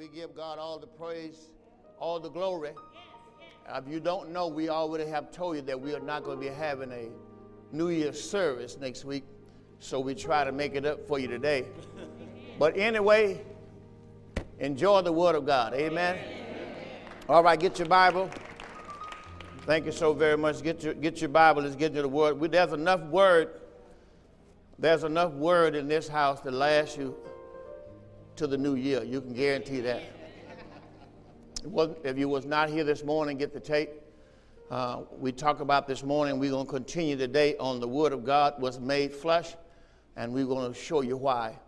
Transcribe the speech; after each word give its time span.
We 0.00 0.08
give 0.08 0.34
God 0.34 0.58
all 0.58 0.78
the 0.78 0.86
praise, 0.86 1.50
all 1.98 2.18
the 2.20 2.30
glory. 2.30 2.70
If 3.68 3.86
you 3.86 4.00
don't 4.00 4.30
know, 4.30 4.48
we 4.48 4.70
already 4.70 5.04
have 5.04 5.30
told 5.30 5.56
you 5.56 5.62
that 5.62 5.78
we 5.78 5.94
are 5.94 6.00
not 6.00 6.24
going 6.24 6.38
to 6.38 6.40
be 6.40 6.50
having 6.50 6.90
a 6.90 7.10
New 7.70 7.90
Year's 7.90 8.18
service 8.18 8.78
next 8.80 9.04
week, 9.04 9.24
so 9.78 10.00
we 10.00 10.14
try 10.14 10.42
to 10.42 10.52
make 10.52 10.74
it 10.74 10.86
up 10.86 11.06
for 11.06 11.18
you 11.18 11.28
today. 11.28 11.66
But 12.58 12.78
anyway, 12.78 13.44
enjoy 14.58 15.02
the 15.02 15.12
Word 15.12 15.34
of 15.34 15.44
God. 15.44 15.74
Amen. 15.74 16.18
All 17.28 17.42
right, 17.42 17.60
get 17.60 17.78
your 17.78 17.88
Bible. 17.88 18.30
Thank 19.66 19.84
you 19.84 19.92
so 19.92 20.14
very 20.14 20.38
much. 20.38 20.62
Get 20.62 20.82
your, 20.82 20.94
get 20.94 21.20
your 21.20 21.28
Bible. 21.28 21.60
Let's 21.60 21.76
get 21.76 21.92
to 21.92 22.00
the 22.00 22.08
Word. 22.08 22.40
There's 22.50 22.72
enough 22.72 23.02
Word. 23.02 23.50
There's 24.78 25.04
enough 25.04 25.32
Word 25.32 25.74
in 25.74 25.88
this 25.88 26.08
house 26.08 26.40
to 26.40 26.50
last 26.50 26.96
you 26.96 27.14
to 28.40 28.46
the 28.46 28.56
new 28.56 28.74
year. 28.74 29.04
You 29.04 29.20
can 29.20 29.34
guarantee 29.34 29.80
that. 29.80 30.02
If 32.02 32.16
you 32.16 32.26
was 32.26 32.46
not 32.46 32.70
here 32.70 32.84
this 32.84 33.04
morning, 33.04 33.36
get 33.36 33.52
the 33.52 33.60
tape. 33.60 33.90
Uh, 34.70 35.02
we 35.18 35.30
talked 35.30 35.60
about 35.60 35.86
this 35.86 36.02
morning. 36.02 36.38
We're 36.38 36.52
going 36.52 36.64
to 36.64 36.72
continue 36.72 37.18
today 37.18 37.54
on 37.58 37.80
the 37.80 37.86
Word 37.86 38.14
of 38.14 38.24
God 38.24 38.58
was 38.58 38.80
made 38.80 39.12
flesh, 39.12 39.56
and 40.16 40.32
we're 40.32 40.46
going 40.46 40.72
to 40.72 40.78
show 40.78 41.02
you 41.02 41.18
why. 41.18 41.58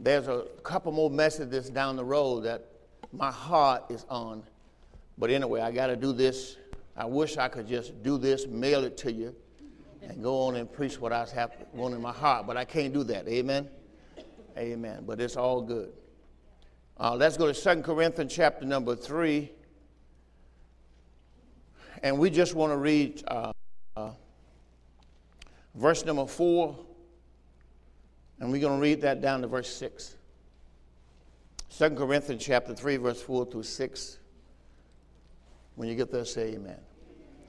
There's 0.00 0.28
a 0.28 0.46
couple 0.62 0.92
more 0.92 1.10
messages 1.10 1.68
down 1.68 1.96
the 1.96 2.06
road 2.06 2.44
that 2.44 2.64
my 3.12 3.30
heart 3.30 3.84
is 3.90 4.06
on. 4.08 4.42
But 5.18 5.28
anyway, 5.28 5.60
I 5.60 5.72
got 5.72 5.88
to 5.88 5.96
do 5.96 6.14
this. 6.14 6.56
I 6.96 7.04
wish 7.04 7.36
I 7.36 7.48
could 7.48 7.68
just 7.68 8.02
do 8.02 8.16
this, 8.16 8.46
mail 8.46 8.82
it 8.82 8.96
to 8.98 9.12
you, 9.12 9.36
and 10.00 10.22
go 10.22 10.40
on 10.44 10.56
and 10.56 10.72
preach 10.72 10.98
what 10.98 11.12
I 11.12 11.26
have 11.34 11.52
one 11.72 11.92
in 11.92 12.00
my 12.00 12.12
heart. 12.12 12.46
But 12.46 12.56
I 12.56 12.64
can't 12.64 12.94
do 12.94 13.04
that. 13.04 13.28
Amen. 13.28 13.68
Amen. 14.58 15.04
But 15.06 15.20
it's 15.20 15.36
all 15.36 15.62
good. 15.62 15.92
Uh, 16.98 17.14
let's 17.14 17.36
go 17.36 17.46
to 17.46 17.54
Second 17.54 17.84
Corinthians 17.84 18.34
chapter 18.34 18.66
number 18.66 18.96
3. 18.96 19.50
And 22.02 22.18
we 22.18 22.28
just 22.28 22.54
want 22.54 22.72
to 22.72 22.76
read 22.76 23.22
uh, 23.28 23.52
uh, 23.96 24.10
verse 25.76 26.04
number 26.04 26.26
4. 26.26 26.76
And 28.40 28.50
we're 28.50 28.60
going 28.60 28.78
to 28.78 28.82
read 28.82 29.00
that 29.02 29.20
down 29.20 29.42
to 29.42 29.48
verse 29.48 29.72
6. 29.76 30.16
2 31.76 31.90
Corinthians 31.90 32.44
chapter 32.44 32.74
3, 32.74 32.96
verse 32.96 33.22
4 33.22 33.46
through 33.46 33.62
6. 33.62 34.18
When 35.76 35.88
you 35.88 35.94
get 35.94 36.10
there, 36.10 36.24
say 36.24 36.54
amen. 36.54 36.78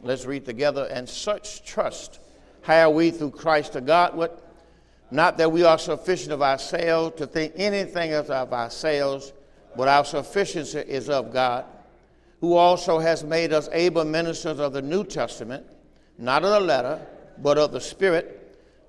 Let's 0.04 0.26
read 0.26 0.46
together. 0.46 0.88
And 0.92 1.10
such 1.10 1.66
trust 1.66 2.20
have 2.62 2.92
we 2.92 3.10
through 3.10 3.32
Christ 3.32 3.74
to 3.74 3.82
God. 3.82 4.16
What? 4.16 4.49
Not 5.12 5.38
that 5.38 5.52
we 5.52 5.64
are 5.64 5.78
sufficient 5.78 6.32
of 6.32 6.42
ourselves 6.42 7.18
to 7.18 7.26
think 7.26 7.54
anything 7.56 8.14
of 8.14 8.30
ourselves, 8.30 9.34
but 9.76 9.88
our 9.88 10.06
sufficiency 10.06 10.80
is 10.80 11.10
of 11.10 11.34
God, 11.34 11.66
who 12.42 12.56
also 12.56 13.00
has 13.00 13.24
made 13.24 13.52
us 13.52 13.70
able 13.72 14.06
ministers 14.06 14.60
of 14.60 14.74
the 14.74 14.82
New 14.82 15.04
Testament, 15.04 15.66
not 16.18 16.44
of 16.44 16.52
the 16.52 16.60
letter, 16.60 17.06
but 17.40 17.58
of 17.58 17.72
the 17.72 17.82
Spirit. 17.82 18.36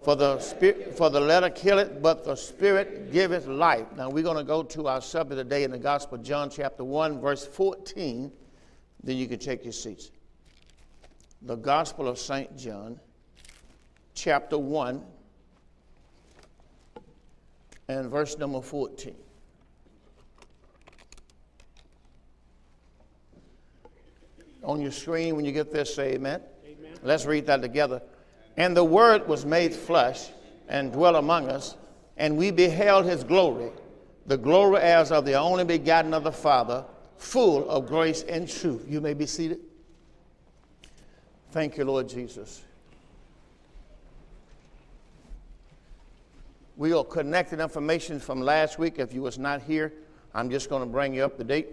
For 0.03 0.17
the, 0.17 0.39
spirit, 0.41 0.97
for 0.97 1.11
the 1.11 1.21
letter 1.21 1.51
killeth, 1.51 2.01
but 2.01 2.25
the 2.25 2.35
Spirit 2.35 3.13
giveth 3.13 3.47
life. 3.47 3.87
Now 3.97 4.09
we're 4.09 4.25
going 4.25 4.39
to 4.39 4.45
go 4.45 4.63
to 4.63 4.89
our 4.89 5.03
subject 5.03 5.37
today 5.37 5.63
in 5.63 5.71
the 5.71 5.79
Gospel, 5.79 6.17
of 6.17 6.25
John 6.25 6.49
chapter 6.49 6.85
1, 6.85 7.21
verse 7.21 7.47
14. 7.47 8.33
Then 9.03 9.17
you 9.17 9.29
can 9.29 9.39
take 9.39 9.63
your 9.63 9.75
seats. 9.75 10.11
The 11.43 11.57
Gospel 11.57 12.09
of 12.09 12.19
St. 12.19 12.57
John, 12.57 12.99
chapter 14.15 14.57
1, 14.57 15.05
and 17.99 18.11
verse 18.11 18.39
number 18.39 18.61
14. 18.61 19.15
On 24.63 24.81
your 24.81 24.91
screen, 24.91 25.37
when 25.37 25.45
you 25.45 25.53
get 25.53 25.73
this, 25.73 25.95
say 25.95 26.15
amen. 26.15 26.43
amen. 26.65 26.93
Let's 27.03 27.25
read 27.25 27.47
that 27.47 27.63
together. 27.63 28.03
And 28.57 28.77
the 28.77 28.85
Word 28.85 29.27
was 29.27 29.47
made 29.47 29.75
flesh 29.75 30.29
and 30.69 30.93
dwelt 30.93 31.17
among 31.17 31.49
us, 31.49 31.77
and 32.17 32.37
we 32.37 32.51
beheld 32.51 33.07
his 33.07 33.25
glory, 33.25 33.71
the 34.27 34.37
glory 34.37 34.81
as 34.83 35.11
of 35.11 35.25
the 35.25 35.35
only 35.35 35.65
begotten 35.65 36.13
of 36.13 36.25
the 36.25 36.33
Father, 36.33 36.85
full 37.17 37.69
of 37.71 37.87
grace 37.87 38.23
and 38.23 38.49
truth. 38.49 38.85
You 38.87 39.01
may 39.01 39.15
be 39.15 39.27
seated. 39.27 39.61
Thank 41.53 41.79
you, 41.79 41.85
Lord 41.85 42.09
Jesus. 42.09 42.63
We 46.81 46.95
are 46.95 47.05
connected 47.05 47.61
information 47.61 48.19
from 48.19 48.41
last 48.41 48.79
week. 48.79 48.99
If 48.99 49.13
you 49.13 49.21
was 49.21 49.39
not 49.39 49.61
here, 49.61 49.93
I'm 50.35 50.49
just 50.49 50.71
going 50.71 50.81
to 50.81 50.89
bring 50.89 51.13
you 51.13 51.23
up 51.23 51.37
to 51.37 51.45
date. 51.45 51.69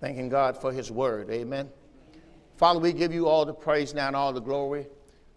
Thanking 0.00 0.30
God 0.30 0.56
for 0.56 0.72
his 0.72 0.90
word. 0.90 1.28
Amen. 1.28 1.68
Father, 2.56 2.80
we 2.80 2.94
give 2.94 3.12
you 3.12 3.28
all 3.28 3.44
the 3.44 3.52
praise 3.52 3.92
now 3.92 4.06
and 4.06 4.16
all 4.16 4.32
the 4.32 4.40
glory. 4.40 4.86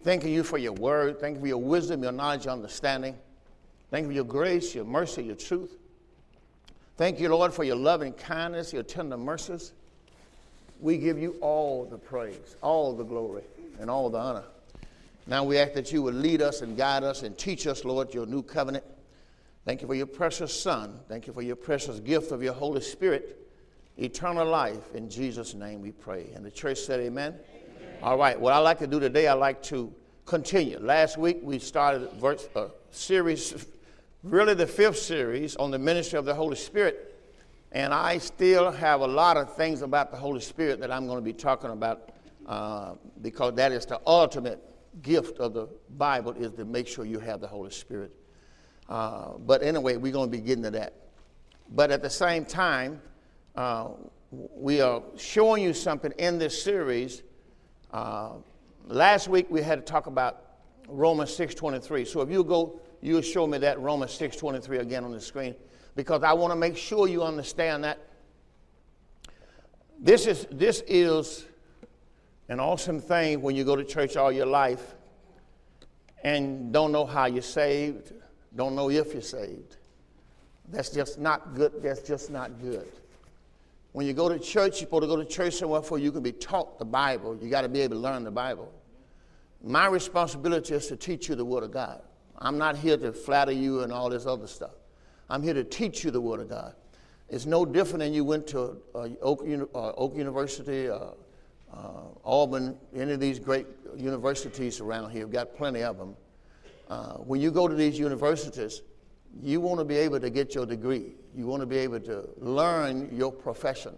Thanking 0.03 0.31
you 0.31 0.45
for 0.45 0.57
your 0.57 0.71
word. 0.71 1.19
Thank 1.19 1.35
you 1.35 1.41
for 1.41 1.47
your 1.47 1.61
wisdom, 1.61 2.01
your 2.01 2.13
knowledge, 2.13 2.45
your 2.45 2.53
understanding. 2.53 3.17
Thank 3.91 4.03
you 4.03 4.11
for 4.11 4.16
your 4.16 4.23
grace, 4.23 4.73
your 4.73 4.85
mercy, 4.85 5.25
your 5.25 5.35
truth. 5.35 5.75
Thank 6.95 7.19
you, 7.19 7.27
Lord, 7.27 7.53
for 7.53 7.66
your 7.66 7.75
loving 7.75 8.13
kindness, 8.13 8.72
your 8.72 8.83
tender 8.83 9.17
mercies. 9.17 9.73
We 10.79 10.99
give 10.99 11.19
you 11.19 11.35
all 11.41 11.83
the 11.83 11.97
praise, 11.97 12.55
all 12.61 12.93
the 12.93 13.03
glory, 13.03 13.43
and 13.77 13.89
all 13.89 14.09
the 14.09 14.19
honor. 14.19 14.45
Now 15.27 15.43
we 15.43 15.57
ask 15.57 15.73
that 15.73 15.91
you 15.91 16.03
would 16.03 16.13
lead 16.13 16.41
us 16.41 16.61
and 16.61 16.77
guide 16.77 17.03
us 17.03 17.23
and 17.23 17.35
teach 17.35 17.65
us, 17.65 17.83
Lord, 17.83 18.13
your 18.13 18.27
new 18.27 18.43
covenant. 18.43 18.83
Thank 19.65 19.81
you 19.81 19.87
for 19.87 19.95
your 19.95 20.05
precious 20.05 20.59
Son. 20.59 20.99
Thank 21.09 21.25
you 21.25 21.33
for 21.33 21.41
your 21.41 21.55
precious 21.55 21.99
gift 21.99 22.31
of 22.31 22.43
your 22.43 22.53
Holy 22.53 22.81
Spirit, 22.81 23.49
eternal 23.97 24.47
life. 24.47 24.93
In 24.93 25.09
Jesus' 25.09 25.55
name 25.55 25.81
we 25.81 25.91
pray. 25.91 26.29
And 26.35 26.45
the 26.45 26.51
church 26.51 26.77
said, 26.77 26.99
Amen. 26.99 27.33
amen. 27.33 27.97
All 28.03 28.19
right, 28.19 28.39
what 28.39 28.53
I 28.53 28.59
like 28.59 28.77
to 28.79 28.87
do 28.87 28.99
today, 28.99 29.27
I 29.27 29.33
like 29.33 29.63
to 29.63 29.91
continue. 30.25 30.77
Last 30.77 31.17
week 31.17 31.39
we 31.41 31.57
started 31.57 32.07
a 32.21 32.59
a 32.59 32.69
series, 32.91 33.65
really 34.21 34.53
the 34.53 34.67
fifth 34.67 34.99
series 34.99 35.55
on 35.55 35.71
the 35.71 35.79
ministry 35.79 36.19
of 36.19 36.25
the 36.25 36.35
Holy 36.35 36.55
Spirit. 36.55 37.13
And 37.71 37.95
I 37.95 38.19
still 38.19 38.71
have 38.71 39.01
a 39.01 39.07
lot 39.07 39.37
of 39.37 39.55
things 39.55 39.81
about 39.81 40.11
the 40.11 40.17
Holy 40.17 40.39
Spirit 40.39 40.79
that 40.81 40.91
I'm 40.91 41.07
going 41.07 41.17
to 41.17 41.25
be 41.25 41.33
talking 41.33 41.71
about 41.71 42.11
uh, 42.45 42.93
because 43.23 43.55
that 43.55 43.71
is 43.71 43.87
the 43.87 43.99
ultimate 44.05 44.74
gift 45.01 45.39
of 45.39 45.53
the 45.53 45.67
Bible 45.97 46.33
is 46.33 46.51
to 46.53 46.66
make 46.66 46.88
sure 46.88 47.06
you 47.06 47.19
have 47.19 47.41
the 47.41 47.47
Holy 47.47 47.72
Spirit. 47.72 48.11
Uh, 48.88 49.33
but 49.39 49.63
anyway, 49.63 49.97
we're 49.97 50.13
going 50.13 50.29
to 50.29 50.38
be 50.38 50.44
getting 50.44 50.63
to 50.63 50.72
that. 50.72 50.94
But 51.69 51.91
at 51.91 52.01
the 52.01 52.09
same 52.09 52.45
time, 52.45 53.01
uh, 53.55 53.89
we 54.31 54.81
are 54.81 55.01
showing 55.17 55.63
you 55.63 55.73
something 55.73 56.11
in 56.17 56.38
this 56.38 56.61
series. 56.61 57.23
Uh, 57.91 58.34
last 58.88 59.28
week 59.28 59.47
we 59.50 59.61
had 59.61 59.85
to 59.85 59.91
talk 59.91 60.07
about 60.07 60.41
Romans 60.88 61.35
6:23. 61.35 62.05
So 62.05 62.22
if 62.22 62.29
you 62.29 62.44
go, 62.44 62.79
you'll 63.01 63.22
show 63.22 63.47
me 63.47 63.57
that 63.59 63.79
Romans 63.79 64.11
6:23 64.11 64.79
again 64.79 65.03
on 65.03 65.11
the 65.11 65.22
screen, 65.22 65.55
because 65.95 66.23
I 66.23 66.34
want 66.34 66.51
to 66.51 66.55
make 66.55 66.78
sure 66.78 67.07
you 67.07 67.23
understand 67.23 67.84
that. 67.84 68.00
This 70.00 70.28
is 70.28 70.45
this 70.51 70.84
is 70.88 71.45
an 72.47 72.59
awesome 72.59 73.00
thing 73.00 73.41
when 73.41 73.56
you 73.56 73.63
go 73.63 73.75
to 73.75 73.83
church 73.83 74.17
all 74.17 74.31
your 74.31 74.45
life 74.45 74.95
and 76.23 76.72
don't 76.72 76.91
know 76.91 77.06
how 77.06 77.25
you're 77.25 77.41
saved, 77.41 78.13
don't 78.56 78.75
know 78.75 78.89
if 78.89 79.13
you're 79.13 79.22
saved. 79.22 79.78
That's 80.69 80.89
just 80.89 81.19
not 81.19 81.55
good. 81.55 81.73
That's 81.81 82.01
just 82.01 82.31
not 82.31 82.59
good. 82.59 82.91
When 83.91 84.05
you 84.05 84.13
go 84.13 84.28
to 84.28 84.39
church, 84.39 84.81
you're 84.81 84.88
supposed 84.88 85.03
to 85.03 85.07
go 85.07 85.16
to 85.16 85.25
church 85.25 85.55
somewhere 85.55 85.81
where 85.81 85.99
you 85.99 86.11
can 86.11 86.22
be 86.22 86.31
taught 86.31 86.79
the 86.79 86.85
Bible. 86.85 87.37
You 87.41 87.49
got 87.49 87.61
to 87.61 87.69
be 87.69 87.81
able 87.81 87.96
to 87.96 88.02
learn 88.02 88.23
the 88.23 88.31
Bible. 88.31 88.72
My 89.64 89.87
responsibility 89.87 90.73
is 90.73 90.87
to 90.87 90.96
teach 90.96 91.29
you 91.29 91.35
the 91.35 91.46
Word 91.46 91.64
of 91.64 91.72
God. 91.72 92.02
I'm 92.37 92.58
not 92.58 92.75
here 92.75 92.97
to 92.97 93.14
flatter 93.14 93.52
you 93.52 93.81
and 93.81 93.93
all 93.93 94.09
this 94.09 94.25
other 94.25 94.47
stuff. 94.47 94.75
I'm 95.29 95.41
here 95.41 95.53
to 95.53 95.64
teach 95.64 96.03
you 96.03 96.11
the 96.11 96.22
Word 96.22 96.41
of 96.41 96.49
God. 96.49 96.75
It's 97.29 97.46
no 97.46 97.66
different 97.66 97.99
than 97.99 98.14
you 98.14 98.23
went 98.23 98.46
to 98.47 98.78
uh, 98.93 99.08
Oak, 99.22 99.47
uh, 99.73 99.91
Oak 99.93 100.16
University, 100.16 100.90
uh, 100.90 101.11
uh, 101.75 102.03
Auburn, 102.23 102.77
any 102.95 103.13
of 103.13 103.19
these 103.19 103.39
great 103.39 103.67
universities 103.95 104.79
around 104.79 105.11
here, 105.11 105.27
got 105.27 105.55
plenty 105.55 105.83
of 105.83 105.97
them. 105.97 106.16
Uh, 106.89 107.13
when 107.16 107.41
you 107.41 107.51
go 107.51 107.67
to 107.67 107.75
these 107.75 107.97
universities, 107.99 108.81
you 109.41 109.59
want 109.59 109.79
to 109.79 109.85
be 109.85 109.95
able 109.95 110.19
to 110.19 110.29
get 110.29 110.55
your 110.55 110.66
degree. 110.66 111.13
You 111.35 111.47
want 111.47 111.61
to 111.61 111.66
be 111.66 111.77
able 111.77 111.99
to 112.01 112.29
learn 112.37 113.09
your 113.16 113.31
profession. 113.31 113.93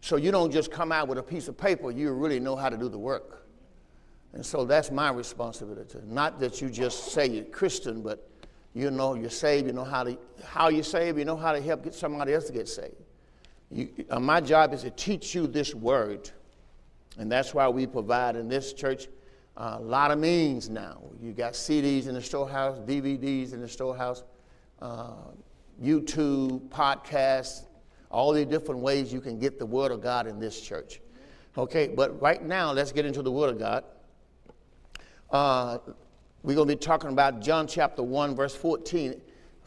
So 0.00 0.16
you 0.16 0.30
don't 0.30 0.50
just 0.50 0.70
come 0.70 0.92
out 0.92 1.08
with 1.08 1.18
a 1.18 1.22
piece 1.22 1.48
of 1.48 1.56
paper, 1.56 1.90
you 1.90 2.12
really 2.12 2.40
know 2.40 2.56
how 2.56 2.68
to 2.68 2.76
do 2.76 2.88
the 2.88 2.98
work. 2.98 3.46
And 4.32 4.44
so 4.44 4.64
that's 4.64 4.90
my 4.90 5.10
responsibility. 5.10 5.98
Not 6.06 6.40
that 6.40 6.60
you 6.60 6.70
just 6.70 7.12
say 7.12 7.28
you're 7.28 7.44
Christian, 7.44 8.02
but 8.02 8.28
you 8.74 8.90
know 8.90 9.14
you're 9.14 9.30
saved, 9.30 9.66
you 9.66 9.72
know 9.72 9.84
how 9.84 10.04
to 10.04 10.16
how 10.44 10.68
you're 10.70 10.82
saved, 10.82 11.18
you 11.18 11.24
know 11.24 11.36
how 11.36 11.52
to 11.52 11.60
help 11.60 11.84
get 11.84 11.94
somebody 11.94 12.32
else 12.32 12.46
to 12.46 12.52
get 12.52 12.68
saved. 12.68 12.96
You, 13.70 13.90
uh, 14.10 14.18
my 14.20 14.40
job 14.40 14.72
is 14.72 14.82
to 14.82 14.90
teach 14.90 15.34
you 15.34 15.46
this 15.46 15.74
word 15.74 16.30
and 17.18 17.30
that's 17.30 17.52
why 17.54 17.68
we 17.68 17.86
provide 17.86 18.36
in 18.36 18.48
this 18.48 18.72
church 18.72 19.08
uh, 19.56 19.76
a 19.78 19.82
lot 19.82 20.10
of 20.10 20.18
means 20.18 20.70
now. 20.70 21.02
You 21.20 21.32
got 21.32 21.52
CDs 21.52 22.06
in 22.06 22.14
the 22.14 22.22
storehouse, 22.22 22.78
DVDs 22.78 23.52
in 23.52 23.60
the 23.60 23.68
storehouse, 23.68 24.24
uh, 24.80 25.12
YouTube, 25.82 26.68
podcasts, 26.68 27.66
all 28.10 28.32
the 28.32 28.44
different 28.44 28.80
ways 28.80 29.12
you 29.12 29.20
can 29.20 29.38
get 29.38 29.58
the 29.58 29.66
Word 29.66 29.92
of 29.92 30.02
God 30.02 30.26
in 30.26 30.38
this 30.38 30.60
church. 30.60 31.00
Okay, 31.56 31.88
but 31.88 32.20
right 32.20 32.42
now, 32.42 32.72
let's 32.72 32.92
get 32.92 33.04
into 33.04 33.20
the 33.20 33.30
Word 33.30 33.50
of 33.50 33.58
God. 33.58 33.84
Uh, 35.30 35.78
we're 36.42 36.54
going 36.54 36.68
to 36.68 36.74
be 36.74 36.78
talking 36.80 37.10
about 37.10 37.40
John 37.40 37.66
chapter 37.66 38.02
1, 38.02 38.34
verse 38.34 38.54
14. 38.54 39.20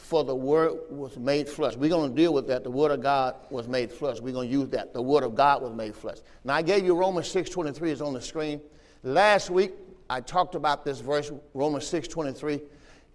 For 0.06 0.24
the 0.24 0.36
Word 0.36 0.78
was 0.92 1.18
made 1.18 1.50
flesh. 1.50 1.76
We're 1.76 1.90
going 1.90 2.12
to 2.12 2.16
deal 2.16 2.32
with 2.32 2.46
that. 2.48 2.64
The 2.64 2.70
Word 2.70 2.92
of 2.92 3.02
God 3.02 3.38
was 3.50 3.68
made 3.68 3.92
flesh. 3.92 4.20
We're 4.20 4.34
going 4.34 4.48
to 4.48 4.56
use 4.56 4.70
that. 4.70 4.94
The 4.94 5.02
Word 5.02 5.24
of 5.24 5.34
God 5.34 5.64
was 5.64 5.74
made 5.74 5.96
flesh. 5.96 6.18
Now, 6.44 6.54
I 6.54 6.62
gave 6.62 6.86
you 6.86 6.96
Romans 6.96 7.28
6 7.28 7.50
23, 7.50 7.90
is 7.90 8.02
on 8.04 8.14
the 8.14 8.22
screen. 8.22 8.62
Last 9.02 9.50
week, 9.50 9.74
I 10.08 10.22
talked 10.22 10.54
about 10.54 10.86
this 10.86 11.00
verse, 11.00 11.32
Romans 11.56 11.88
6 11.88 12.08
23, 12.08 12.62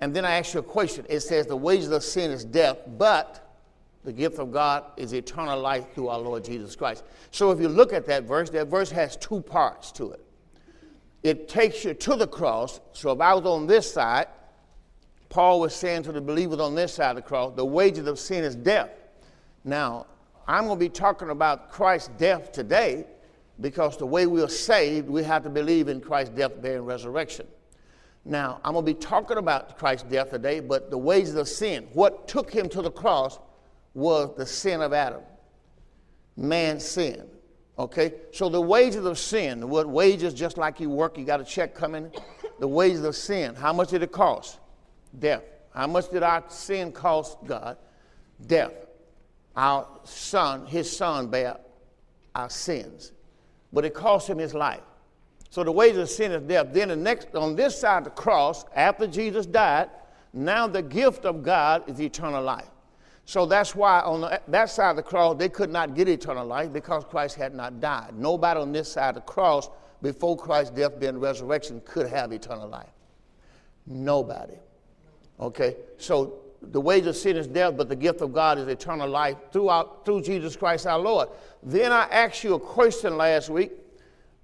and 0.00 0.12
then 0.12 0.24
I 0.24 0.32
asked 0.32 0.52
you 0.52 0.58
a 0.58 0.64
question. 0.64 1.06
It 1.08 1.20
says, 1.20 1.46
The 1.46 1.56
wages 1.56 1.92
of 1.92 2.02
sin 2.02 2.32
is 2.32 2.44
death, 2.44 2.78
but 2.98 3.56
the 4.02 4.12
gift 4.12 4.40
of 4.40 4.50
God 4.50 4.86
is 4.96 5.12
eternal 5.12 5.60
life 5.60 5.94
through 5.94 6.08
our 6.08 6.18
Lord 6.18 6.44
Jesus 6.44 6.74
Christ. 6.74 7.04
So 7.30 7.52
if 7.52 7.60
you 7.60 7.68
look 7.68 7.92
at 7.92 8.04
that 8.06 8.24
verse, 8.24 8.50
that 8.50 8.66
verse 8.66 8.90
has 8.90 9.16
two 9.16 9.42
parts 9.42 9.92
to 9.92 10.10
it. 10.10 10.24
It 11.22 11.48
takes 11.48 11.84
you 11.84 11.94
to 11.94 12.16
the 12.16 12.26
cross. 12.26 12.80
So 12.94 13.12
if 13.12 13.20
I 13.20 13.32
was 13.34 13.44
on 13.44 13.68
this 13.68 13.92
side, 13.92 14.26
Paul 15.30 15.60
was 15.60 15.74
saying 15.74 16.02
to 16.02 16.12
the 16.12 16.20
believers 16.20 16.58
on 16.58 16.74
this 16.74 16.94
side 16.94 17.10
of 17.10 17.16
the 17.16 17.22
cross, 17.22 17.54
the 17.54 17.64
wages 17.64 18.06
of 18.06 18.18
sin 18.18 18.44
is 18.44 18.54
death. 18.54 18.90
Now, 19.64 20.06
I'm 20.46 20.66
going 20.66 20.76
to 20.76 20.80
be 20.80 20.88
talking 20.88 21.30
about 21.30 21.70
Christ's 21.70 22.10
death 22.18 22.50
today 22.50 23.06
because 23.60 23.96
the 23.96 24.06
way 24.06 24.26
we 24.26 24.42
are 24.42 24.48
saved, 24.48 25.08
we 25.08 25.22
have 25.22 25.44
to 25.44 25.50
believe 25.50 25.88
in 25.88 26.00
Christ's 26.00 26.34
death, 26.34 26.60
burial, 26.60 26.80
and 26.80 26.86
resurrection. 26.86 27.46
Now, 28.24 28.60
I'm 28.64 28.72
going 28.72 28.84
to 28.84 28.92
be 28.92 28.98
talking 28.98 29.38
about 29.38 29.78
Christ's 29.78 30.08
death 30.10 30.30
today, 30.30 30.58
but 30.58 30.90
the 30.90 30.98
wages 30.98 31.36
of 31.36 31.48
sin, 31.48 31.86
what 31.92 32.26
took 32.26 32.50
him 32.50 32.68
to 32.70 32.82
the 32.82 32.90
cross 32.90 33.38
was 33.94 34.36
the 34.36 34.44
sin 34.44 34.82
of 34.82 34.92
Adam. 34.92 35.22
Man's 36.36 36.84
sin. 36.84 37.28
Okay? 37.78 38.14
So 38.32 38.48
the 38.48 38.60
wages 38.60 39.04
of 39.04 39.18
sin, 39.18 39.68
what 39.68 39.88
wages, 39.88 40.34
just 40.34 40.58
like 40.58 40.80
you 40.80 40.90
work, 40.90 41.16
you 41.16 41.24
got 41.24 41.40
a 41.40 41.44
check 41.44 41.74
coming. 41.74 42.10
The 42.58 42.68
wages 42.68 43.04
of 43.04 43.14
sin, 43.14 43.54
how 43.54 43.72
much 43.72 43.90
did 43.90 44.02
it 44.02 44.10
cost? 44.10 44.58
Death. 45.18 45.42
How 45.74 45.86
much 45.86 46.10
did 46.10 46.22
our 46.22 46.44
sin 46.48 46.92
cost 46.92 47.38
God? 47.46 47.76
Death. 48.46 48.72
Our 49.56 49.86
son, 50.04 50.66
his 50.66 50.94
son, 50.94 51.28
bear 51.28 51.58
our 52.34 52.50
sins. 52.50 53.12
But 53.72 53.84
it 53.84 53.94
cost 53.94 54.28
him 54.28 54.38
his 54.38 54.54
life. 54.54 54.80
So 55.50 55.64
the 55.64 55.72
wages 55.72 55.98
of 55.98 56.08
sin 56.10 56.32
is 56.32 56.42
death. 56.42 56.68
Then 56.70 56.88
the 56.88 56.96
next, 56.96 57.34
on 57.34 57.56
this 57.56 57.78
side 57.78 57.98
of 57.98 58.04
the 58.04 58.10
cross, 58.10 58.64
after 58.74 59.06
Jesus 59.06 59.46
died, 59.46 59.90
now 60.32 60.68
the 60.68 60.82
gift 60.82 61.24
of 61.24 61.42
God 61.42 61.88
is 61.88 62.00
eternal 62.00 62.42
life. 62.42 62.70
So 63.24 63.46
that's 63.46 63.74
why 63.74 64.00
on 64.00 64.22
the, 64.22 64.40
that 64.48 64.70
side 64.70 64.90
of 64.90 64.96
the 64.96 65.02
cross, 65.02 65.36
they 65.36 65.48
could 65.48 65.70
not 65.70 65.94
get 65.94 66.08
eternal 66.08 66.46
life 66.46 66.72
because 66.72 67.04
Christ 67.04 67.36
had 67.36 67.54
not 67.54 67.80
died. 67.80 68.14
Nobody 68.16 68.60
on 68.60 68.72
this 68.72 68.92
side 68.92 69.10
of 69.10 69.14
the 69.16 69.20
cross, 69.32 69.68
before 70.02 70.36
Christ's 70.36 70.70
death, 70.70 70.98
death, 70.98 71.10
and 71.10 71.20
resurrection, 71.20 71.82
could 71.84 72.06
have 72.08 72.32
eternal 72.32 72.68
life. 72.68 72.90
Nobody. 73.86 74.54
Okay? 75.40 75.76
So 75.98 76.40
the 76.62 76.80
wage 76.80 77.06
of 77.06 77.16
sin 77.16 77.36
is 77.36 77.46
death, 77.46 77.76
but 77.76 77.88
the 77.88 77.96
gift 77.96 78.20
of 78.20 78.32
God 78.32 78.58
is 78.58 78.68
eternal 78.68 79.08
life 79.08 79.36
throughout, 79.52 80.04
through 80.04 80.22
Jesus 80.22 80.56
Christ 80.56 80.86
our 80.86 80.98
Lord. 80.98 81.28
Then 81.62 81.92
I 81.92 82.04
asked 82.10 82.44
you 82.44 82.54
a 82.54 82.60
question 82.60 83.16
last 83.16 83.48
week. 83.48 83.72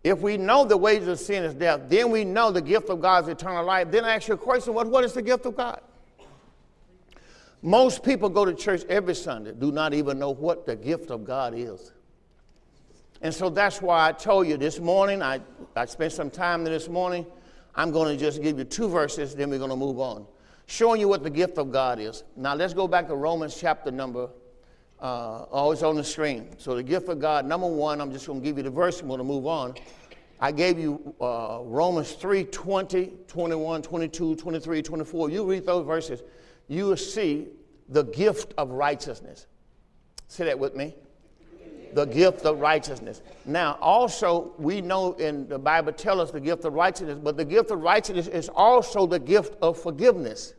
If 0.03 0.21
we 0.21 0.37
know 0.37 0.65
the 0.65 0.77
wages 0.77 1.09
of 1.09 1.19
sin 1.19 1.43
is 1.43 1.55
death, 1.55 1.83
then 1.89 2.11
we 2.11 2.25
know 2.25 2.51
the 2.53 2.63
gift 2.63 2.91
of 2.91 3.01
God 3.01 3.25
is 3.25 3.29
eternal 3.29 3.65
life. 3.65 3.91
Then 3.91 4.05
I 4.05 4.15
ask 4.15 4.29
you 4.29 4.35
a 4.35 4.39
question 4.39 4.73
what, 4.73 4.87
what 4.87 5.05
is 5.05 5.13
the 5.13 5.23
gift 5.23 5.47
of 5.47 5.57
God? 5.57 5.81
Most 7.61 8.05
people 8.05 8.29
go 8.29 8.45
to 8.45 8.55
church 8.55 8.85
every 8.89 9.15
Sunday, 9.15 9.53
do 9.53 9.73
not 9.73 9.93
even 9.95 10.19
know 10.19 10.31
what 10.31 10.67
the 10.67 10.77
gift 10.77 11.11
of 11.11 11.25
God 11.25 11.55
is. 11.57 11.93
And 13.23 13.35
so 13.35 13.49
that's 13.51 13.83
why 13.83 14.09
I 14.09 14.13
told 14.13 14.47
you 14.47 14.57
this 14.57 14.79
morning, 14.79 15.23
I, 15.23 15.41
I 15.75 15.87
spent 15.87 16.13
some 16.13 16.31
time 16.31 16.65
this 16.65 16.89
morning. 16.89 17.27
I'm 17.75 17.91
going 17.91 18.17
to 18.17 18.23
just 18.23 18.43
give 18.43 18.59
you 18.59 18.65
two 18.65 18.89
verses, 18.89 19.35
then 19.35 19.51
we're 19.51 19.59
going 19.59 19.71
to 19.71 19.77
move 19.77 19.99
on. 19.99 20.27
Showing 20.67 21.01
you 21.01 21.09
what 21.09 21.23
the 21.23 21.31
gift 21.31 21.59
of 21.59 21.71
God 21.71 22.01
is. 22.01 22.25
Now 22.37 22.55
let's 22.55 22.75
go 22.75 22.89
back 22.89 23.07
to 23.09 23.15
Romans 23.15 23.57
chapter 23.59 23.91
number, 23.91 24.29
uh, 25.01 25.45
always 25.51 25.83
on 25.83 25.97
the 25.97 26.05
screen. 26.05 26.49
So 26.59 26.75
the 26.75 26.83
gift 26.83 27.09
of 27.09 27.21
God, 27.21 27.47
number 27.47 27.69
one, 27.69 28.01
I'm 28.01 28.13
just 28.13 28.27
going 28.27 28.41
to 28.41 28.45
give 28.45 28.57
you 28.57 28.65
the 28.65 28.71
verse, 28.71 29.01
I'm 29.01 29.09
going 29.09 29.19
to 29.19 29.25
move 29.25 29.47
on. 29.47 29.75
I 30.39 30.53
gave 30.53 30.79
you 30.79 31.15
uh, 31.21 31.61
Romans 31.63 32.13
3 32.13 32.45
20, 32.45 33.13
21, 33.27 33.83
22, 33.83 34.37
23, 34.37 34.83
24. 34.83 35.31
You 35.31 35.45
read 35.45 35.65
those 35.65 35.87
verses 35.87 36.23
you 36.69 36.87
will 36.87 36.97
see 36.97 37.49
the 37.89 38.05
gift 38.05 38.53
of 38.59 38.71
righteousness. 38.71 39.47
Say 40.29 40.45
that 40.47 40.59
with 40.59 40.75
me. 40.75 40.95
The 41.97 42.05
gift 42.05 42.45
of 42.45 42.61
righteousness. 42.61 43.23
Now, 43.47 43.79
also, 43.81 44.53
we 44.59 44.83
know 44.83 45.15
in 45.15 45.49
the 45.49 45.59
Bible 45.59 45.93
tell 45.93 46.21
us 46.21 46.31
the 46.31 46.41
gift 46.41 46.67
of 46.67 46.75
righteousness, 46.75 47.19
but 47.23 47.39
the 47.39 47.45
gift 47.47 47.71
of 47.71 47.81
righteousness 47.81 48.27
is 48.29 48.51
also 48.55 49.07
the 49.07 49.19
gift 49.19 49.57
of 49.63 49.79
forgiveness. 49.81 50.53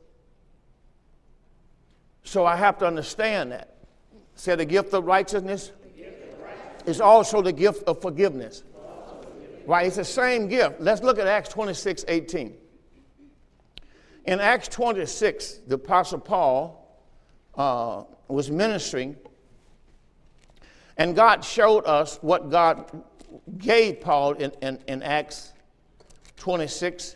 So 2.23 2.43
I 2.43 2.55
have 2.55 2.79
to 2.79 2.87
understand 2.87 3.51
that. 3.51 3.75
Say 4.33 4.55
the 4.55 4.65
gift 4.65 4.91
of 4.95 5.05
righteousness, 5.05 5.73
gift 5.95 6.33
of 6.33 6.41
righteousness. 6.41 6.87
is 6.87 7.01
also 7.01 7.43
the 7.43 7.53
gift 7.53 7.83
of 7.83 8.01
forgiveness. 8.01 8.63
Right? 9.67 9.85
It's 9.85 9.97
the 9.97 10.05
same 10.05 10.47
gift. 10.47 10.81
Let's 10.81 11.03
look 11.03 11.19
at 11.19 11.27
Acts 11.27 11.49
26 11.49 12.03
18. 12.07 12.55
In 14.25 14.39
Acts 14.39 14.69
26, 14.69 15.59
the 15.67 15.75
Apostle 15.75 16.19
Paul 16.19 16.99
uh, 17.53 18.05
was 18.27 18.49
ministering, 18.49 19.17
and 20.97 21.15
God 21.15 21.43
showed 21.43 21.85
us 21.85 22.17
what 22.21 22.49
God 22.49 23.03
gave 23.57 24.01
Paul 24.01 24.33
in, 24.33 24.51
in, 24.61 24.79
in 24.87 25.03
Acts 25.03 25.53
26. 26.37 27.15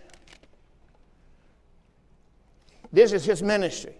This 2.91 3.13
is 3.13 3.25
his 3.25 3.41
ministry. 3.41 3.95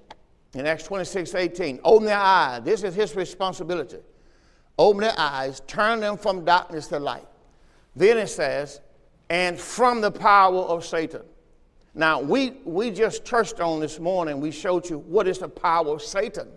In 0.54 0.66
Acts 0.66 0.84
26, 0.84 1.34
18, 1.34 1.80
open 1.84 2.06
their 2.06 2.18
eyes. 2.18 2.62
This 2.64 2.84
is 2.84 2.94
his 2.94 3.16
responsibility. 3.16 4.00
Open 4.78 5.02
their 5.02 5.18
eyes, 5.18 5.62
turn 5.68 6.00
them 6.02 6.18
from 6.18 6.44
darkness 6.44 6.88
to 6.88 7.00
light. 7.00 7.28
Then 7.96 8.18
it 8.18 8.28
says, 8.28 8.82
and 9.30 9.58
from 9.60 10.02
the 10.02 10.12
power 10.12 10.60
of 10.60 10.86
Satan. 10.86 11.22
Now, 11.94 12.20
we, 12.22 12.58
we 12.66 12.92
just 12.92 13.26
touched 13.26 13.60
on 13.60 13.80
this 13.80 14.00
morning, 14.00 14.40
we 14.40 14.52
showed 14.52 14.90
you 14.90 15.00
what 15.00 15.28
is 15.28 15.40
the 15.40 15.50
power 15.50 15.96
of 15.96 16.02
Satan. 16.02 16.50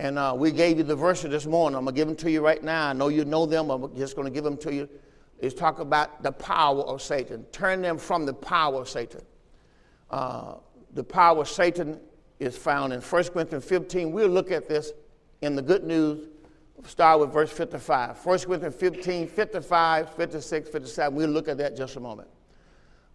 And 0.00 0.18
uh, 0.18 0.32
we 0.34 0.50
gave 0.50 0.78
you 0.78 0.82
the 0.82 0.96
verses 0.96 1.30
this 1.30 1.44
morning. 1.44 1.76
I'm 1.76 1.84
going 1.84 1.94
to 1.94 2.00
give 2.00 2.08
them 2.08 2.16
to 2.16 2.30
you 2.30 2.42
right 2.42 2.64
now. 2.64 2.88
I 2.88 2.94
know 2.94 3.08
you 3.08 3.26
know 3.26 3.44
them. 3.44 3.68
I'm 3.68 3.94
just 3.94 4.16
going 4.16 4.24
to 4.24 4.32
give 4.32 4.44
them 4.44 4.56
to 4.56 4.72
you. 4.72 4.88
It's 5.38 5.54
talk 5.54 5.78
about 5.78 6.22
the 6.22 6.32
power 6.32 6.80
of 6.80 7.02
Satan. 7.02 7.44
Turn 7.52 7.82
them 7.82 7.98
from 7.98 8.24
the 8.24 8.32
power 8.32 8.80
of 8.80 8.88
Satan. 8.88 9.20
Uh, 10.10 10.54
the 10.94 11.04
power 11.04 11.42
of 11.42 11.50
Satan 11.50 12.00
is 12.38 12.56
found 12.56 12.94
in 12.94 13.02
1 13.02 13.24
Corinthians 13.24 13.62
15. 13.66 14.10
We'll 14.10 14.30
look 14.30 14.50
at 14.50 14.70
this 14.70 14.92
in 15.42 15.54
the 15.54 15.60
good 15.60 15.84
news. 15.84 16.28
Start 16.86 17.20
with 17.20 17.30
verse 17.30 17.52
55. 17.52 18.24
1 18.24 18.38
Corinthians 18.38 18.76
15, 18.76 19.28
55, 19.28 20.14
56, 20.14 20.70
57. 20.70 21.14
We'll 21.14 21.28
look 21.28 21.46
at 21.46 21.58
that 21.58 21.76
just 21.76 21.96
a 21.96 22.00
moment. 22.00 22.28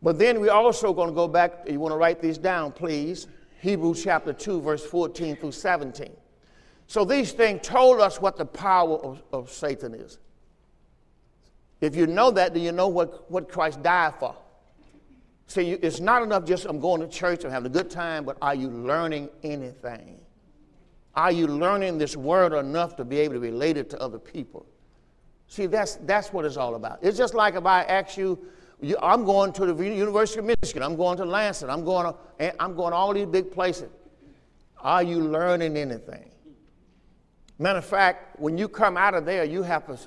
But 0.04 0.20
then 0.20 0.40
we're 0.40 0.52
also 0.52 0.94
going 0.94 1.10
to 1.10 1.16
go 1.16 1.28
back, 1.28 1.68
you 1.68 1.80
want 1.80 1.94
to 1.94 1.98
write 1.98 2.22
these 2.22 2.38
down, 2.38 2.72
please. 2.72 3.26
Hebrews 3.62 4.04
chapter 4.04 4.34
2, 4.34 4.62
verse 4.62 4.86
14 4.86 5.38
through 5.38 5.54
17. 5.54 6.16
So 6.88 7.04
these 7.04 7.32
things 7.32 7.66
told 7.68 8.00
us 8.00 8.22
what 8.22 8.38
the 8.38 8.46
power 8.46 8.98
of, 8.98 9.24
of 9.32 9.52
Satan 9.52 9.94
is. 9.94 10.20
If 11.82 11.96
you 11.96 12.08
know 12.08 12.32
that, 12.32 12.54
then 12.54 12.64
you 12.64 12.72
know 12.72 12.88
what, 12.88 13.30
what 13.30 13.50
Christ 13.50 13.82
died 13.84 14.14
for. 14.20 14.36
See, 15.48 15.72
it's 15.72 16.00
not 16.00 16.24
enough 16.24 16.46
just 16.46 16.66
I'm 16.66 16.80
going 16.80 17.02
to 17.02 17.08
church 17.08 17.44
and 17.44 17.54
having 17.54 17.68
a 17.68 17.74
good 17.74 17.90
time, 17.90 18.26
but 18.26 18.38
are 18.42 18.56
you 18.56 18.70
learning 18.70 19.30
anything? 19.44 20.20
Are 21.16 21.32
you 21.32 21.48
learning 21.48 21.98
this 21.98 22.18
word 22.18 22.54
enough 22.54 22.96
to 22.98 23.06
be 23.06 23.20
able 23.20 23.36
to 23.36 23.40
relate 23.40 23.78
it 23.78 23.90
to 23.92 24.02
other 24.02 24.20
people? 24.20 24.66
See, 25.48 25.68
that's, 25.68 25.96
that's 25.98 26.34
what 26.34 26.46
it's 26.46 26.58
all 26.58 26.76
about. 26.76 27.00
It's 27.02 27.18
just 27.18 27.34
like 27.34 27.56
if 27.56 27.66
I 27.66 27.84
ask 27.84 28.18
you, 28.18 28.40
I'm 29.02 29.24
going 29.24 29.54
to 29.54 29.72
the 29.72 29.84
University 29.84 30.40
of 30.40 30.46
Michigan. 30.46 30.84
I'm 30.84 30.96
going 30.96 31.18
to 31.18 31.26
Lansing. 31.26 31.70
I'm 31.70 31.86
going 31.86 32.14
to, 32.40 32.62
I'm 32.62 32.76
going 32.76 32.92
to 32.92 32.98
all 32.98 33.14
these 33.14 33.28
big 33.28 33.52
places. 33.52 33.90
Are 34.80 35.04
you 35.04 35.20
learning 35.20 35.78
anything? 35.78 36.32
Matter 37.58 37.80
of 37.80 37.86
fact, 37.86 38.40
when 38.40 38.58
you 38.58 38.68
come 38.68 38.98
out 38.98 39.14
of 39.14 39.26
there, 39.26 39.46
you 39.46 39.64
have 39.64 39.86
to 39.88 39.98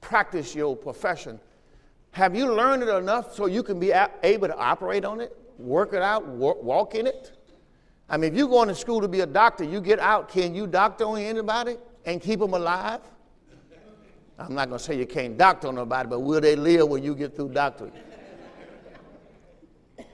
practice 0.00 0.54
your 0.54 0.76
profession. 0.76 1.40
Have 2.12 2.36
you 2.36 2.52
learned 2.52 2.82
it 2.82 2.88
enough 2.90 3.34
so 3.34 3.46
you 3.46 3.62
can 3.62 3.80
be 3.80 3.92
able 4.22 4.48
to 4.48 4.56
operate 4.56 5.04
on 5.04 5.20
it, 5.20 5.36
work 5.58 5.94
it 5.94 6.02
out, 6.02 6.26
walk 6.26 6.94
in 6.94 7.06
it? 7.06 7.32
I 8.10 8.18
mean, 8.18 8.32
if 8.32 8.38
you're 8.38 8.48
going 8.48 8.68
to 8.68 8.74
school 8.74 9.00
to 9.00 9.08
be 9.08 9.20
a 9.20 9.26
doctor, 9.26 9.64
you 9.64 9.80
get 9.80 9.98
out, 9.98 10.28
can 10.28 10.54
you 10.54 10.66
doctor 10.66 11.04
on 11.04 11.18
anybody 11.18 11.76
and 12.04 12.20
keep 12.20 12.40
them 12.40 12.52
alive? 12.52 13.00
I'm 14.38 14.54
not 14.54 14.68
going 14.68 14.78
to 14.78 14.84
say 14.84 14.98
you 14.98 15.06
can't 15.06 15.38
doctor 15.38 15.68
on 15.68 15.76
nobody, 15.76 16.08
but 16.08 16.20
will 16.20 16.40
they 16.40 16.56
live 16.56 16.88
when 16.88 17.02
you 17.02 17.14
get 17.14 17.34
through 17.34 17.50
doctoring? 17.50 17.92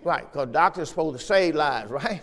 right, 0.04 0.30
because 0.30 0.48
doctors 0.48 0.82
are 0.82 0.86
supposed 0.86 1.18
to 1.18 1.24
save 1.24 1.56
lives, 1.56 1.90
right? 1.90 2.20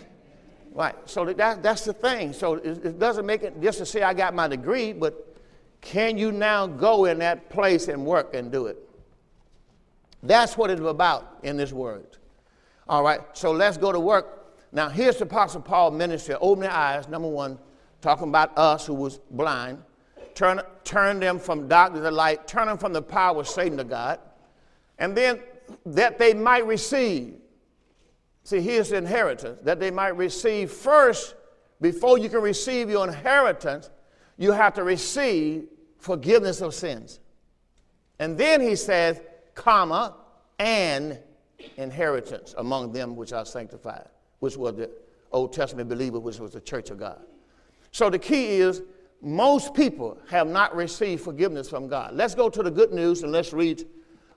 Right. 0.76 0.94
So 1.06 1.24
that, 1.24 1.62
that's 1.62 1.86
the 1.86 1.94
thing. 1.94 2.34
So 2.34 2.56
it, 2.56 2.84
it 2.84 2.98
doesn't 2.98 3.24
make 3.24 3.42
it 3.42 3.62
just 3.62 3.78
to 3.78 3.86
say 3.86 4.02
I 4.02 4.12
got 4.12 4.34
my 4.34 4.46
degree, 4.46 4.92
but 4.92 5.38
can 5.80 6.18
you 6.18 6.32
now 6.32 6.66
go 6.66 7.06
in 7.06 7.18
that 7.20 7.48
place 7.48 7.88
and 7.88 8.04
work 8.04 8.34
and 8.34 8.52
do 8.52 8.66
it? 8.66 8.76
That's 10.22 10.58
what 10.58 10.70
it's 10.70 10.82
about 10.82 11.38
in 11.42 11.56
this 11.56 11.72
word. 11.72 12.18
All 12.90 13.02
right. 13.02 13.20
So 13.32 13.52
let's 13.52 13.78
go 13.78 13.90
to 13.90 13.98
work. 13.98 14.54
Now, 14.70 14.90
here's 14.90 15.16
the 15.16 15.24
Apostle 15.24 15.62
Paul 15.62 15.92
ministry. 15.92 16.34
Open 16.42 16.60
their 16.60 16.70
eyes. 16.70 17.08
Number 17.08 17.28
one, 17.28 17.58
talking 18.02 18.28
about 18.28 18.52
us 18.58 18.84
who 18.84 18.92
was 18.92 19.18
blind. 19.30 19.82
Turn, 20.34 20.60
turn 20.84 21.20
them 21.20 21.38
from 21.38 21.68
darkness 21.68 22.02
to 22.02 22.10
light. 22.10 22.46
Turn 22.46 22.66
them 22.66 22.76
from 22.76 22.92
the 22.92 23.00
power 23.00 23.40
of 23.40 23.48
Satan 23.48 23.78
to 23.78 23.84
God. 23.84 24.20
And 24.98 25.16
then 25.16 25.40
that 25.86 26.18
they 26.18 26.34
might 26.34 26.66
receive 26.66 27.36
See, 28.46 28.60
the 28.60 28.96
inheritance 28.96 29.58
that 29.64 29.80
they 29.80 29.90
might 29.90 30.16
receive 30.16 30.70
first. 30.70 31.34
Before 31.80 32.16
you 32.16 32.28
can 32.28 32.42
receive 32.42 32.88
your 32.88 33.04
inheritance, 33.04 33.90
you 34.36 34.52
have 34.52 34.72
to 34.74 34.84
receive 34.84 35.66
forgiveness 35.98 36.60
of 36.60 36.72
sins. 36.72 37.18
And 38.20 38.38
then 38.38 38.60
he 38.60 38.76
says, 38.76 39.20
comma, 39.56 40.14
and 40.60 41.18
inheritance 41.76 42.54
among 42.56 42.92
them 42.92 43.16
which 43.16 43.32
are 43.32 43.44
sanctified, 43.44 44.06
which 44.38 44.56
was 44.56 44.76
the 44.76 44.90
Old 45.32 45.52
Testament 45.52 45.88
believer, 45.88 46.20
which 46.20 46.38
was 46.38 46.52
the 46.52 46.60
church 46.60 46.90
of 46.90 47.00
God. 47.00 47.18
So 47.90 48.10
the 48.10 48.18
key 48.20 48.60
is 48.60 48.80
most 49.20 49.74
people 49.74 50.18
have 50.28 50.46
not 50.46 50.72
received 50.76 51.24
forgiveness 51.24 51.68
from 51.68 51.88
God. 51.88 52.14
Let's 52.14 52.36
go 52.36 52.48
to 52.48 52.62
the 52.62 52.70
good 52.70 52.92
news 52.92 53.24
and 53.24 53.32
let's 53.32 53.52
read 53.52 53.84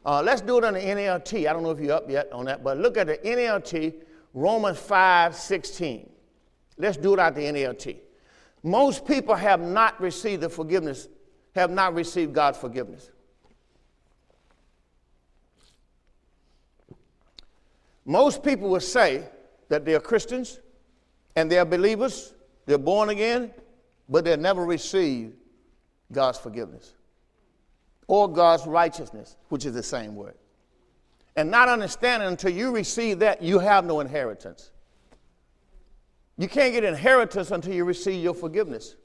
uh, 0.06 0.22
let's 0.24 0.42
do 0.42 0.58
it 0.58 0.64
on 0.64 0.74
the 0.74 0.80
NLT. 0.80 1.50
I 1.50 1.54
don't 1.54 1.64
know 1.64 1.72
if 1.72 1.80
you're 1.80 1.96
up 1.96 2.10
yet 2.10 2.32
on 2.32 2.46
that, 2.46 2.64
but 2.64 2.78
look 2.78 2.98
at 2.98 3.08
the 3.08 3.18
NLT, 3.18 3.96
Romans 4.34 4.78
5 4.78 5.36
16. 5.36 6.10
Let's 6.78 6.98
do 6.98 7.14
it 7.14 7.20
out 7.20 7.36
the 7.36 7.42
NLT. 7.42 7.98
Most 8.64 9.06
people 9.06 9.36
have 9.36 9.60
not 9.60 10.00
received 10.00 10.42
the 10.42 10.50
forgiveness, 10.50 11.08
have 11.56 11.70
not 11.70 11.94
received 11.94 12.34
God's 12.34 12.58
forgiveness. 12.58 13.10
Most 18.06 18.42
people 18.42 18.70
will 18.70 18.80
say 18.80 19.26
that 19.68 19.86
they're 19.86 20.00
Christians 20.00 20.60
and 21.36 21.52
they're 21.52 21.66
believers, 21.66 22.34
they're 22.66 22.78
born 22.78 23.10
again, 23.10 23.52
but 24.08 24.26
they'll 24.26 24.38
never 24.38 24.66
receive 24.66 25.34
God's 26.12 26.38
forgiveness 26.38 26.94
or 28.10 28.28
God's 28.28 28.66
righteousness, 28.66 29.38
which 29.50 29.66
is 29.66 29.74
the 29.74 29.84
same 29.84 30.16
word. 30.16 30.34
And 31.36 31.52
not 31.52 31.70
understanding 31.70 32.28
until 32.28 32.52
you 32.52 32.72
receive 32.72 33.20
that, 33.20 33.44
you 33.44 33.60
have 33.60 33.86
no 33.86 34.00
inheritance. 34.00 34.72
You 36.36 36.50
can't 36.50 36.74
get 36.74 36.84
inheritance 36.84 37.52
until 37.52 37.72
you 37.72 37.86
receive 37.86 38.22
your 38.22 38.34
forgiveness. 38.34 38.96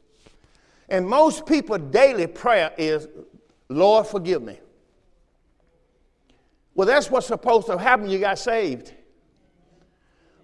And 0.88 1.06
most 1.06 1.44
people 1.44 1.76
daily 1.76 2.26
prayer 2.26 2.72
is, 2.78 3.06
Lord, 3.68 4.06
forgive 4.06 4.42
me. 4.42 4.58
Well, 6.74 6.86
that's 6.86 7.10
what's 7.10 7.26
supposed 7.26 7.66
to 7.66 7.76
happen. 7.76 8.08
You 8.08 8.18
got 8.18 8.38
saved. 8.38 8.94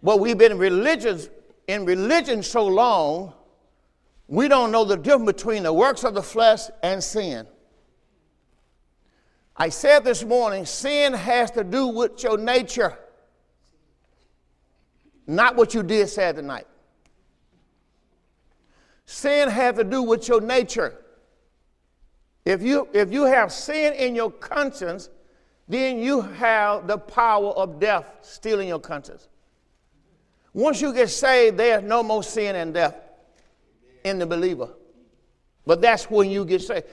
But 0.03 0.21
we've 0.21 0.39
been 0.39 0.59
religious 0.59 1.31
in 1.67 1.87
religion 1.87 2.43
so 2.43 2.67
long, 2.67 3.33
we 4.29 4.49
don't 4.49 4.71
know 4.71 4.85
the 4.85 4.97
difference 4.97 5.33
between 5.33 5.63
the 5.63 5.73
works 5.73 6.05
of 6.05 6.13
the 6.13 6.23
flesh 6.23 6.63
and 6.83 7.03
sin. 7.03 7.47
I 9.61 9.69
said 9.69 10.05
this 10.05 10.25
morning 10.25 10.65
sin 10.65 11.13
has 11.13 11.51
to 11.51 11.63
do 11.63 11.89
with 11.89 12.23
your 12.23 12.39
nature, 12.39 12.99
not 15.27 15.55
what 15.55 15.75
you 15.75 15.83
did 15.83 16.09
Saturday 16.09 16.47
night. 16.47 16.67
Sin 19.05 19.51
has 19.51 19.77
to 19.77 19.85
do 19.85 20.03
with 20.03 20.27
your 20.29 20.41
nature. 20.41 21.05
If 22.47 22.63
you, 22.63 22.89
if 22.95 23.13
you 23.13 23.25
have 23.25 23.53
sin 23.53 23.93
in 23.93 24.15
your 24.15 24.31
conscience, 24.31 25.11
then 25.69 25.99
you 25.99 26.23
have 26.23 26.87
the 26.87 26.97
power 26.97 27.51
of 27.51 27.79
death 27.79 28.07
still 28.23 28.61
in 28.61 28.69
your 28.69 28.81
conscience. 28.81 29.29
Once 30.55 30.81
you 30.81 30.91
get 30.95 31.11
saved, 31.11 31.59
there's 31.59 31.83
no 31.83 32.03
more 32.03 32.23
sin 32.23 32.57
and 32.57 32.73
death 32.73 32.97
in 34.05 34.19
the 34.19 34.27
believer. 34.27 34.71
But 35.67 35.83
that's 35.83 36.09
when 36.09 36.31
you 36.31 36.47
get 36.47 36.63
saved 36.63 36.87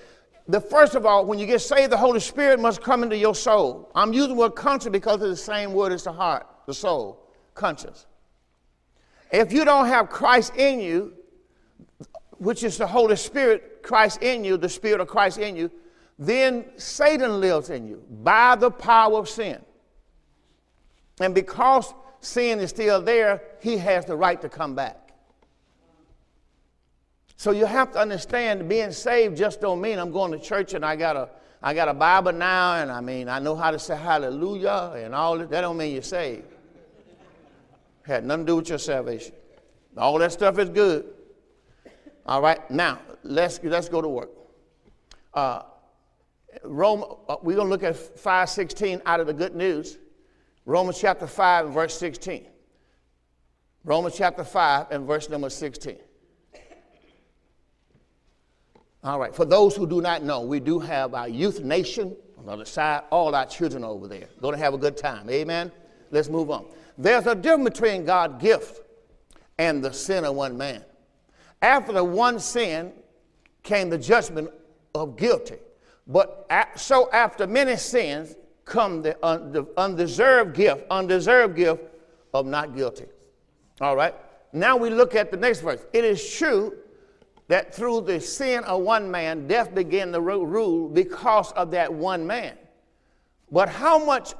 the 0.48 0.62
first 0.62 0.96
of 0.96 1.06
all, 1.06 1.26
when 1.26 1.40
you 1.40 1.46
get 1.46 1.60
saved, 1.60 1.92
the 1.92 1.98
Holy 1.98 2.20
Spirit 2.20 2.60
must 2.60 2.82
come 2.82 3.04
into 3.04 3.18
your 3.18 3.36
soul. 3.36 3.92
I'm 3.94 4.14
using 4.14 4.30
the 4.30 4.36
word 4.36 4.56
conscience 4.56 4.94
because 4.94 5.22
it's 5.22 5.40
the 5.40 5.46
same 5.46 5.74
word 5.74 5.92
as 5.92 6.06
the 6.06 6.14
heart, 6.14 6.48
the 6.66 6.74
soul, 6.74 7.28
conscience. 7.54 8.06
If 9.32 9.52
you 9.52 9.66
don't 9.66 9.88
have 9.88 10.10
Christ 10.10 10.56
in 10.56 10.80
you, 10.80 11.14
which 12.38 12.64
is 12.64 12.78
the 12.78 12.88
Holy 12.88 13.18
Spirit, 13.18 13.84
Christ 13.84 14.22
in 14.22 14.46
you, 14.46 14.58
the 14.58 14.70
Spirit 14.70 15.02
of 15.02 15.08
Christ 15.08 15.38
in 15.38 15.56
you, 15.56 15.70
then 16.18 16.66
Satan 16.78 17.42
lives 17.42 17.70
in 17.70 17.86
you 17.88 18.04
by 18.10 18.56
the 18.56 18.72
power 18.72 19.18
of 19.20 19.28
sin. 19.28 19.62
And 21.20 21.36
because 21.36 21.94
sin 22.22 22.60
is 22.60 22.70
still 22.70 23.02
there, 23.02 23.42
he 23.62 23.78
has 23.78 24.06
the 24.06 24.16
right 24.16 24.42
to 24.42 24.50
come 24.50 24.76
back. 24.76 25.07
So 27.38 27.52
you 27.52 27.68
have 27.68 27.92
to 27.94 28.00
understand 28.00 28.68
being 28.68 28.92
saved 28.92 29.38
just 29.38 29.62
don't 29.62 29.80
mean 29.80 30.00
I'm 30.00 30.12
going 30.12 30.32
to 30.32 30.40
church 30.40 30.74
and 30.74 30.84
I 30.84 30.96
got 30.96 31.16
a 31.16 31.30
I 31.62 31.74
got 31.76 31.88
a 31.88 31.94
Bible 31.94 32.32
now 32.32 32.78
and 32.78 32.92
I 32.92 33.00
mean 33.00 33.30
I 33.30 33.38
know 33.38 33.56
how 33.56 33.70
to 33.70 33.78
say 33.78 33.96
hallelujah 33.96 34.94
and 34.98 35.14
all 35.14 35.38
that. 35.38 35.52
That 35.52 35.62
don't 35.62 35.78
mean 35.78 35.94
you're 35.94 36.02
saved. 36.02 36.48
Had 38.02 38.26
nothing 38.26 38.48
to 38.48 38.52
do 38.52 38.56
with 38.56 38.70
your 38.70 38.80
salvation. 38.80 39.36
All 39.96 40.18
that 40.18 40.32
stuff 40.32 40.58
is 40.58 40.70
good. 40.70 41.06
All 42.26 42.42
right, 42.42 42.70
now 42.72 43.00
let's 43.22 43.60
let's 43.64 43.88
go 43.88 44.02
to 44.02 44.10
work. 44.10 44.32
Uh, 45.34 45.62
Rome, 46.64 47.04
uh, 47.30 47.36
we're 47.44 47.56
going 47.56 47.68
to 47.68 47.72
look 47.72 47.84
at 47.84 47.96
516 47.96 49.04
out 49.06 49.20
of 49.20 49.28
the 49.28 49.34
good 49.34 49.56
news. 49.56 50.00
Romans 50.66 51.00
chapter 51.00 51.28
5 51.28 51.66
and 51.66 51.74
verse 51.74 51.98
16. 51.98 52.48
Romans 53.84 54.16
chapter 54.18 54.44
5 54.44 54.88
and 54.90 55.06
verse 55.06 55.30
number 55.30 55.50
16. 55.50 55.98
All 59.08 59.20
right, 59.20 59.34
for 59.34 59.46
those 59.46 59.74
who 59.74 59.88
do 59.88 60.02
not 60.02 60.22
know, 60.22 60.42
we 60.42 60.60
do 60.60 60.80
have 60.80 61.14
our 61.14 61.30
youth 61.30 61.62
nation 61.62 62.14
on 62.38 62.46
the 62.46 62.52
other 62.52 62.66
side, 62.66 63.04
all 63.10 63.34
our 63.34 63.46
children 63.46 63.86
over 63.86 64.06
there. 64.06 64.28
Going 64.42 64.54
to 64.54 64.60
have 64.60 64.74
a 64.74 64.78
good 64.78 64.98
time. 64.98 65.30
Amen? 65.30 65.72
Let's 66.12 66.28
move 66.28 66.52
on. 66.52 66.66
There's 66.98 67.26
a 67.26 67.34
difference 67.34 67.70
between 67.70 68.04
God's 68.04 68.44
gift 68.44 68.82
and 69.58 69.82
the 69.82 69.94
sin 69.94 70.26
of 70.26 70.36
one 70.36 70.58
man. 70.58 70.84
After 71.62 71.94
the 71.94 72.04
one 72.04 72.38
sin 72.38 72.92
came 73.64 73.90
the 73.90 73.98
judgment 73.98 74.50
of 74.94 75.16
guilty. 75.16 75.56
But 76.06 76.46
so 76.76 77.10
after 77.12 77.48
many 77.48 77.78
sins 77.78 78.36
come 78.66 79.02
the, 79.04 79.16
the 79.22 79.66
undeserved 79.78 80.54
gift, 80.54 80.84
undeserved 80.92 81.56
gift 81.56 81.82
of 82.34 82.46
not 82.46 82.76
guilty. 82.76 83.06
All 83.80 83.96
right? 83.96 84.14
Now 84.52 84.76
we 84.76 84.90
look 84.90 85.16
at 85.16 85.32
the 85.32 85.38
next 85.38 85.62
verse. 85.62 85.86
It 85.94 86.04
is 86.04 86.30
true 86.34 86.78
that 87.48 87.74
through 87.74 88.02
the 88.02 88.20
sin 88.20 88.64
of 88.66 88.82
one 88.82 89.10
man, 89.10 89.48
death 89.48 89.74
began 89.74 90.12
to 90.12 90.22
rule 90.22 90.90
because 90.90 91.52
of 91.54 91.72
that 91.72 91.94
one 91.94 92.28
man. 92.28 92.58
But 93.52 93.70
how 93.70 94.04
much 94.04 94.34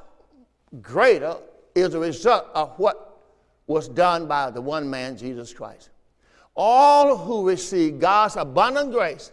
greater 0.82 1.36
is 1.74 1.90
the 1.90 1.98
result 1.98 2.46
of 2.54 2.78
what 2.78 3.20
was 3.66 3.88
done 3.88 4.26
by 4.26 4.50
the 4.50 4.60
one 4.60 4.88
man, 4.88 5.16
Jesus 5.16 5.52
Christ? 5.54 5.90
All 6.54 7.16
who 7.16 7.48
receive 7.48 7.98
God's 7.98 8.36
abundant 8.36 8.92
grace 8.92 9.32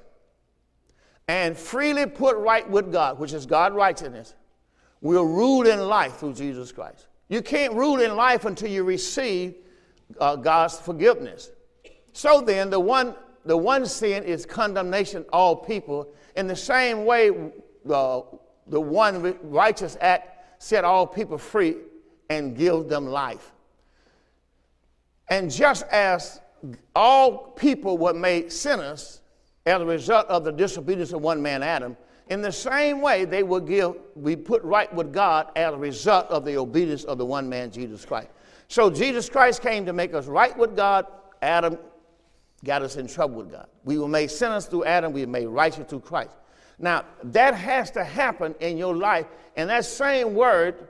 and 1.27 1.57
freely 1.57 2.05
put 2.05 2.37
right 2.37 2.69
with 2.69 2.91
God, 2.91 3.19
which 3.19 3.33
is 3.33 3.45
God's 3.45 3.75
righteousness, 3.75 4.35
will 5.01 5.25
rule 5.25 5.67
in 5.67 5.79
life 5.79 6.17
through 6.17 6.33
Jesus 6.33 6.71
Christ. 6.71 7.07
You 7.27 7.41
can't 7.41 7.73
rule 7.73 7.99
in 7.99 8.15
life 8.15 8.45
until 8.45 8.69
you 8.69 8.83
receive 8.83 9.55
uh, 10.19 10.35
God's 10.35 10.79
forgiveness. 10.79 11.51
So 12.13 12.41
then, 12.41 12.69
the 12.69 12.79
one 12.79 13.15
the 13.45 13.55
one 13.55 13.85
sin 13.85 14.23
is 14.23 14.45
condemnation 14.45 15.23
all 15.31 15.55
people. 15.55 16.13
In 16.35 16.47
the 16.47 16.55
same 16.55 17.05
way, 17.05 17.29
the, 17.85 18.23
the 18.67 18.81
one 18.81 19.37
righteous 19.43 19.97
act 20.01 20.63
set 20.63 20.83
all 20.83 21.05
people 21.05 21.37
free 21.37 21.75
and 22.29 22.57
give 22.57 22.89
them 22.89 23.05
life. 23.05 23.51
And 25.29 25.51
just 25.51 25.85
as 25.87 26.41
all 26.95 27.51
people 27.51 27.97
were 27.97 28.13
made 28.13 28.51
sinners 28.51 29.21
as 29.65 29.81
a 29.81 29.85
result 29.85 30.27
of 30.27 30.43
the 30.43 30.51
disobedience 30.51 31.13
of 31.13 31.21
one 31.21 31.41
man, 31.41 31.61
Adam, 31.61 31.95
in 32.29 32.41
the 32.41 32.51
same 32.51 33.01
way 33.01 33.25
they 33.25 33.43
will 33.43 33.59
give, 33.59 33.95
we 34.15 34.35
put 34.35 34.63
right 34.63 34.91
with 34.93 35.13
God 35.13 35.51
as 35.55 35.73
a 35.73 35.77
result 35.77 36.27
of 36.29 36.45
the 36.45 36.57
obedience 36.57 37.03
of 37.03 37.19
the 37.19 37.25
one 37.25 37.47
man, 37.47 37.69
Jesus 37.69 38.03
Christ. 38.03 38.29
So 38.67 38.89
Jesus 38.89 39.29
Christ 39.29 39.61
came 39.61 39.85
to 39.85 39.93
make 39.93 40.15
us 40.15 40.25
right 40.25 40.57
with 40.57 40.75
God. 40.75 41.05
Adam 41.43 41.77
got 42.65 42.81
us 42.81 42.97
in 42.97 43.07
trouble 43.07 43.37
with 43.37 43.51
God. 43.51 43.67
We 43.85 43.97
were 43.97 44.07
made 44.07 44.29
sinners 44.31 44.65
through 44.65 44.85
Adam, 44.85 45.13
we 45.13 45.21
were 45.21 45.31
made 45.31 45.45
righteous 45.45 45.85
through 45.87 46.01
Christ. 46.01 46.35
Now, 46.77 47.05
that 47.23 47.55
has 47.55 47.91
to 47.91 48.03
happen 48.03 48.53
in 48.59 48.77
your 48.77 48.95
life, 48.95 49.27
and 49.55 49.69
that 49.69 49.85
same 49.85 50.33
word 50.33 50.89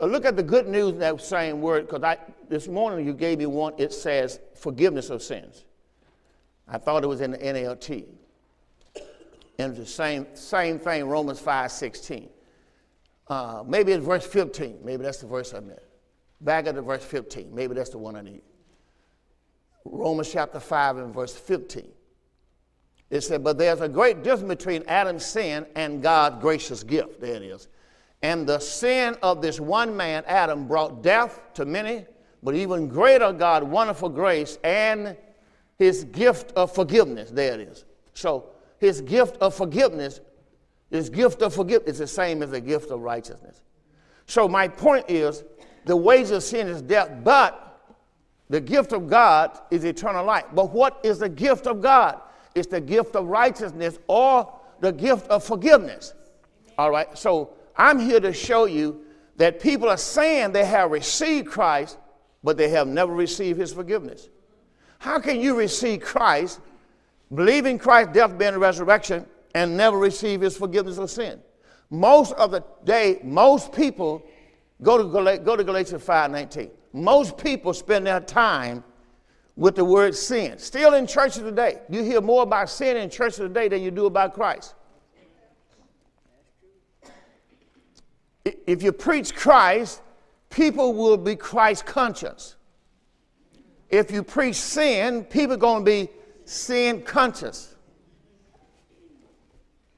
uh, 0.00 0.06
look 0.06 0.24
at 0.24 0.36
the 0.36 0.42
good 0.42 0.66
news 0.66 0.92
in 0.92 0.98
that 1.00 1.20
same 1.20 1.60
word, 1.60 1.88
because 1.88 2.16
this 2.48 2.68
morning 2.68 3.06
you 3.06 3.12
gave 3.12 3.38
me 3.38 3.46
one, 3.46 3.74
it 3.78 3.92
says 3.92 4.40
forgiveness 4.54 5.10
of 5.10 5.22
sins. 5.22 5.64
I 6.68 6.78
thought 6.78 7.04
it 7.04 7.06
was 7.06 7.20
in 7.20 7.32
the 7.32 7.38
NLT. 7.38 8.04
And 9.58 9.70
it's 9.70 9.78
the 9.78 9.86
same, 9.86 10.26
same 10.34 10.78
thing, 10.78 11.04
Romans 11.06 11.40
5 11.40 11.70
16. 11.72 12.28
Uh, 13.28 13.64
maybe 13.66 13.92
it's 13.92 14.04
verse 14.04 14.26
15. 14.26 14.80
Maybe 14.84 15.02
that's 15.02 15.18
the 15.18 15.26
verse 15.26 15.54
I 15.54 15.60
meant. 15.60 15.80
Back 16.40 16.66
at 16.66 16.74
the 16.74 16.82
verse 16.82 17.04
15. 17.04 17.54
Maybe 17.54 17.74
that's 17.74 17.90
the 17.90 17.98
one 17.98 18.16
I 18.16 18.20
need. 18.20 18.42
Romans 19.92 20.30
chapter 20.30 20.60
5 20.60 20.98
and 20.98 21.14
verse 21.14 21.34
15. 21.34 21.86
It 23.10 23.20
said, 23.20 23.44
But 23.44 23.58
there's 23.58 23.80
a 23.80 23.88
great 23.88 24.22
difference 24.22 24.48
between 24.48 24.82
Adam's 24.88 25.24
sin 25.24 25.66
and 25.76 26.02
God's 26.02 26.40
gracious 26.40 26.82
gift. 26.82 27.20
There 27.20 27.36
it 27.36 27.42
is. 27.42 27.68
And 28.22 28.46
the 28.46 28.58
sin 28.58 29.16
of 29.22 29.42
this 29.42 29.60
one 29.60 29.96
man, 29.96 30.24
Adam, 30.26 30.66
brought 30.66 31.02
death 31.02 31.40
to 31.54 31.64
many, 31.64 32.06
but 32.42 32.54
even 32.54 32.88
greater 32.88 33.32
God, 33.32 33.62
wonderful 33.62 34.08
grace, 34.08 34.58
and 34.64 35.16
his 35.78 36.04
gift 36.04 36.52
of 36.52 36.74
forgiveness. 36.74 37.30
There 37.30 37.54
it 37.54 37.60
is. 37.60 37.84
So 38.14 38.50
his 38.78 39.00
gift 39.00 39.36
of 39.38 39.54
forgiveness, 39.54 40.20
his 40.90 41.10
gift 41.10 41.42
of 41.42 41.54
forgiveness 41.54 41.94
is 41.94 41.98
the 41.98 42.06
same 42.06 42.42
as 42.42 42.50
the 42.50 42.60
gift 42.60 42.90
of 42.90 43.00
righteousness. 43.00 43.62
So 44.26 44.48
my 44.48 44.66
point 44.66 45.04
is, 45.08 45.44
the 45.84 45.96
wages 45.96 46.30
of 46.32 46.42
sin 46.42 46.66
is 46.66 46.82
death, 46.82 47.10
but 47.22 47.65
the 48.48 48.60
gift 48.60 48.92
of 48.92 49.08
God 49.08 49.58
is 49.70 49.84
eternal 49.84 50.24
life. 50.24 50.44
But 50.54 50.70
what 50.70 51.00
is 51.02 51.18
the 51.18 51.28
gift 51.28 51.66
of 51.66 51.80
God? 51.80 52.20
It's 52.54 52.68
the 52.68 52.80
gift 52.80 53.16
of 53.16 53.26
righteousness 53.26 53.98
or 54.06 54.52
the 54.80 54.92
gift 54.92 55.26
of 55.28 55.42
forgiveness. 55.44 56.14
All 56.78 56.90
right. 56.90 57.16
So 57.18 57.54
I'm 57.76 57.98
here 57.98 58.20
to 58.20 58.32
show 58.32 58.66
you 58.66 59.02
that 59.36 59.60
people 59.60 59.88
are 59.88 59.96
saying 59.96 60.52
they 60.52 60.64
have 60.64 60.90
received 60.90 61.48
Christ, 61.48 61.98
but 62.42 62.56
they 62.56 62.68
have 62.70 62.86
never 62.86 63.12
received 63.12 63.58
his 63.60 63.72
forgiveness. 63.72 64.28
How 64.98 65.18
can 65.18 65.40
you 65.40 65.56
receive 65.56 66.00
Christ, 66.00 66.60
believe 67.34 67.66
in 67.66 67.78
Christ's 67.78 68.14
death, 68.14 68.30
burial, 68.38 68.54
and 68.54 68.62
resurrection, 68.62 69.26
and 69.54 69.76
never 69.76 69.98
receive 69.98 70.40
his 70.40 70.56
forgiveness 70.56 70.98
of 70.98 71.10
sin? 71.10 71.40
Most 71.90 72.32
of 72.34 72.50
the 72.50 72.64
day, 72.84 73.20
most 73.22 73.72
people 73.72 74.22
go 74.82 74.98
to, 74.98 75.04
Gal- 75.04 75.38
go 75.38 75.56
to 75.56 75.64
Galatians 75.64 76.02
5:19. 76.02 76.70
Most 76.96 77.36
people 77.36 77.74
spend 77.74 78.06
their 78.06 78.20
time 78.20 78.82
with 79.54 79.74
the 79.74 79.84
word 79.84 80.14
sin. 80.14 80.58
Still 80.58 80.94
in 80.94 81.06
churches 81.06 81.42
today, 81.42 81.80
you 81.90 82.02
hear 82.02 82.22
more 82.22 82.42
about 82.42 82.70
sin 82.70 82.96
in 82.96 83.10
churches 83.10 83.36
today 83.36 83.68
than 83.68 83.82
you 83.82 83.90
do 83.90 84.06
about 84.06 84.32
Christ. 84.32 84.74
If 88.66 88.82
you 88.82 88.92
preach 88.92 89.34
Christ, 89.34 90.00
people 90.48 90.94
will 90.94 91.18
be 91.18 91.36
Christ 91.36 91.84
conscious. 91.84 92.56
If 93.90 94.10
you 94.10 94.22
preach 94.22 94.56
sin, 94.56 95.24
people 95.24 95.56
are 95.56 95.58
going 95.58 95.84
to 95.84 95.90
be 95.90 96.08
sin 96.46 97.02
conscious. 97.02 97.74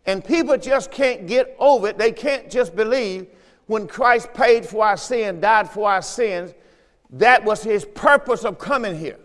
And 0.04 0.24
people 0.24 0.58
just 0.58 0.90
can't 0.90 1.28
get 1.28 1.54
over 1.60 1.90
it. 1.90 1.96
They 1.96 2.10
can't 2.10 2.50
just 2.50 2.74
believe 2.74 3.28
when 3.66 3.86
Christ 3.86 4.34
paid 4.34 4.66
for 4.66 4.84
our 4.84 4.96
sin, 4.96 5.40
died 5.40 5.70
for 5.70 5.88
our 5.88 6.02
sins, 6.02 6.54
that 7.10 7.44
was 7.44 7.62
his 7.62 7.84
purpose 7.84 8.44
of 8.44 8.58
coming 8.58 8.98
here. 8.98 9.18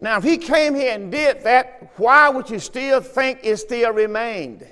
Now, 0.00 0.16
if 0.16 0.24
he 0.24 0.38
came 0.38 0.74
here 0.74 0.94
and 0.94 1.12
did 1.12 1.42
that, 1.42 1.92
why 1.96 2.28
would 2.30 2.48
you 2.48 2.58
still 2.58 3.00
think 3.00 3.40
it 3.42 3.56
still 3.58 3.92
remained? 3.92 4.66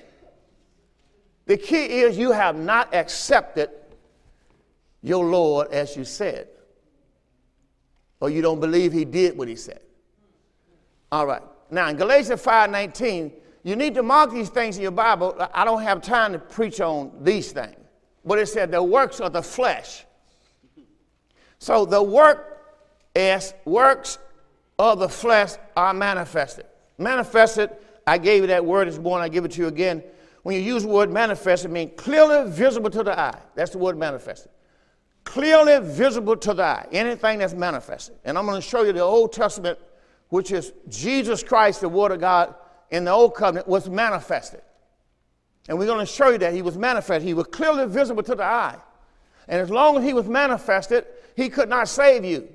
The 1.44 1.56
key 1.56 2.00
is 2.00 2.16
you 2.16 2.32
have 2.32 2.56
not 2.56 2.94
accepted 2.94 3.70
your 5.02 5.24
Lord 5.24 5.70
as 5.70 5.96
you 5.96 6.04
said, 6.04 6.48
or 8.20 8.30
you 8.30 8.42
don't 8.42 8.60
believe 8.60 8.92
he 8.92 9.04
did 9.04 9.36
what 9.36 9.48
he 9.48 9.56
said. 9.56 9.80
All 11.12 11.26
right. 11.26 11.42
Now, 11.70 11.88
in 11.88 11.96
Galatians 11.96 12.42
5:19, 12.42 13.32
you 13.62 13.76
need 13.76 13.94
to 13.94 14.02
mark 14.02 14.30
these 14.30 14.48
things 14.48 14.76
in 14.76 14.82
your 14.82 14.92
Bible. 14.92 15.36
I 15.52 15.64
don't 15.64 15.82
have 15.82 16.00
time 16.00 16.32
to 16.32 16.38
preach 16.38 16.80
on 16.80 17.12
these 17.20 17.52
things, 17.52 17.76
but 18.24 18.38
it 18.38 18.46
said 18.46 18.70
the 18.70 18.82
works 18.82 19.20
of 19.20 19.32
the 19.32 19.42
flesh. 19.42 20.06
So 21.58 21.84
the 21.84 22.02
work 22.02 22.60
as 23.14 23.54
works 23.64 24.18
of 24.78 25.00
the 25.00 25.08
flesh 25.08 25.52
are 25.76 25.92
manifested. 25.92 26.66
Manifested, 26.98 27.70
I 28.06 28.18
gave 28.18 28.42
you 28.42 28.46
that 28.48 28.64
word 28.64 28.88
this 28.88 28.98
morning, 28.98 29.24
I 29.24 29.28
give 29.28 29.44
it 29.44 29.52
to 29.52 29.62
you 29.62 29.68
again. 29.68 30.02
When 30.42 30.54
you 30.54 30.62
use 30.62 30.84
the 30.84 30.88
word 30.88 31.10
manifested, 31.10 31.70
it 31.70 31.74
means 31.74 31.92
clearly 31.96 32.50
visible 32.50 32.90
to 32.90 33.02
the 33.02 33.18
eye. 33.18 33.38
That's 33.54 33.72
the 33.72 33.78
word 33.78 33.98
manifested. 33.98 34.50
Clearly 35.24 35.78
visible 35.86 36.36
to 36.36 36.54
the 36.54 36.62
eye. 36.62 36.86
Anything 36.92 37.40
that's 37.40 37.54
manifested. 37.54 38.16
And 38.24 38.38
I'm 38.38 38.46
going 38.46 38.60
to 38.60 38.66
show 38.66 38.82
you 38.82 38.92
the 38.92 39.00
Old 39.00 39.32
Testament, 39.32 39.78
which 40.30 40.52
is 40.52 40.72
Jesus 40.88 41.42
Christ, 41.42 41.80
the 41.82 41.88
Word 41.88 42.12
of 42.12 42.20
God 42.20 42.54
in 42.90 43.04
the 43.04 43.10
Old 43.10 43.34
Covenant, 43.34 43.68
was 43.68 43.90
manifested. 43.90 44.62
And 45.68 45.78
we're 45.78 45.86
going 45.86 45.98
to 45.98 46.10
show 46.10 46.30
you 46.30 46.38
that 46.38 46.54
he 46.54 46.62
was 46.62 46.78
manifested. 46.78 47.26
He 47.26 47.34
was 47.34 47.46
clearly 47.48 47.86
visible 47.86 48.22
to 48.22 48.34
the 48.34 48.44
eye. 48.44 48.78
And 49.48 49.60
as 49.60 49.68
long 49.68 49.98
as 49.98 50.04
he 50.04 50.14
was 50.14 50.26
manifested, 50.26 51.04
he 51.38 51.48
could 51.48 51.68
not 51.68 51.86
save 51.86 52.24
you. 52.24 52.48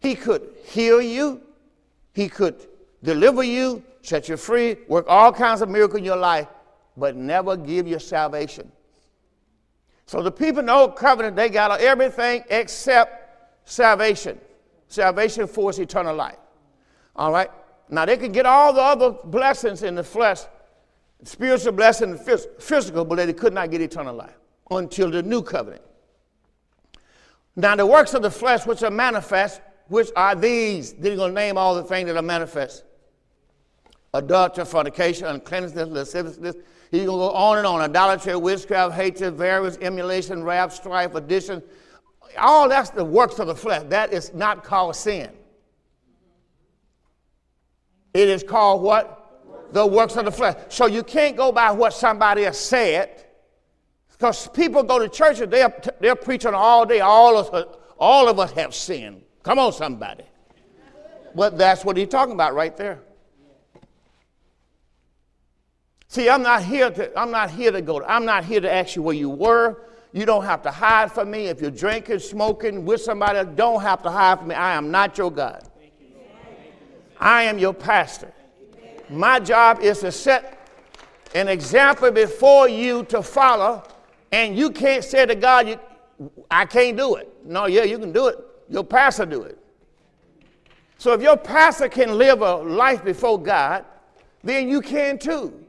He 0.00 0.14
could 0.14 0.54
heal 0.64 1.00
you, 1.00 1.40
He 2.12 2.28
could 2.28 2.66
deliver 3.02 3.42
you, 3.42 3.82
set 4.02 4.28
you 4.28 4.36
free, 4.36 4.76
work 4.86 5.06
all 5.08 5.32
kinds 5.32 5.62
of 5.62 5.70
miracles 5.70 6.00
in 6.00 6.04
your 6.04 6.18
life, 6.18 6.46
but 6.94 7.16
never 7.16 7.56
give 7.56 7.88
you 7.88 7.98
salvation. 7.98 8.70
So 10.04 10.22
the 10.22 10.30
people 10.30 10.60
in 10.60 10.66
the 10.66 10.74
old 10.74 10.94
covenant, 10.94 11.36
they 11.36 11.48
got 11.48 11.80
everything 11.80 12.44
except 12.50 13.64
salvation. 13.64 14.38
Salvation 14.88 15.46
for 15.46 15.70
us 15.70 15.78
eternal 15.78 16.14
life. 16.14 16.36
All 17.16 17.32
right? 17.32 17.50
Now 17.88 18.04
they 18.04 18.18
could 18.18 18.34
get 18.34 18.44
all 18.44 18.74
the 18.74 18.82
other 18.82 19.12
blessings 19.24 19.82
in 19.82 19.94
the 19.94 20.04
flesh, 20.04 20.40
spiritual 21.24 21.72
blessing 21.72 22.18
physical, 22.18 23.06
but 23.06 23.16
they 23.16 23.32
could 23.32 23.54
not 23.54 23.70
get 23.70 23.80
eternal 23.80 24.14
life 24.14 24.36
until 24.70 25.10
the 25.10 25.22
new 25.22 25.40
covenant. 25.40 25.80
Now 27.56 27.76
the 27.76 27.86
works 27.86 28.14
of 28.14 28.22
the 28.22 28.30
flesh 28.30 28.66
which 28.66 28.82
are 28.82 28.90
manifest 28.90 29.60
which 29.88 30.10
are 30.16 30.34
these? 30.34 30.94
Then 30.94 31.12
he's 31.12 31.18
going 31.18 31.32
to 31.32 31.34
name 31.34 31.58
all 31.58 31.74
the 31.74 31.84
things 31.84 32.06
that 32.06 32.16
are 32.16 32.22
manifest 32.22 32.84
adultery, 34.14 34.64
fornication, 34.64 35.26
uncleanness, 35.26 35.74
lasciviousness. 35.74 36.56
He's 36.90 37.06
going 37.06 37.18
to 37.18 37.26
go 37.26 37.30
on 37.30 37.58
and 37.58 37.66
on 37.66 37.80
idolatry, 37.80 38.36
witchcraft, 38.36 38.94
hatred, 38.94 39.34
variance, 39.34 39.78
emulation, 39.80 40.44
wrath, 40.44 40.74
strife, 40.74 41.12
sedition. 41.12 41.62
All 42.38 42.68
that's 42.68 42.90
the 42.90 43.04
works 43.04 43.38
of 43.38 43.46
the 43.46 43.54
flesh. 43.54 43.84
That 43.88 44.12
is 44.12 44.34
not 44.34 44.64
called 44.64 44.96
sin. 44.96 45.30
It 48.12 48.28
is 48.28 48.42
called 48.42 48.82
what? 48.82 49.18
The 49.72 49.86
works 49.86 50.16
of 50.16 50.26
the 50.26 50.32
flesh. 50.32 50.56
So 50.68 50.86
you 50.86 51.02
can't 51.02 51.34
go 51.36 51.50
by 51.50 51.70
what 51.70 51.94
somebody 51.94 52.42
has 52.42 52.58
said. 52.58 53.21
Because 54.22 54.46
people 54.46 54.84
go 54.84 55.00
to 55.00 55.08
church 55.08 55.40
and 55.40 55.52
they're, 55.52 55.74
they're 55.98 56.14
preaching 56.14 56.54
all 56.54 56.86
day. 56.86 57.00
All 57.00 57.36
of, 57.36 57.52
us, 57.52 57.76
all 57.98 58.28
of 58.28 58.38
us 58.38 58.52
have 58.52 58.72
sinned. 58.72 59.20
Come 59.42 59.58
on, 59.58 59.72
somebody. 59.72 60.22
But 61.34 61.58
that's 61.58 61.84
what 61.84 61.96
he's 61.96 62.06
talking 62.06 62.34
about 62.34 62.54
right 62.54 62.76
there. 62.76 63.00
See, 66.06 66.30
I'm 66.30 66.44
not 66.44 66.62
here 66.62 66.88
to, 66.88 67.18
I'm 67.18 67.32
not 67.32 67.50
here 67.50 67.72
to 67.72 67.82
go, 67.82 68.00
I'm 68.04 68.24
not 68.24 68.44
here 68.44 68.60
to 68.60 68.72
ask 68.72 68.94
you 68.94 69.02
where 69.02 69.16
you 69.16 69.28
were. 69.28 69.88
You 70.12 70.24
don't 70.24 70.44
have 70.44 70.62
to 70.62 70.70
hide 70.70 71.10
from 71.10 71.28
me. 71.28 71.46
If 71.46 71.60
you're 71.60 71.72
drinking, 71.72 72.20
smoking 72.20 72.84
with 72.84 73.00
somebody, 73.00 73.44
don't 73.56 73.82
have 73.82 74.04
to 74.04 74.10
hide 74.12 74.38
from 74.38 74.48
me. 74.48 74.54
I 74.54 74.74
am 74.74 74.92
not 74.92 75.18
your 75.18 75.32
God. 75.32 75.68
I 77.18 77.42
am 77.42 77.58
your 77.58 77.74
pastor. 77.74 78.32
My 79.10 79.40
job 79.40 79.80
is 79.80 79.98
to 79.98 80.12
set 80.12 80.70
an 81.34 81.48
example 81.48 82.12
before 82.12 82.68
you 82.68 83.02
to 83.06 83.20
follow, 83.20 83.82
and 84.32 84.56
you 84.56 84.70
can't 84.70 85.04
say 85.04 85.26
to 85.26 85.34
God, 85.34 85.68
you, 85.68 85.78
I 86.50 86.64
can't 86.64 86.96
do 86.96 87.16
it. 87.16 87.28
No, 87.44 87.66
yeah, 87.66 87.84
you 87.84 87.98
can 87.98 88.12
do 88.12 88.28
it. 88.28 88.38
Your 88.68 88.82
pastor 88.82 89.26
do 89.26 89.42
it. 89.42 89.58
So 90.96 91.12
if 91.12 91.20
your 91.20 91.36
pastor 91.36 91.88
can 91.88 92.16
live 92.16 92.40
a 92.40 92.56
life 92.56 93.04
before 93.04 93.40
God, 93.40 93.84
then 94.42 94.68
you 94.68 94.80
can 94.80 95.18
too. 95.18 95.64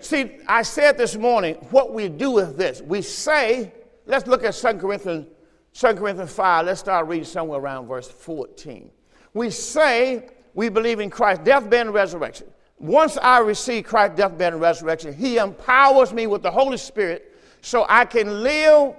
See, 0.00 0.38
I 0.48 0.62
said 0.62 0.96
this 0.96 1.16
morning 1.16 1.54
what 1.70 1.92
we 1.92 2.08
do 2.08 2.30
with 2.30 2.56
this. 2.56 2.80
We 2.80 3.02
say, 3.02 3.72
let's 4.06 4.26
look 4.26 4.42
at 4.42 4.54
2 4.54 4.74
Corinthians, 4.74 5.26
2 5.74 5.94
Corinthians 5.94 6.32
5. 6.32 6.66
Let's 6.66 6.80
start 6.80 7.06
reading 7.06 7.24
somewhere 7.24 7.60
around 7.60 7.88
verse 7.88 8.08
14. 8.08 8.90
We 9.34 9.50
say 9.50 10.28
we 10.54 10.68
believe 10.68 11.00
in 11.00 11.10
Christ, 11.10 11.44
death, 11.44 11.68
burial, 11.68 11.88
and 11.88 11.94
resurrection. 11.94 12.46
Once 12.78 13.16
I 13.18 13.38
receive 13.38 13.84
Christ's 13.84 14.16
death, 14.16 14.36
burial, 14.36 14.54
and 14.54 14.62
resurrection, 14.62 15.14
He 15.14 15.36
empowers 15.36 16.12
me 16.12 16.26
with 16.26 16.42
the 16.42 16.50
Holy 16.50 16.76
Spirit 16.76 17.31
so 17.62 17.86
I 17.88 18.04
can 18.04 18.42
live 18.42 18.94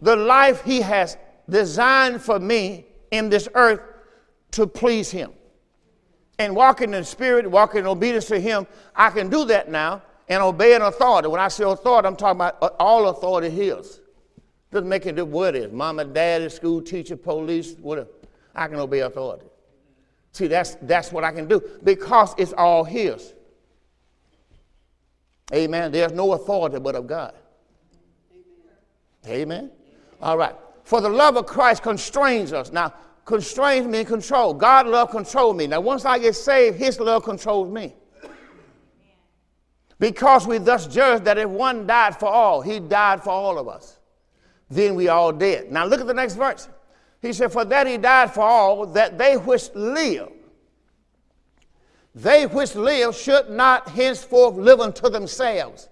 the 0.00 0.16
life 0.16 0.62
He 0.64 0.80
has 0.80 1.18
designed 1.50 2.22
for 2.22 2.38
me 2.38 2.86
in 3.10 3.28
this 3.28 3.48
earth 3.54 3.80
to 4.52 4.66
please 4.66 5.10
Him. 5.10 5.32
And 6.38 6.54
walking 6.54 6.94
in 6.94 7.04
Spirit, 7.04 7.50
walking 7.50 7.80
in 7.80 7.86
obedience 7.86 8.26
to 8.26 8.40
Him, 8.40 8.66
I 8.94 9.10
can 9.10 9.28
do 9.28 9.44
that 9.46 9.70
now 9.70 10.02
and 10.28 10.42
obey 10.42 10.74
an 10.74 10.82
authority. 10.82 11.28
When 11.28 11.40
I 11.40 11.48
say 11.48 11.64
authority, 11.64 12.06
I'm 12.06 12.16
talking 12.16 12.36
about 12.36 12.58
uh, 12.62 12.70
all 12.78 13.08
authority 13.08 13.50
His. 13.50 14.00
Doesn't 14.70 14.88
make 14.88 15.06
any 15.06 15.16
difference 15.16 15.34
what 15.34 15.56
it 15.56 15.64
is. 15.64 15.72
Mama, 15.72 16.04
daddy, 16.04 16.48
school 16.50 16.80
teacher, 16.80 17.16
police, 17.16 17.74
whatever. 17.80 18.08
I 18.54 18.68
can 18.68 18.76
obey 18.76 19.00
authority. 19.00 19.46
See, 20.32 20.46
that's, 20.46 20.76
that's 20.82 21.10
what 21.10 21.24
I 21.24 21.32
can 21.32 21.48
do 21.48 21.60
because 21.82 22.34
it's 22.38 22.52
all 22.52 22.84
His. 22.84 23.34
Amen. 25.52 25.90
There's 25.90 26.12
no 26.12 26.34
authority 26.34 26.78
but 26.78 26.94
of 26.94 27.06
God. 27.06 27.34
Amen. 29.26 29.70
All 30.20 30.36
right. 30.36 30.54
For 30.84 31.00
the 31.00 31.08
love 31.08 31.36
of 31.36 31.46
Christ 31.46 31.82
constrains 31.82 32.52
us. 32.52 32.72
Now, 32.72 32.94
constrains 33.24 33.86
me 33.86 33.98
and 33.98 34.08
control. 34.08 34.54
God 34.54 34.86
love 34.86 35.10
control 35.10 35.52
me. 35.52 35.66
Now, 35.66 35.80
once 35.80 36.04
I 36.04 36.18
get 36.18 36.34
saved, 36.34 36.78
His 36.78 36.98
love 36.98 37.24
controls 37.24 37.70
me. 37.70 37.94
Because 39.98 40.46
we 40.46 40.58
thus 40.58 40.86
judge 40.86 41.24
that 41.24 41.38
if 41.38 41.48
one 41.48 41.86
died 41.86 42.18
for 42.18 42.28
all, 42.28 42.62
He 42.62 42.80
died 42.80 43.22
for 43.22 43.30
all 43.30 43.58
of 43.58 43.68
us. 43.68 43.98
Then 44.70 44.94
we 44.94 45.08
all 45.08 45.32
dead. 45.32 45.70
Now, 45.70 45.84
look 45.84 46.00
at 46.00 46.06
the 46.06 46.14
next 46.14 46.34
verse. 46.34 46.68
He 47.20 47.32
said, 47.32 47.52
For 47.52 47.64
that 47.64 47.86
He 47.86 47.98
died 47.98 48.32
for 48.32 48.42
all, 48.42 48.86
that 48.86 49.18
they 49.18 49.36
which 49.36 49.68
live, 49.74 50.30
they 52.14 52.46
which 52.46 52.74
live 52.74 53.14
should 53.14 53.50
not 53.50 53.88
henceforth 53.90 54.56
live 54.56 54.80
unto 54.80 55.10
themselves. 55.10 55.88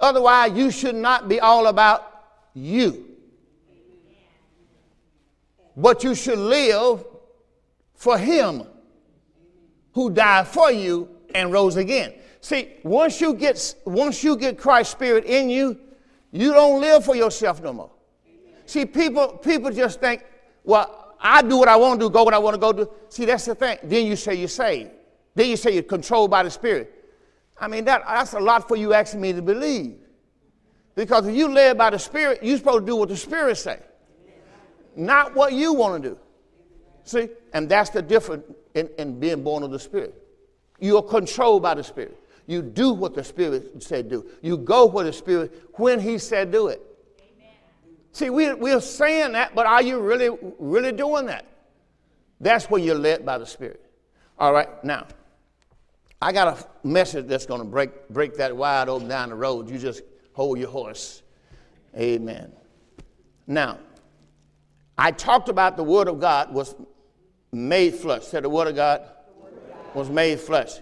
Otherwise, 0.00 0.52
you 0.52 0.70
should 0.70 0.94
not 0.94 1.28
be 1.28 1.38
all 1.40 1.66
about 1.66 2.11
you 2.54 3.12
but 5.76 6.04
you 6.04 6.14
should 6.14 6.38
live 6.38 7.04
for 7.94 8.18
him 8.18 8.64
who 9.92 10.10
died 10.10 10.46
for 10.46 10.70
you 10.70 11.08
and 11.34 11.52
rose 11.52 11.76
again. 11.76 12.14
See, 12.40 12.74
once 12.82 13.20
you 13.20 13.34
get 13.34 13.74
once 13.84 14.24
you 14.24 14.36
get 14.36 14.58
Christ's 14.58 14.92
spirit 14.92 15.24
in 15.24 15.48
you, 15.48 15.78
you 16.30 16.52
don't 16.52 16.80
live 16.80 17.04
for 17.04 17.14
yourself 17.14 17.62
no 17.62 17.72
more. 17.72 17.90
See, 18.66 18.84
people 18.84 19.28
people 19.38 19.70
just 19.70 20.00
think, 20.00 20.24
well, 20.64 21.14
I 21.20 21.42
do 21.42 21.58
what 21.58 21.68
I 21.68 21.76
want 21.76 22.00
to 22.00 22.06
do, 22.06 22.10
go 22.10 22.24
what 22.24 22.34
I 22.34 22.38
want 22.38 22.54
to 22.54 22.60
go 22.60 22.72
do. 22.72 22.90
See, 23.08 23.24
that's 23.24 23.44
the 23.44 23.54
thing. 23.54 23.78
Then 23.84 24.06
you 24.06 24.16
say 24.16 24.34
you're 24.34 24.48
saved. 24.48 24.90
Then 25.34 25.48
you 25.48 25.56
say 25.56 25.72
you're 25.72 25.82
controlled 25.84 26.30
by 26.30 26.42
the 26.42 26.50
Spirit. 26.50 26.92
I 27.58 27.68
mean, 27.68 27.84
that, 27.84 28.02
that's 28.06 28.32
a 28.32 28.40
lot 28.40 28.66
for 28.66 28.76
you 28.76 28.92
asking 28.92 29.20
me 29.20 29.32
to 29.32 29.40
believe. 29.40 29.98
Because 30.94 31.26
if 31.26 31.34
you 31.34 31.48
live 31.48 31.78
by 31.78 31.90
the 31.90 31.98
Spirit, 31.98 32.40
you're 32.42 32.58
supposed 32.58 32.80
to 32.80 32.86
do 32.86 32.96
what 32.96 33.08
the 33.08 33.16
Spirit 33.16 33.56
say 33.56 33.80
not 34.96 35.34
what 35.34 35.52
you 35.52 35.72
want 35.72 36.02
to 36.02 36.10
do. 36.10 36.18
See? 37.04 37.28
And 37.52 37.68
that's 37.68 37.90
the 37.90 38.02
difference 38.02 38.44
in, 38.74 38.88
in 38.98 39.18
being 39.18 39.42
born 39.42 39.62
of 39.62 39.70
the 39.70 39.78
Spirit. 39.78 40.14
You 40.80 40.96
are 40.96 41.02
controlled 41.02 41.62
by 41.62 41.74
the 41.74 41.84
Spirit. 41.84 42.18
You 42.46 42.62
do 42.62 42.92
what 42.92 43.14
the 43.14 43.24
Spirit 43.24 43.82
said 43.82 44.08
do. 44.08 44.26
You 44.42 44.56
go 44.56 44.86
where 44.86 45.04
the 45.04 45.12
Spirit, 45.12 45.52
when 45.74 46.00
He 46.00 46.18
said 46.18 46.50
do 46.50 46.68
it. 46.68 46.82
Amen. 47.20 47.54
See, 48.12 48.30
we, 48.30 48.52
we're 48.54 48.80
saying 48.80 49.32
that, 49.32 49.54
but 49.54 49.66
are 49.66 49.82
you 49.82 50.00
really, 50.00 50.36
really 50.58 50.92
doing 50.92 51.26
that? 51.26 51.46
That's 52.40 52.68
when 52.68 52.82
you're 52.82 52.98
led 52.98 53.24
by 53.24 53.38
the 53.38 53.46
Spirit. 53.46 53.80
All 54.38 54.52
right, 54.52 54.82
now, 54.84 55.06
I 56.20 56.32
got 56.32 56.58
a 56.58 56.86
message 56.86 57.26
that's 57.26 57.46
going 57.46 57.60
to 57.60 57.66
break, 57.66 58.08
break 58.08 58.34
that 58.36 58.56
wide 58.56 58.88
open 58.88 59.08
down 59.08 59.28
the 59.28 59.34
road. 59.36 59.70
You 59.70 59.78
just 59.78 60.02
hold 60.32 60.58
your 60.58 60.70
horse. 60.70 61.22
Amen. 61.96 62.52
Now, 63.46 63.78
I 64.96 65.10
talked 65.10 65.48
about 65.48 65.76
the 65.76 65.84
Word 65.84 66.08
of 66.08 66.20
God 66.20 66.52
was 66.52 66.74
made 67.52 67.94
flesh. 67.94 68.24
Said 68.24 68.44
the 68.44 68.48
Word 68.48 68.68
of 68.68 68.76
God, 68.76 69.02
was 69.94 70.08
made 70.08 70.40
flesh. 70.40 70.80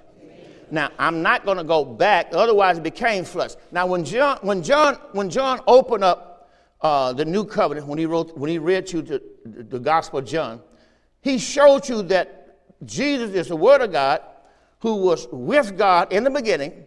Now 0.71 0.91
I'm 0.99 1.23
not 1.23 1.45
going 1.45 1.59
to 1.59 1.65
go 1.65 1.85
back, 1.85 2.29
otherwise 2.33 2.79
it 2.79 2.85
became 2.85 3.25
flesh. 3.25 3.53
Now 3.73 3.87
when 3.87 4.05
John, 4.05 4.39
when 4.43 4.63
John, 4.63 4.95
when 5.13 5.29
John 5.29 5.61
opened 5.67 6.05
up 6.05 6.49
uh, 6.81 7.13
the 7.13 7.25
new 7.25 7.45
covenant, 7.45 7.87
when 7.87 7.99
he 7.99 8.07
wrote, 8.07 8.37
when 8.39 8.51
he 8.51 8.59
read 8.59 8.91
you 8.93 9.03
the, 9.03 9.23
the 9.45 9.79
Gospel 9.79 10.21
of 10.21 10.27
John, 10.27 10.61
he 11.23 11.39
showed 11.39 11.89
you 11.89 12.03
that 12.05 12.59
Jesus 12.85 13.31
is 13.33 13.49
the 13.49 13.57
Word 13.57 13.81
of 13.81 13.93
God, 13.93 14.23
who 14.79 14.97
was 14.97 15.27
with 15.31 15.77
God 15.77 16.13
in 16.13 16.25
the 16.25 16.31
beginning, 16.31 16.85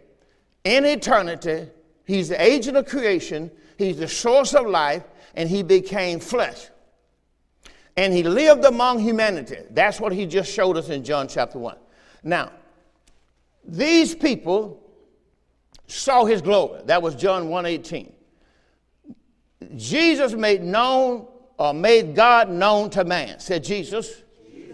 in 0.64 0.84
eternity. 0.84 1.68
He's 2.04 2.28
the 2.28 2.42
agent 2.42 2.76
of 2.76 2.86
creation. 2.86 3.50
He's 3.78 3.98
the 3.98 4.08
source 4.08 4.54
of 4.54 4.66
life, 4.66 5.04
and 5.34 5.48
he 5.48 5.62
became 5.62 6.20
flesh 6.20 6.68
and 7.96 8.12
he 8.12 8.22
lived 8.22 8.64
among 8.64 8.98
humanity. 8.98 9.58
That's 9.70 10.00
what 10.00 10.12
he 10.12 10.26
just 10.26 10.52
showed 10.52 10.76
us 10.76 10.88
in 10.88 11.04
John 11.04 11.28
chapter 11.28 11.58
1. 11.58 11.76
Now, 12.22 12.50
these 13.64 14.14
people 14.14 14.82
saw 15.86 16.24
his 16.24 16.42
glory. 16.42 16.82
That 16.86 17.02
was 17.02 17.14
John 17.14 17.48
1:18. 17.48 18.12
Jesus 19.76 20.32
made 20.32 20.62
known 20.62 21.26
or 21.58 21.72
made 21.72 22.14
God 22.14 22.50
known 22.50 22.90
to 22.90 23.04
man. 23.04 23.38
Said 23.38 23.62
Jesus 23.62 24.22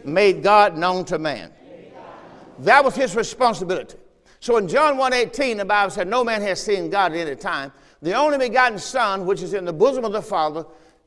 made 0.04 0.42
God 0.42 0.76
known 0.76 1.04
to 1.06 1.18
man. 1.18 1.52
That 2.60 2.84
was 2.84 2.94
his 2.94 3.14
responsibility. 3.14 3.96
So 4.40 4.56
in 4.56 4.68
John 4.68 4.96
1:18 4.96 5.58
the 5.58 5.64
Bible 5.64 5.90
said 5.90 6.08
no 6.08 6.24
man 6.24 6.42
has 6.42 6.62
seen 6.62 6.90
God 6.90 7.12
at 7.12 7.18
any 7.18 7.36
time. 7.36 7.72
The 8.02 8.14
only 8.14 8.38
begotten 8.38 8.78
son 8.78 9.26
which 9.26 9.42
is 9.42 9.54
in 9.54 9.64
the 9.64 9.72
bosom 9.72 10.04
of 10.04 10.12
the 10.12 10.22
Father 10.22 10.64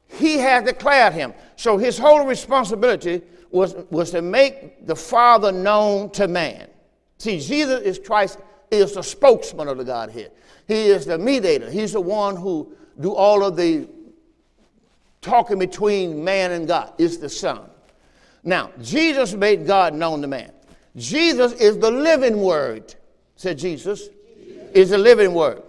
he 0.08 0.38
had 0.38 0.66
declared 0.66 1.14
him. 1.14 1.34
So 1.56 1.78
his 1.78 1.98
whole 1.98 2.26
responsibility 2.26 3.22
was, 3.52 3.76
was 3.90 4.12
to 4.12 4.22
make 4.22 4.86
the 4.86 4.96
Father 4.96 5.52
known 5.52 6.12
to 6.12 6.28
man. 6.28 6.70
See, 7.18 7.40
Jesus 7.40 7.82
is 7.82 8.00
Christ 8.00 8.40
is 8.70 8.94
the 8.94 9.04
spokesman 9.04 9.68
of 9.68 9.78
the 9.78 9.84
Godhead. 9.84 10.32
He 10.68 10.88
is 10.88 11.06
the 11.06 11.18
mediator. 11.18 11.70
He's 11.70 11.94
the 11.94 12.02
one 12.02 12.36
who 12.36 12.74
do 13.00 13.14
all 13.14 13.44
of 13.44 13.56
the 13.56 13.88
talking 15.22 15.60
between 15.60 16.24
man 16.24 16.52
and 16.52 16.68
God. 16.68 16.94
Is 16.98 17.18
the 17.18 17.30
Son. 17.30 17.62
Now, 18.44 18.72
Jesus 18.82 19.34
made 19.34 19.66
God 19.66 19.94
known 19.94 20.22
to 20.22 20.28
man. 20.28 20.52
Jesus 20.96 21.54
is 21.54 21.78
the 21.78 21.90
living 21.90 22.42
word. 22.42 22.96
Said 23.44 23.58
Jesus, 23.58 24.08
is 24.74 24.92
the 24.92 24.98
living 24.98 25.34
word. 25.34 25.64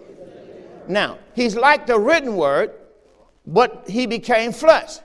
Now, 0.87 1.17
he's 1.33 1.57
like 1.57 1.85
the 1.85 1.99
written 1.99 2.37
word, 2.37 2.71
but 3.45 3.83
he 3.89 4.07
became 4.07 4.53
flesh. 4.53 4.99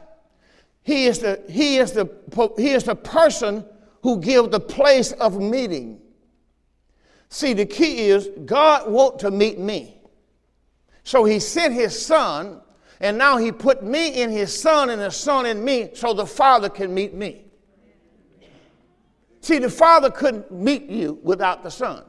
He 0.84 1.06
is 1.06 1.18
the, 1.18 1.42
he 1.50 1.78
is 1.78 1.90
the, 1.90 2.08
he 2.56 2.70
is 2.70 2.84
the 2.84 2.94
person 2.94 3.64
who 4.04 4.20
gives 4.20 4.50
the 4.50 4.60
place 4.60 5.10
of 5.10 5.40
meeting. 5.40 6.00
See, 7.28 7.54
the 7.54 7.66
key 7.66 8.08
is 8.10 8.28
God 8.44 8.88
want 8.88 9.18
to 9.18 9.32
meet 9.32 9.58
me. 9.58 9.98
So 11.02 11.24
he 11.24 11.40
sent 11.40 11.74
his 11.74 12.00
son, 12.00 12.60
and 13.00 13.18
now 13.18 13.36
he 13.36 13.50
put 13.50 13.82
me 13.82 14.22
in 14.22 14.30
his 14.30 14.56
son 14.56 14.90
and 14.90 15.02
his 15.02 15.16
son 15.16 15.44
in 15.44 15.64
me 15.64 15.90
so 15.94 16.14
the 16.14 16.24
Father 16.24 16.68
can 16.68 16.94
meet 16.94 17.14
me. 17.14 17.46
See, 19.40 19.58
the 19.58 19.70
Father 19.70 20.08
couldn't 20.08 20.52
meet 20.52 20.88
you 20.88 21.18
without 21.24 21.64
the 21.64 21.70
Son. 21.70 22.04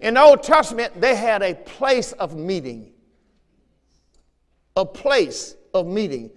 In 0.00 0.14
the 0.14 0.22
Old 0.22 0.42
Testament, 0.42 1.00
they 1.00 1.14
had 1.14 1.42
a 1.42 1.54
place 1.54 2.12
of 2.12 2.36
meeting 2.36 2.92
a 4.78 4.86
place 4.86 5.56
of 5.74 5.86
meeting. 5.86 6.30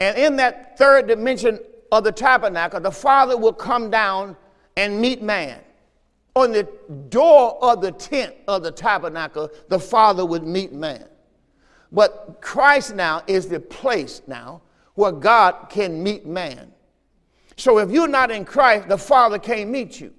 And 0.00 0.16
in 0.16 0.36
that 0.36 0.78
third 0.78 1.08
dimension 1.08 1.58
of 1.90 2.04
the 2.04 2.12
tabernacle, 2.12 2.80
the 2.80 2.92
Father 2.92 3.36
will 3.36 3.52
come 3.52 3.90
down 3.90 4.36
and 4.76 5.00
meet 5.00 5.20
man. 5.20 5.60
On 6.36 6.52
the 6.52 6.68
door 7.08 7.58
of 7.60 7.80
the 7.80 7.90
tent 7.90 8.34
of 8.46 8.62
the 8.62 8.70
tabernacle, 8.70 9.50
the 9.68 9.80
Father 9.80 10.24
would 10.24 10.44
meet 10.44 10.72
man. 10.72 11.04
But 11.90 12.38
Christ 12.40 12.94
now 12.94 13.22
is 13.26 13.48
the 13.48 13.58
place 13.58 14.22
now 14.28 14.62
where 14.94 15.10
God 15.10 15.68
can 15.68 16.02
meet 16.02 16.24
man. 16.24 16.72
So 17.56 17.78
if 17.78 17.90
you're 17.90 18.06
not 18.06 18.30
in 18.30 18.44
Christ, 18.44 18.88
the 18.88 18.98
Father 18.98 19.38
can't 19.38 19.70
meet 19.70 20.00
you. 20.00 20.12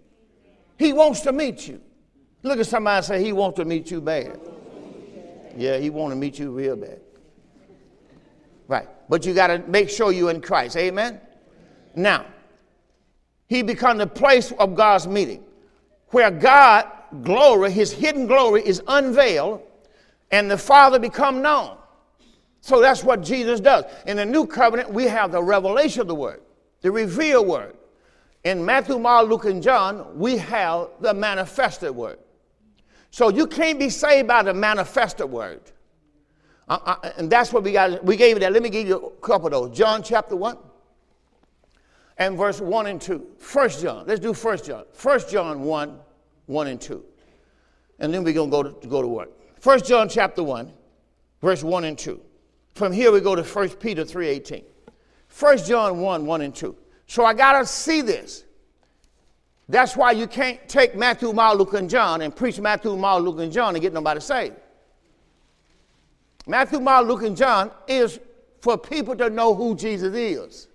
He 0.78 0.92
wants 0.92 1.22
to 1.22 1.32
meet 1.32 1.68
you. 1.68 1.80
Look 2.44 2.60
at 2.60 2.68
somebody 2.68 3.06
say, 3.06 3.24
He 3.24 3.34
wants 3.34 3.58
to 3.58 3.66
meet 3.66 3.92
you 3.92 4.02
bad. 4.02 4.40
Yeah, 5.58 5.78
He 5.78 5.90
wants 5.90 6.14
to 6.14 6.20
meet 6.20 6.40
you 6.40 6.52
real 6.52 6.76
bad. 6.76 7.02
Right. 8.68 8.88
But 9.10 9.26
you 9.26 9.34
got 9.34 9.48
to 9.48 9.60
make 9.68 9.90
sure 9.90 10.12
you're 10.12 10.30
in 10.30 10.42
Christ. 10.42 10.78
Amen? 10.78 11.20
Now, 11.96 12.26
he 13.48 13.64
become 13.64 13.98
the 13.98 14.08
place 14.08 14.52
of 14.54 14.76
God's 14.76 15.08
meeting 15.08 15.44
where 16.10 16.30
God 16.30 16.88
glory, 17.24 17.72
his 17.72 17.92
hidden 17.92 18.28
glory 18.28 18.62
is 18.66 18.82
unveiled 18.88 19.64
and 20.32 20.50
the 20.50 20.58
Father 20.58 21.00
become 21.00 21.42
known. 21.42 21.78
So 22.62 22.80
that's 22.80 23.04
what 23.04 23.24
Jesus 23.24 23.60
does. 23.60 23.86
In 24.06 24.18
the 24.18 24.26
new 24.26 24.46
covenant, 24.46 24.92
we 24.92 25.06
have 25.06 25.32
the 25.32 25.42
revelation 25.42 26.02
of 26.02 26.08
the 26.08 26.16
word, 26.16 26.42
the 26.82 26.92
revealed 26.92 27.48
word. 27.48 27.76
In 28.44 28.64
Matthew, 28.64 29.00
Mark, 29.00 29.28
Luke, 29.28 29.46
and 29.46 29.64
John, 29.64 30.18
we 30.18 30.38
have 30.38 30.90
the 31.02 31.14
manifested 31.14 31.92
word. 31.92 32.20
So 33.12 33.30
you 33.30 33.48
can't 33.48 33.80
be 33.80 33.90
saved 33.90 34.28
by 34.28 34.44
the 34.44 34.54
manifested 34.54 35.30
word. 35.30 35.62
Uh, 36.68 36.78
uh, 36.86 37.12
and 37.18 37.30
that's 37.30 37.52
what 37.52 37.64
we 37.64 37.72
got. 37.72 38.04
We 38.04 38.16
gave 38.16 38.36
you 38.36 38.40
that. 38.42 38.54
Let 38.54 38.62
me 38.62 38.70
give 38.70 38.88
you 38.88 38.98
a 38.98 39.26
couple 39.26 39.48
of 39.48 39.52
those. 39.52 39.78
John 39.78 40.04
chapter 40.04 40.36
1 40.36 40.58
and 42.20 42.38
verse 42.38 42.62
1 42.62 42.88
and 42.88 43.02
2. 43.02 43.26
First 43.40 43.82
John. 43.82 44.06
Let's 44.06 44.20
do 44.20 44.34
First 44.34 44.66
John. 44.66 44.84
First 44.94 45.32
John 45.32 45.62
1, 45.62 46.00
1 46.46 46.68
and 46.68 46.80
2. 46.80 47.04
And 48.00 48.14
then 48.14 48.24
we're 48.24 48.34
going 48.34 48.52
to 48.52 48.52
go 48.52 48.64
to 48.64 48.88
go 48.88 49.02
to 49.02 49.08
work. 49.08 49.30
First 49.60 49.86
John 49.86 50.08
chapter 50.08 50.44
1, 50.44 50.72
verse 51.42 51.64
1 51.64 51.84
and 51.86 51.98
2. 51.98 52.22
From 52.76 52.94
here 52.94 53.12
we 53.12 53.20
go 53.20 53.36
to 53.36 53.44
1 53.44 53.70
Peter 53.72 54.04
3.18. 54.04 54.64
1 55.38 55.58
John 55.66 56.00
1, 56.00 56.26
1 56.26 56.42
and 56.42 56.56
2. 56.56 56.76
So 57.08 57.26
I 57.26 57.34
got 57.34 57.60
to 57.60 57.66
see 57.66 58.02
this. 58.02 58.46
That's 59.70 59.96
why 59.96 60.14
you 60.14 60.26
can't 60.26 60.68
take 60.68 60.96
Matthew, 60.96 61.32
Mark, 61.32 61.60
Luke, 61.60 61.76
and 61.76 61.88
John 61.88 62.22
and 62.22 62.36
preach 62.36 62.60
Matthew, 62.60 62.98
Mark, 62.98 63.22
Luke, 63.22 63.40
and 63.40 63.52
John 63.52 63.76
and 63.76 63.82
get 63.82 63.94
nobody 63.94 64.20
saved. 64.20 64.56
Matthew, 66.48 66.80
Mark, 66.80 67.08
Luke, 67.08 67.22
and 67.22 67.38
John 67.38 67.70
is 67.88 68.20
for 68.62 68.80
people 68.80 69.16
to 69.18 69.30
know 69.30 69.54
who 69.54 69.76
Jesus 69.76 70.16
is. 70.16 70.68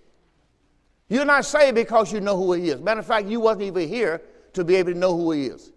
You're 1.09 1.25
not 1.25 1.43
saved 1.43 1.75
because 1.75 2.13
you 2.13 2.21
know 2.21 2.37
who 2.37 2.53
he 2.53 2.69
is. 2.69 2.79
Matter 2.79 3.01
of 3.01 3.05
fact, 3.05 3.27
you 3.27 3.41
wasn't 3.41 3.63
even 3.63 3.89
here 3.89 4.21
to 4.53 4.63
be 4.63 4.75
able 4.75 4.93
to 4.93 4.97
know 4.97 5.15
who 5.15 5.33
he 5.33 5.47
is. 5.47 5.73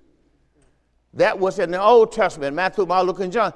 That 1.14 1.37
was 1.37 1.59
in 1.59 1.72
the 1.72 1.83
Old 1.83 2.12
Testament, 2.12 2.54
Matthew, 2.54 2.87
Mark, 2.87 3.04
Luke, 3.04 3.18
and 3.18 3.33
John. 3.33 3.52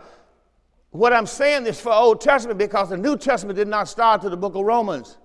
What 0.91 1.13
I'm 1.13 1.27
saying 1.27 1.67
is 1.67 1.81
for 1.81 1.93
Old 1.93 2.21
Testament 2.21 2.59
because 2.59 2.89
the 2.91 2.97
New 2.97 3.17
Testament 3.17 3.57
did 3.57 3.69
not 3.69 3.89
start 3.89 4.23
to 4.23 4.29
the 4.29 4.37
book 4.37 4.57
of 4.57 4.65
Romans. 4.65 5.19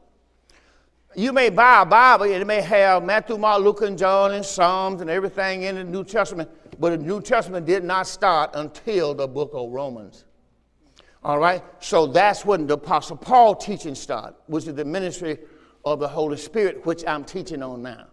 You 1.17 1.33
may 1.33 1.49
buy 1.49 1.81
a 1.81 1.85
Bible 1.85 2.25
it 2.25 2.45
may 2.45 2.61
have 2.61 3.03
Matthew, 3.03 3.39
Mark, 3.39 3.63
Luke, 3.63 3.81
and 3.81 3.97
John 3.97 4.35
and 4.35 4.45
Psalms 4.45 5.01
and 5.01 5.09
everything 5.09 5.63
in 5.63 5.73
the 5.73 5.83
New 5.83 6.03
Testament, 6.03 6.47
but 6.79 6.91
the 6.91 6.97
New 6.99 7.21
Testament 7.21 7.65
did 7.65 7.83
not 7.83 8.05
start 8.05 8.51
until 8.53 9.15
the 9.15 9.27
book 9.27 9.49
of 9.55 9.71
Romans. 9.71 10.25
All 11.23 11.39
right? 11.39 11.63
So 11.79 12.05
that's 12.05 12.45
when 12.45 12.67
the 12.67 12.75
Apostle 12.75 13.17
Paul 13.17 13.55
teaching 13.55 13.95
started, 13.95 14.35
which 14.45 14.67
is 14.67 14.75
the 14.75 14.85
ministry 14.85 15.39
of 15.83 15.99
the 15.99 16.07
Holy 16.07 16.37
Spirit, 16.37 16.85
which 16.85 17.03
I'm 17.07 17.23
teaching 17.23 17.63
on 17.63 17.81
now. 17.81 18.05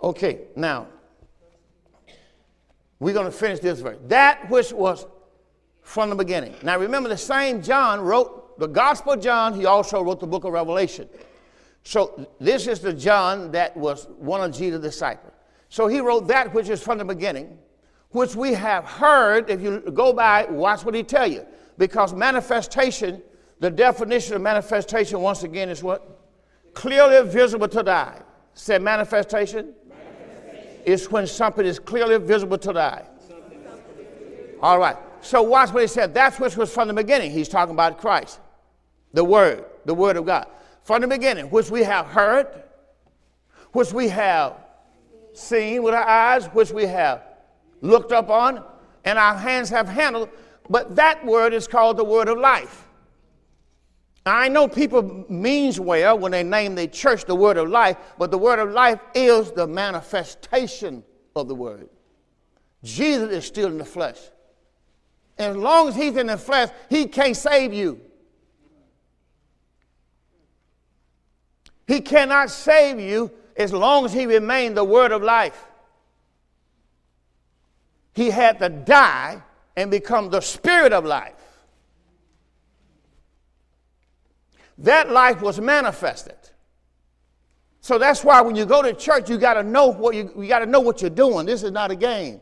Okay, 0.00 0.42
now, 0.54 0.86
we're 3.00 3.14
going 3.14 3.26
to 3.26 3.36
finish 3.36 3.58
this 3.58 3.80
verse. 3.80 3.98
That 4.06 4.48
which 4.48 4.72
was 4.72 5.06
from 5.82 6.10
the 6.10 6.14
beginning. 6.14 6.54
Now, 6.62 6.78
remember, 6.78 7.08
the 7.08 7.18
same 7.18 7.60
John 7.60 8.00
wrote 8.00 8.60
the 8.60 8.68
Gospel 8.68 9.16
John, 9.16 9.54
he 9.54 9.66
also 9.66 10.04
wrote 10.04 10.20
the 10.20 10.28
book 10.28 10.44
of 10.44 10.52
Revelation. 10.52 11.08
So, 11.82 12.28
this 12.38 12.66
is 12.66 12.80
the 12.80 12.92
John 12.92 13.52
that 13.52 13.76
was 13.76 14.06
one 14.18 14.42
of 14.42 14.56
Jesus' 14.56 14.82
disciples. 14.82 15.32
So, 15.68 15.86
he 15.86 16.00
wrote 16.00 16.28
that 16.28 16.52
which 16.52 16.68
is 16.68 16.82
from 16.82 16.98
the 16.98 17.04
beginning, 17.04 17.58
which 18.10 18.34
we 18.34 18.52
have 18.52 18.84
heard. 18.84 19.50
If 19.50 19.62
you 19.62 19.80
go 19.80 20.12
by, 20.12 20.44
watch 20.44 20.84
what 20.84 20.94
he 20.94 21.02
tell 21.02 21.26
you. 21.26 21.46
Because 21.78 22.12
manifestation, 22.12 23.22
the 23.60 23.70
definition 23.70 24.34
of 24.34 24.42
manifestation, 24.42 25.20
once 25.20 25.42
again, 25.42 25.68
is 25.68 25.82
what? 25.82 26.18
Clearly 26.74 27.26
visible 27.28 27.68
to 27.68 27.82
the 27.82 27.92
eye. 27.92 28.20
Say 28.54 28.78
manifestation. 28.78 29.74
manifestation. 29.88 30.82
It's 30.84 31.10
when 31.10 31.26
something 31.26 31.64
is 31.64 31.78
clearly 31.78 32.18
visible 32.18 32.58
to 32.58 32.72
the 32.72 32.80
eye. 32.80 33.04
All 34.62 34.78
right. 34.78 34.96
So 35.22 35.42
watch 35.42 35.72
what 35.72 35.82
he 35.82 35.86
said. 35.86 36.14
That's 36.14 36.38
which 36.38 36.56
was 36.56 36.72
from 36.72 36.88
the 36.88 36.94
beginning. 36.94 37.30
He's 37.30 37.48
talking 37.48 37.74
about 37.74 37.98
Christ, 37.98 38.40
the 39.12 39.24
Word, 39.24 39.64
the 39.84 39.94
Word 39.94 40.16
of 40.16 40.26
God. 40.26 40.46
From 40.84 41.02
the 41.02 41.08
beginning, 41.08 41.46
which 41.46 41.70
we 41.70 41.82
have 41.82 42.06
heard, 42.06 42.64
which 43.72 43.92
we 43.92 44.08
have 44.08 44.54
seen 45.32 45.82
with 45.82 45.94
our 45.94 46.06
eyes, 46.06 46.46
which 46.46 46.72
we 46.72 46.86
have 46.86 47.22
looked 47.80 48.12
up 48.12 48.30
on, 48.30 48.64
and 49.04 49.18
our 49.18 49.34
hands 49.34 49.68
have 49.70 49.88
handled. 49.88 50.28
But 50.68 50.96
that 50.96 51.24
word 51.24 51.54
is 51.54 51.66
called 51.66 51.96
the 51.96 52.04
word 52.04 52.28
of 52.28 52.38
life. 52.38 52.86
I 54.26 54.48
know 54.48 54.68
people 54.68 55.24
means 55.28 55.80
well 55.80 56.18
when 56.18 56.32
they 56.32 56.42
name 56.42 56.74
their 56.74 56.86
church 56.86 57.24
the 57.24 57.34
word 57.34 57.56
of 57.56 57.68
life, 57.68 57.96
but 58.18 58.30
the 58.30 58.38
word 58.38 58.58
of 58.58 58.70
life 58.70 59.00
is 59.14 59.50
the 59.52 59.66
manifestation 59.66 61.02
of 61.34 61.48
the 61.48 61.54
word. 61.54 61.88
Jesus 62.84 63.30
is 63.30 63.44
still 63.46 63.68
in 63.68 63.78
the 63.78 63.84
flesh. 63.84 64.18
As 65.38 65.56
long 65.56 65.88
as 65.88 65.96
he's 65.96 66.16
in 66.16 66.26
the 66.26 66.36
flesh, 66.36 66.68
he 66.90 67.06
can't 67.06 67.36
save 67.36 67.72
you. 67.72 68.00
He 71.90 72.00
cannot 72.00 72.50
save 72.50 73.00
you 73.00 73.32
as 73.56 73.72
long 73.72 74.04
as 74.04 74.12
he 74.12 74.24
remained 74.24 74.76
the 74.76 74.84
word 74.84 75.10
of 75.10 75.24
life. 75.24 75.66
He 78.14 78.30
had 78.30 78.60
to 78.60 78.68
die 78.68 79.42
and 79.76 79.90
become 79.90 80.30
the 80.30 80.40
spirit 80.40 80.92
of 80.92 81.04
life. 81.04 81.34
That 84.78 85.10
life 85.10 85.42
was 85.42 85.60
manifested. 85.60 86.36
So 87.80 87.98
that's 87.98 88.22
why 88.22 88.40
when 88.40 88.54
you 88.54 88.66
go 88.66 88.82
to 88.82 88.92
church, 88.92 89.28
you 89.28 89.36
got 89.36 89.54
to 89.54 89.64
know 89.64 89.88
what 89.88 90.14
you, 90.14 90.32
you 90.38 90.46
got 90.46 90.60
to 90.60 90.66
know 90.66 90.78
what 90.78 91.00
you're 91.00 91.10
doing. 91.10 91.44
This 91.44 91.64
is 91.64 91.72
not 91.72 91.90
a 91.90 91.96
game. 91.96 92.40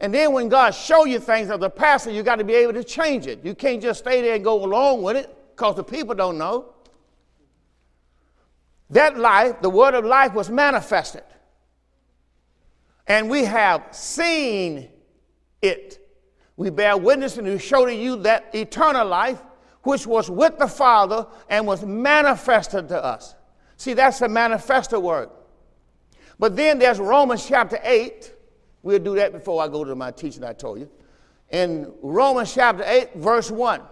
And 0.00 0.14
then 0.14 0.32
when 0.32 0.48
God 0.48 0.70
show 0.70 1.04
you 1.04 1.18
things 1.18 1.50
as 1.50 1.60
a 1.60 1.68
pastor, 1.68 2.12
you 2.12 2.22
got 2.22 2.36
to 2.36 2.44
be 2.44 2.54
able 2.54 2.72
to 2.72 2.84
change 2.84 3.26
it. 3.26 3.44
You 3.44 3.54
can't 3.54 3.82
just 3.82 3.98
stay 4.00 4.22
there 4.22 4.36
and 4.36 4.42
go 4.42 4.64
along 4.64 5.02
with 5.02 5.18
it 5.18 5.36
because 5.54 5.76
the 5.76 5.84
people 5.84 6.14
don't 6.14 6.38
know. 6.38 6.73
That 8.90 9.18
life, 9.18 9.60
the 9.62 9.70
word 9.70 9.94
of 9.94 10.04
life, 10.04 10.34
was 10.34 10.50
manifested. 10.50 11.24
And 13.06 13.28
we 13.28 13.44
have 13.44 13.88
seen 13.92 14.88
it. 15.60 15.98
We 16.56 16.70
bear 16.70 16.96
witness 16.96 17.36
and 17.36 17.46
we 17.46 17.58
show 17.58 17.84
to 17.84 17.94
you 17.94 18.16
that 18.22 18.54
eternal 18.54 19.06
life 19.06 19.42
which 19.82 20.06
was 20.06 20.30
with 20.30 20.58
the 20.58 20.68
Father 20.68 21.26
and 21.48 21.66
was 21.66 21.84
manifested 21.84 22.88
to 22.88 23.04
us. 23.04 23.34
See, 23.76 23.92
that's 23.92 24.20
a 24.22 24.28
manifesto 24.28 24.98
word. 24.98 25.28
But 26.38 26.56
then 26.56 26.78
there's 26.78 26.98
Romans 26.98 27.46
chapter 27.46 27.78
8. 27.82 28.32
We'll 28.82 28.98
do 28.98 29.14
that 29.16 29.32
before 29.32 29.62
I 29.62 29.68
go 29.68 29.84
to 29.84 29.94
my 29.94 30.10
teaching 30.10 30.44
I 30.44 30.52
told 30.52 30.78
you. 30.78 30.90
In 31.50 31.92
Romans 32.02 32.54
chapter 32.54 32.84
8, 32.86 33.14
verse 33.16 33.50
1. 33.50 33.82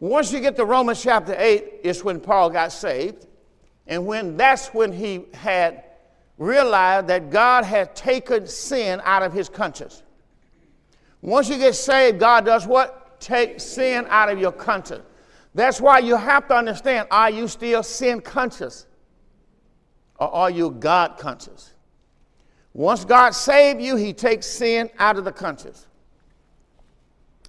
Once 0.00 0.32
you 0.32 0.40
get 0.40 0.56
to 0.56 0.64
Romans 0.64 1.02
chapter 1.02 1.34
8, 1.36 1.80
it's 1.82 2.02
when 2.02 2.20
Paul 2.20 2.50
got 2.50 2.72
saved. 2.72 3.26
And 3.86 4.06
when 4.06 4.36
that's 4.36 4.68
when 4.68 4.92
he 4.92 5.26
had 5.34 5.84
realized 6.38 7.06
that 7.08 7.30
God 7.30 7.64
had 7.64 7.94
taken 7.94 8.46
sin 8.46 9.00
out 9.04 9.22
of 9.22 9.32
his 9.32 9.48
conscience. 9.48 10.02
Once 11.20 11.48
you 11.48 11.58
get 11.58 11.74
saved, 11.74 12.18
God 12.18 12.44
does 12.44 12.66
what? 12.66 13.04
take 13.24 13.58
sin 13.58 14.06
out 14.10 14.28
of 14.28 14.38
your 14.38 14.52
conscience. 14.52 15.04
That's 15.54 15.80
why 15.80 16.00
you 16.00 16.16
have 16.16 16.46
to 16.48 16.54
understand 16.54 17.08
are 17.10 17.30
you 17.30 17.48
still 17.48 17.82
sin 17.82 18.20
conscious? 18.20 18.86
Or 20.16 20.32
are 20.32 20.50
you 20.50 20.70
God 20.70 21.16
conscious? 21.18 21.72
Once 22.72 23.04
God 23.04 23.30
saved 23.30 23.80
you, 23.80 23.96
He 23.96 24.12
takes 24.12 24.46
sin 24.46 24.90
out 24.98 25.16
of 25.16 25.24
the 25.24 25.32
conscience. 25.32 25.86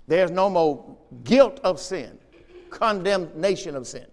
There's 0.07 0.31
no 0.31 0.49
more 0.49 0.97
guilt 1.23 1.59
of 1.63 1.79
sin, 1.79 2.17
condemnation 2.69 3.75
of 3.75 3.87
sin. 3.87 4.05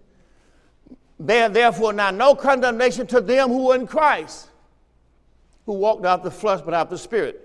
There, 1.23 1.47
therefore, 1.47 1.93
now 1.93 2.11
no 2.11 2.35
condemnation 2.35 3.07
to 3.07 3.21
them 3.21 3.47
who 3.47 3.71
are 3.71 3.75
in 3.75 3.87
Christ, 3.87 4.49
who 5.65 5.71
walked 5.71 6.05
out 6.05 6.21
the 6.21 6.29
flesh 6.29 6.59
but 6.59 6.73
out 6.73 6.89
the 6.89 6.97
spirit. 6.97 7.39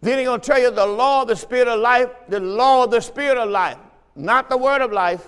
Then 0.00 0.18
he's 0.18 0.28
going 0.28 0.40
to 0.40 0.46
tell 0.46 0.60
you 0.60 0.70
the 0.70 0.86
law 0.86 1.22
of 1.22 1.28
the 1.28 1.34
spirit 1.34 1.66
of 1.66 1.80
life, 1.80 2.08
the 2.28 2.38
law 2.38 2.84
of 2.84 2.92
the 2.92 3.00
spirit 3.00 3.36
of 3.36 3.50
life, 3.50 3.78
not 4.14 4.48
the 4.48 4.56
word 4.56 4.80
of 4.80 4.92
life. 4.92 5.26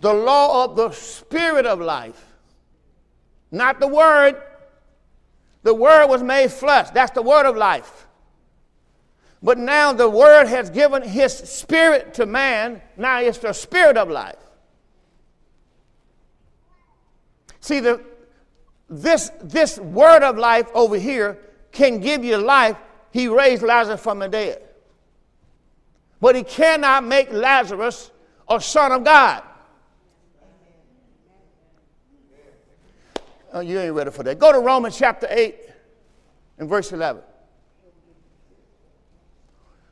The 0.00 0.12
law 0.12 0.64
of 0.64 0.76
the 0.76 0.92
spirit 0.92 1.64
of 1.64 1.80
life, 1.80 2.26
not 3.50 3.80
the 3.80 3.88
word. 3.88 4.36
The 5.62 5.72
word 5.72 6.08
was 6.08 6.22
made 6.22 6.52
flesh. 6.52 6.90
That's 6.90 7.12
the 7.12 7.22
word 7.22 7.46
of 7.46 7.56
life. 7.56 8.06
But 9.42 9.56
now 9.56 9.94
the 9.94 10.10
word 10.10 10.46
has 10.46 10.68
given 10.68 11.02
his 11.02 11.32
spirit 11.32 12.12
to 12.14 12.26
man. 12.26 12.82
Now 12.98 13.20
it's 13.20 13.38
the 13.38 13.54
spirit 13.54 13.96
of 13.96 14.10
life. 14.10 14.36
See, 17.68 17.80
the, 17.80 18.00
this, 18.88 19.30
this 19.42 19.78
word 19.78 20.22
of 20.22 20.38
life 20.38 20.68
over 20.72 20.96
here 20.96 21.38
can 21.70 22.00
give 22.00 22.24
you 22.24 22.38
life, 22.38 22.78
he 23.10 23.28
raised 23.28 23.62
Lazarus 23.62 24.00
from 24.00 24.20
the 24.20 24.26
dead. 24.26 24.62
But 26.18 26.34
he 26.34 26.44
cannot 26.44 27.04
make 27.04 27.30
Lazarus 27.30 28.10
a 28.48 28.58
son 28.58 28.92
of 28.92 29.04
God. 29.04 29.42
Oh, 33.52 33.60
you 33.60 33.78
ain't 33.78 33.92
ready 33.92 34.12
for 34.12 34.22
that. 34.22 34.38
Go 34.38 34.50
to 34.50 34.60
Romans 34.60 34.96
chapter 34.96 35.26
8 35.28 35.56
and 36.56 36.70
verse 36.70 36.90
11. 36.90 37.20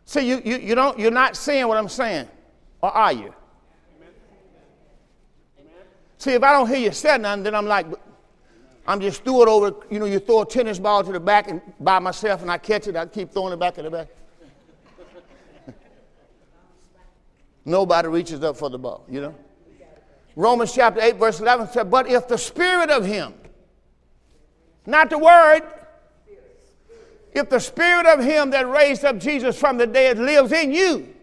See, 0.06 0.26
you, 0.26 0.40
you, 0.42 0.56
you 0.56 0.74
don't, 0.74 0.98
you're 0.98 1.10
not 1.10 1.36
seeing 1.36 1.68
what 1.68 1.76
I'm 1.76 1.90
saying, 1.90 2.26
or 2.80 2.90
are 2.90 3.12
you? 3.12 3.34
See, 6.18 6.32
if 6.32 6.42
I 6.42 6.52
don't 6.52 6.68
hear 6.68 6.78
you 6.78 6.92
say 6.92 7.18
nothing, 7.18 7.42
then 7.42 7.54
I'm 7.54 7.66
like, 7.66 7.86
I'm 8.86 9.00
just 9.00 9.24
threw 9.24 9.42
it 9.42 9.48
over, 9.48 9.74
you 9.90 9.98
know, 9.98 10.06
you 10.06 10.18
throw 10.18 10.42
a 10.42 10.46
tennis 10.46 10.78
ball 10.78 11.02
to 11.02 11.12
the 11.12 11.20
back 11.20 11.48
and 11.48 11.60
by 11.80 11.98
myself 11.98 12.42
and 12.42 12.50
I 12.50 12.58
catch 12.58 12.86
it, 12.86 12.96
I 12.96 13.06
keep 13.06 13.32
throwing 13.32 13.52
it 13.52 13.58
back 13.58 13.78
in 13.78 13.84
the 13.84 13.90
back. 13.90 14.08
Nobody 17.64 18.08
reaches 18.08 18.42
up 18.42 18.56
for 18.56 18.70
the 18.70 18.78
ball, 18.78 19.04
you 19.10 19.20
know. 19.20 19.34
Romans 20.36 20.72
chapter 20.72 21.00
8, 21.00 21.16
verse 21.16 21.40
11 21.40 21.68
said, 21.68 21.90
But 21.90 22.08
if 22.08 22.28
the 22.28 22.36
spirit 22.36 22.90
of 22.90 23.04
him, 23.04 23.34
not 24.84 25.10
the 25.10 25.18
word, 25.18 25.62
if 27.32 27.50
the 27.50 27.58
spirit 27.58 28.06
of 28.06 28.22
him 28.22 28.50
that 28.50 28.68
raised 28.68 29.04
up 29.04 29.18
Jesus 29.18 29.58
from 29.58 29.78
the 29.78 29.86
dead 29.86 30.18
lives 30.18 30.52
in 30.52 30.72
you, 30.72 31.14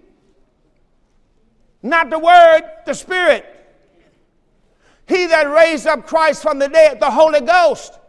Not 1.83 2.09
the 2.09 2.17
word, 2.17 2.61
the 2.85 2.93
spirit. 2.93 3.52
He 5.07 5.27
that 5.27 5.43
raised 5.43 5.87
up 5.87 6.07
Christ 6.07 6.41
from 6.41 6.59
the 6.59 6.69
dead, 6.69 6.99
the 6.99 7.11
Holy 7.11 7.41
Ghost, 7.41 7.99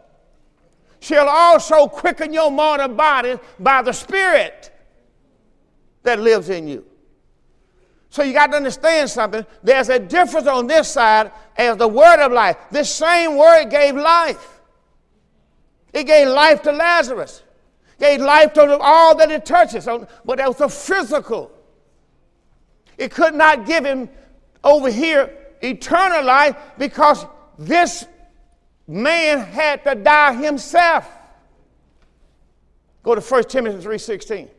shall 0.99 1.27
also 1.29 1.87
quicken 1.87 2.33
your 2.33 2.49
mortal 2.49 2.87
body 2.87 3.37
by 3.59 3.81
the 3.81 3.91
Spirit 3.91 4.71
that 6.03 6.19
lives 6.19 6.49
in 6.49 6.67
you. 6.67 6.85
So 8.09 8.23
you 8.23 8.31
got 8.31 8.47
to 8.51 8.57
understand 8.57 9.09
something. 9.09 9.45
There's 9.61 9.89
a 9.89 9.99
difference 9.99 10.47
on 10.47 10.67
this 10.67 10.89
side 10.89 11.31
as 11.57 11.75
the 11.77 11.87
word 11.87 12.25
of 12.25 12.31
life. 12.31 12.55
This 12.71 12.89
same 12.89 13.37
word 13.37 13.65
gave 13.69 13.95
life. 13.95 14.61
It 15.91 16.05
gave 16.05 16.29
life 16.29 16.61
to 16.61 16.71
Lazarus. 16.71 17.43
Gave 17.99 18.21
life 18.21 18.53
to 18.53 18.77
all 18.79 19.15
that 19.17 19.31
it 19.31 19.45
touches. 19.45 19.85
But 19.85 20.37
that 20.37 20.47
was 20.47 20.61
a 20.61 20.69
physical. 20.69 21.51
It 22.97 23.11
could 23.11 23.33
not 23.33 23.65
give 23.65 23.85
him 23.85 24.09
over 24.63 24.89
here 24.89 25.44
eternal 25.65 26.23
life 26.23 26.55
because 26.77 27.25
this 27.57 28.05
man 28.87 29.39
had 29.39 29.83
to 29.83 29.95
die 29.95 30.33
himself. 30.33 31.09
Go 33.03 33.15
to 33.15 33.21
1 33.21 33.43
Timothy 33.45 33.85
3.16. 33.85 34.49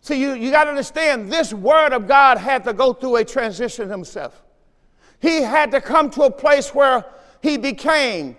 See, 0.00 0.20
you, 0.20 0.34
you 0.34 0.50
got 0.50 0.64
to 0.64 0.70
understand, 0.70 1.32
this 1.32 1.52
word 1.52 1.92
of 1.92 2.06
God 2.06 2.38
had 2.38 2.62
to 2.64 2.72
go 2.72 2.92
through 2.92 3.16
a 3.16 3.24
transition 3.24 3.88
himself. 3.88 4.42
He 5.18 5.40
had 5.40 5.70
to 5.70 5.80
come 5.80 6.10
to 6.10 6.24
a 6.24 6.30
place 6.30 6.74
where 6.74 7.06
he 7.42 7.56
became 7.56 8.36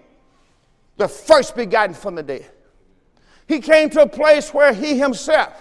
the 0.97 1.07
first 1.07 1.55
begotten 1.55 1.95
from 1.95 2.15
the 2.15 2.23
dead. 2.23 2.45
He 3.47 3.59
came 3.59 3.89
to 3.91 4.03
a 4.03 4.07
place 4.07 4.53
where 4.53 4.73
he 4.73 4.97
himself 4.97 5.53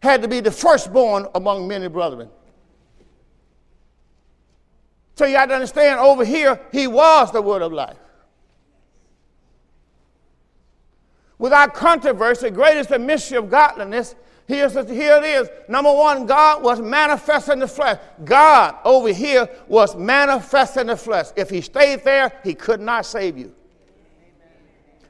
had 0.00 0.22
to 0.22 0.28
be 0.28 0.40
the 0.40 0.50
firstborn 0.50 1.26
among 1.34 1.66
many 1.66 1.88
brethren. 1.88 2.28
So 5.18 5.24
you 5.24 5.32
got 5.32 5.46
to 5.46 5.54
understand 5.54 5.98
over 5.98 6.24
here, 6.24 6.60
he 6.70 6.86
was 6.86 7.32
the 7.32 7.42
word 7.42 7.60
of 7.60 7.72
life. 7.72 7.96
Without 11.38 11.74
controversy, 11.74 12.50
great 12.50 12.76
is 12.76 12.86
the 12.86 13.00
mystery 13.00 13.36
of 13.36 13.50
godliness. 13.50 14.14
Here's, 14.46 14.74
here 14.74 15.16
it 15.16 15.24
is. 15.24 15.48
Number 15.68 15.92
one, 15.92 16.24
God 16.24 16.62
was 16.62 16.80
manifest 16.80 17.48
in 17.48 17.58
the 17.58 17.66
flesh. 17.66 17.98
God 18.24 18.76
over 18.84 19.08
here 19.08 19.48
was 19.66 19.96
manifest 19.96 20.76
in 20.76 20.86
the 20.86 20.96
flesh. 20.96 21.26
If 21.34 21.50
he 21.50 21.62
stayed 21.62 22.04
there, 22.04 22.32
he 22.44 22.54
could 22.54 22.80
not 22.80 23.04
save 23.04 23.36
you. 23.36 23.52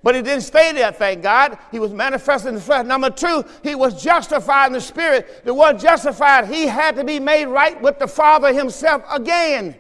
But 0.03 0.14
he 0.14 0.23
didn't 0.23 0.44
stay 0.44 0.73
there, 0.73 0.90
thank 0.90 1.23
God. 1.23 1.59
He 1.71 1.79
was 1.79 1.92
manifest 1.92 2.47
in 2.47 2.55
the 2.55 2.62
flesh. 2.62 2.87
Number 2.87 3.11
two, 3.11 3.44
he 3.62 3.75
was 3.75 4.03
justified 4.03 4.68
in 4.68 4.73
the 4.73 4.81
spirit. 4.81 5.44
The 5.44 5.53
one 5.53 5.79
justified, 5.79 6.47
he 6.47 6.66
had 6.66 6.97
to 6.97 7.05
be 7.05 7.21
made 7.21 7.44
right 7.44 7.79
with 7.83 7.99
the 7.99 8.09
Father 8.09 8.55
himself 8.55 9.03
again. 9.11 9.77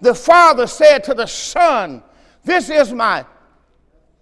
The 0.00 0.14
Father 0.14 0.66
said 0.66 1.04
to 1.04 1.14
the 1.14 1.26
Son, 1.26 2.02
This 2.44 2.70
is 2.70 2.92
my 2.92 3.24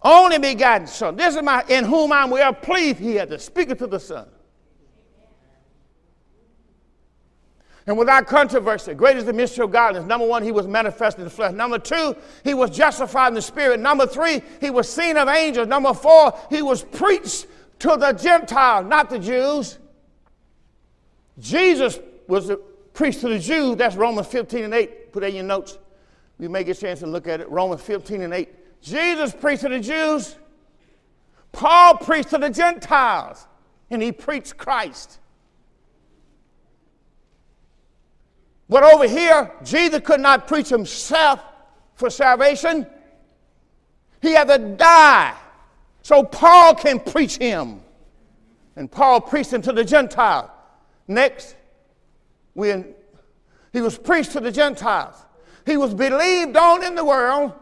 only 0.02 0.38
begotten 0.38 0.86
Son. 0.86 1.16
This 1.16 1.36
is 1.36 1.42
my 1.42 1.64
in 1.68 1.84
whom 1.84 2.12
I'm 2.12 2.30
well 2.30 2.52
pleased. 2.52 2.98
He 2.98 3.14
had 3.14 3.28
to 3.30 3.38
speak 3.38 3.76
to 3.76 3.86
the 3.86 4.00
Son. 4.00 4.28
And 7.86 7.96
without 7.96 8.26
controversy, 8.26 8.92
great 8.92 9.16
is 9.16 9.24
the 9.24 9.32
mystery 9.32 9.64
of 9.64 9.72
godliness. 9.72 10.06
Number 10.06 10.26
one, 10.26 10.42
he 10.42 10.52
was 10.52 10.66
manifested 10.66 11.20
in 11.20 11.24
the 11.24 11.30
flesh. 11.30 11.54
Number 11.54 11.78
two, 11.78 12.14
he 12.44 12.52
was 12.52 12.68
justified 12.68 13.28
in 13.28 13.34
the 13.34 13.40
spirit. 13.40 13.80
Number 13.80 14.06
three, 14.06 14.42
he 14.60 14.68
was 14.68 14.92
seen 14.92 15.16
of 15.16 15.26
angels. 15.26 15.68
Number 15.68 15.94
four, 15.94 16.38
he 16.50 16.60
was 16.60 16.84
preached 16.84 17.46
to 17.78 17.96
the 17.96 18.12
Gentiles, 18.12 18.86
not 18.86 19.08
the 19.08 19.18
Jews. 19.18 19.78
Jesus 21.38 21.98
was 22.26 22.52
preached 22.92 23.20
to 23.20 23.30
the 23.30 23.38
Jews. 23.38 23.76
That's 23.76 23.96
Romans 23.96 24.26
15 24.26 24.64
and 24.64 24.74
8 24.74 24.97
put 25.18 25.28
in 25.28 25.34
your 25.34 25.44
notes. 25.44 25.78
We 26.38 26.46
may 26.46 26.62
get 26.62 26.76
a 26.76 26.80
chance 26.80 27.00
to 27.00 27.06
look 27.06 27.26
at 27.26 27.40
it. 27.40 27.50
Romans 27.50 27.82
15 27.82 28.22
and 28.22 28.32
8. 28.32 28.80
Jesus 28.80 29.34
preached 29.34 29.62
to 29.62 29.68
the 29.68 29.80
Jews. 29.80 30.36
Paul 31.50 31.96
preached 31.96 32.30
to 32.30 32.38
the 32.38 32.50
Gentiles. 32.50 33.46
And 33.90 34.00
he 34.00 34.12
preached 34.12 34.56
Christ. 34.56 35.18
But 38.68 38.84
over 38.84 39.08
here, 39.08 39.50
Jesus 39.64 40.00
could 40.04 40.20
not 40.20 40.46
preach 40.46 40.68
himself 40.68 41.42
for 41.94 42.10
salvation. 42.10 42.86
He 44.22 44.32
had 44.32 44.46
to 44.48 44.58
die. 44.58 45.34
So 46.02 46.22
Paul 46.22 46.76
can 46.76 47.00
preach 47.00 47.38
him. 47.38 47.80
And 48.76 48.88
Paul 48.88 49.20
preached 49.20 49.52
him 49.52 49.62
to 49.62 49.72
the 49.72 49.84
Gentile. 49.84 50.54
Next, 51.08 51.56
we 52.54 52.84
he 53.78 53.82
was 53.82 53.96
preached 53.96 54.32
to 54.32 54.40
the 54.40 54.50
Gentiles. 54.50 55.14
He 55.64 55.76
was 55.76 55.94
believed 55.94 56.56
on 56.56 56.82
in 56.82 56.96
the 56.96 57.04
world, 57.04 57.52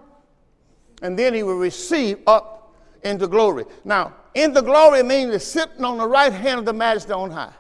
and 1.03 1.19
then 1.19 1.35
he 1.35 1.43
will 1.43 1.59
receive 1.59 2.21
up 2.27 2.75
into 3.03 3.29
glory. 3.29 3.67
Now, 3.85 4.15
in 4.33 4.55
the 4.55 4.63
glory 4.63 5.03
means 5.03 5.45
sitting 5.45 5.85
on 5.85 5.99
the 5.99 6.09
right 6.09 6.33
hand 6.33 6.61
of 6.61 6.65
the 6.65 6.73
majesty 6.73 7.13
on 7.13 7.31
high. 7.31 7.53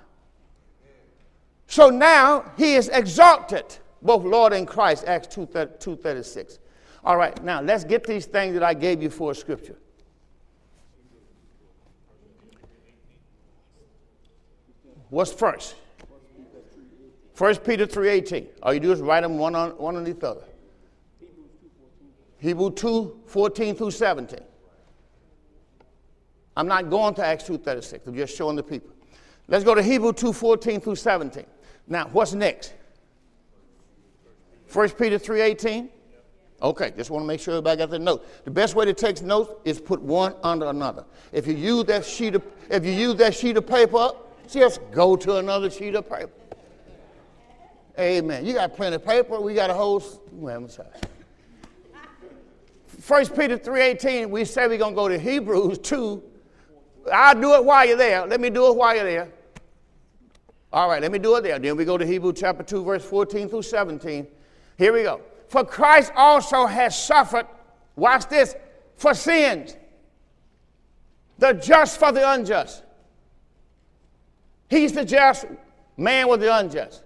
So 1.67 1.91
now 1.91 2.51
he 2.57 2.77
is 2.77 2.89
exalted, 2.89 3.77
both 4.01 4.25
Lord 4.25 4.55
and 4.55 4.67
Christ, 4.67 5.05
Acts 5.07 5.37
2.36. 5.37 6.59
All 7.05 7.19
right, 7.19 7.45
now 7.45 7.61
let's 7.61 7.85
get 7.85 8.05
these 8.05 8.25
things 8.25 8.55
that 8.55 8.63
I 8.63 8.73
gave 8.73 9.03
you 9.03 9.11
for 9.11 9.35
scripture. 9.35 9.77
What's 15.11 15.31
first? 15.31 15.75
1 17.37 17.57
Peter 17.57 17.87
3.18. 17.87 18.47
All 18.63 18.73
you 18.73 18.81
do 18.81 18.93
is 18.93 19.01
write 19.01 19.21
them 19.21 19.37
one, 19.39 19.55
on, 19.55 19.71
one 19.73 19.97
underneath 19.97 20.21
the 20.21 20.31
other. 20.31 20.45
Hebrew 22.39 22.71
2, 22.71 23.23
14 23.27 23.75
through 23.75 23.91
17. 23.91 24.39
I'm 26.57 26.67
not 26.67 26.89
going 26.89 27.15
to 27.15 27.25
Acts 27.25 27.45
2.36. 27.45 28.07
I'm 28.07 28.15
just 28.15 28.37
showing 28.37 28.57
the 28.57 28.63
people. 28.63 28.91
Let's 29.49 29.65
go 29.65 29.75
to 29.75 29.83
Hebrew 29.83 30.13
2, 30.13 30.33
14 30.33 30.81
through 30.81 30.97
17. 30.97 31.45
Now, 31.87 32.09
what's 32.09 32.33
next? 32.33 32.73
1 34.73 34.91
Peter 34.91 35.19
3.18? 35.19 35.91
Okay, 36.63 36.93
just 36.97 37.11
want 37.11 37.23
to 37.23 37.27
make 37.27 37.39
sure 37.39 37.55
everybody 37.55 37.77
got 37.77 37.91
the 37.91 37.99
note. 37.99 38.27
The 38.45 38.51
best 38.51 38.75
way 38.75 38.87
to 38.87 38.95
take 38.95 39.21
notes 39.21 39.53
is 39.65 39.79
put 39.79 40.01
one 40.01 40.35
under 40.43 40.67
another. 40.67 41.05
If 41.33 41.47
you 41.47 41.55
use 41.55 41.85
that 41.85 42.07
sheet 42.07 42.35
of, 42.35 42.43
if 42.71 42.85
you 42.85 42.93
use 42.93 43.15
that 43.17 43.35
sheet 43.35 43.59
of 43.59 43.67
paper, 43.67 44.13
just 44.49 44.81
go 44.91 45.17
to 45.17 45.37
another 45.37 45.69
sheet 45.69 45.95
of 45.95 46.09
paper. 46.09 46.31
Amen. 47.99 48.45
You 48.45 48.53
got 48.53 48.77
plenty 48.77 48.97
of 48.97 49.05
paper. 49.05 49.41
We 49.41 49.55
got 49.55 49.71
a 49.71 49.75
whole. 49.75 50.03
Well, 50.33 50.69
sorry. 50.69 50.89
First 52.87 53.35
Peter 53.37 53.57
3.18, 53.57 54.29
we 54.29 54.45
say 54.45 54.67
we're 54.67 54.79
going 54.79 54.93
to 54.93 54.97
go 54.97 55.09
to 55.09 55.19
Hebrews 55.19 55.79
2. 55.79 56.23
I'll 57.13 57.41
do 57.41 57.55
it 57.55 57.65
while 57.65 57.87
you're 57.87 57.97
there. 57.97 58.27
Let 58.27 58.41
me 58.41 58.51
do 58.51 58.67
it 58.67 58.77
while 58.77 58.95
you're 58.95 59.05
there. 59.05 59.29
All 60.73 60.89
right, 60.89 61.01
let 61.01 61.13
me 61.13 61.19
do 61.19 61.37
it 61.37 61.43
there. 61.43 61.59
Then 61.59 61.77
we 61.77 61.85
go 61.85 61.97
to 61.97 62.05
Hebrews 62.05 62.35
chapter 62.39 62.63
2, 62.63 62.85
verse 62.85 63.05
14 63.05 63.49
through 63.49 63.63
17. 63.63 64.27
Here 64.77 64.93
we 64.93 65.05
go. 65.05 65.21
For 65.49 65.65
Christ 65.65 66.13
also 66.17 66.67
has 66.67 67.01
suffered, 67.01 67.47
watch 67.95 68.27
this, 68.27 68.57
for 68.97 69.15
sins. 69.15 69.77
The 71.39 71.53
just 71.53 71.99
for 72.01 72.13
the 72.13 72.29
unjust. 72.29 72.83
He's 74.69 74.93
the 74.93 75.05
just, 75.05 75.47
man 75.97 76.29
with 76.29 76.41
the 76.41 76.55
unjust 76.55 77.05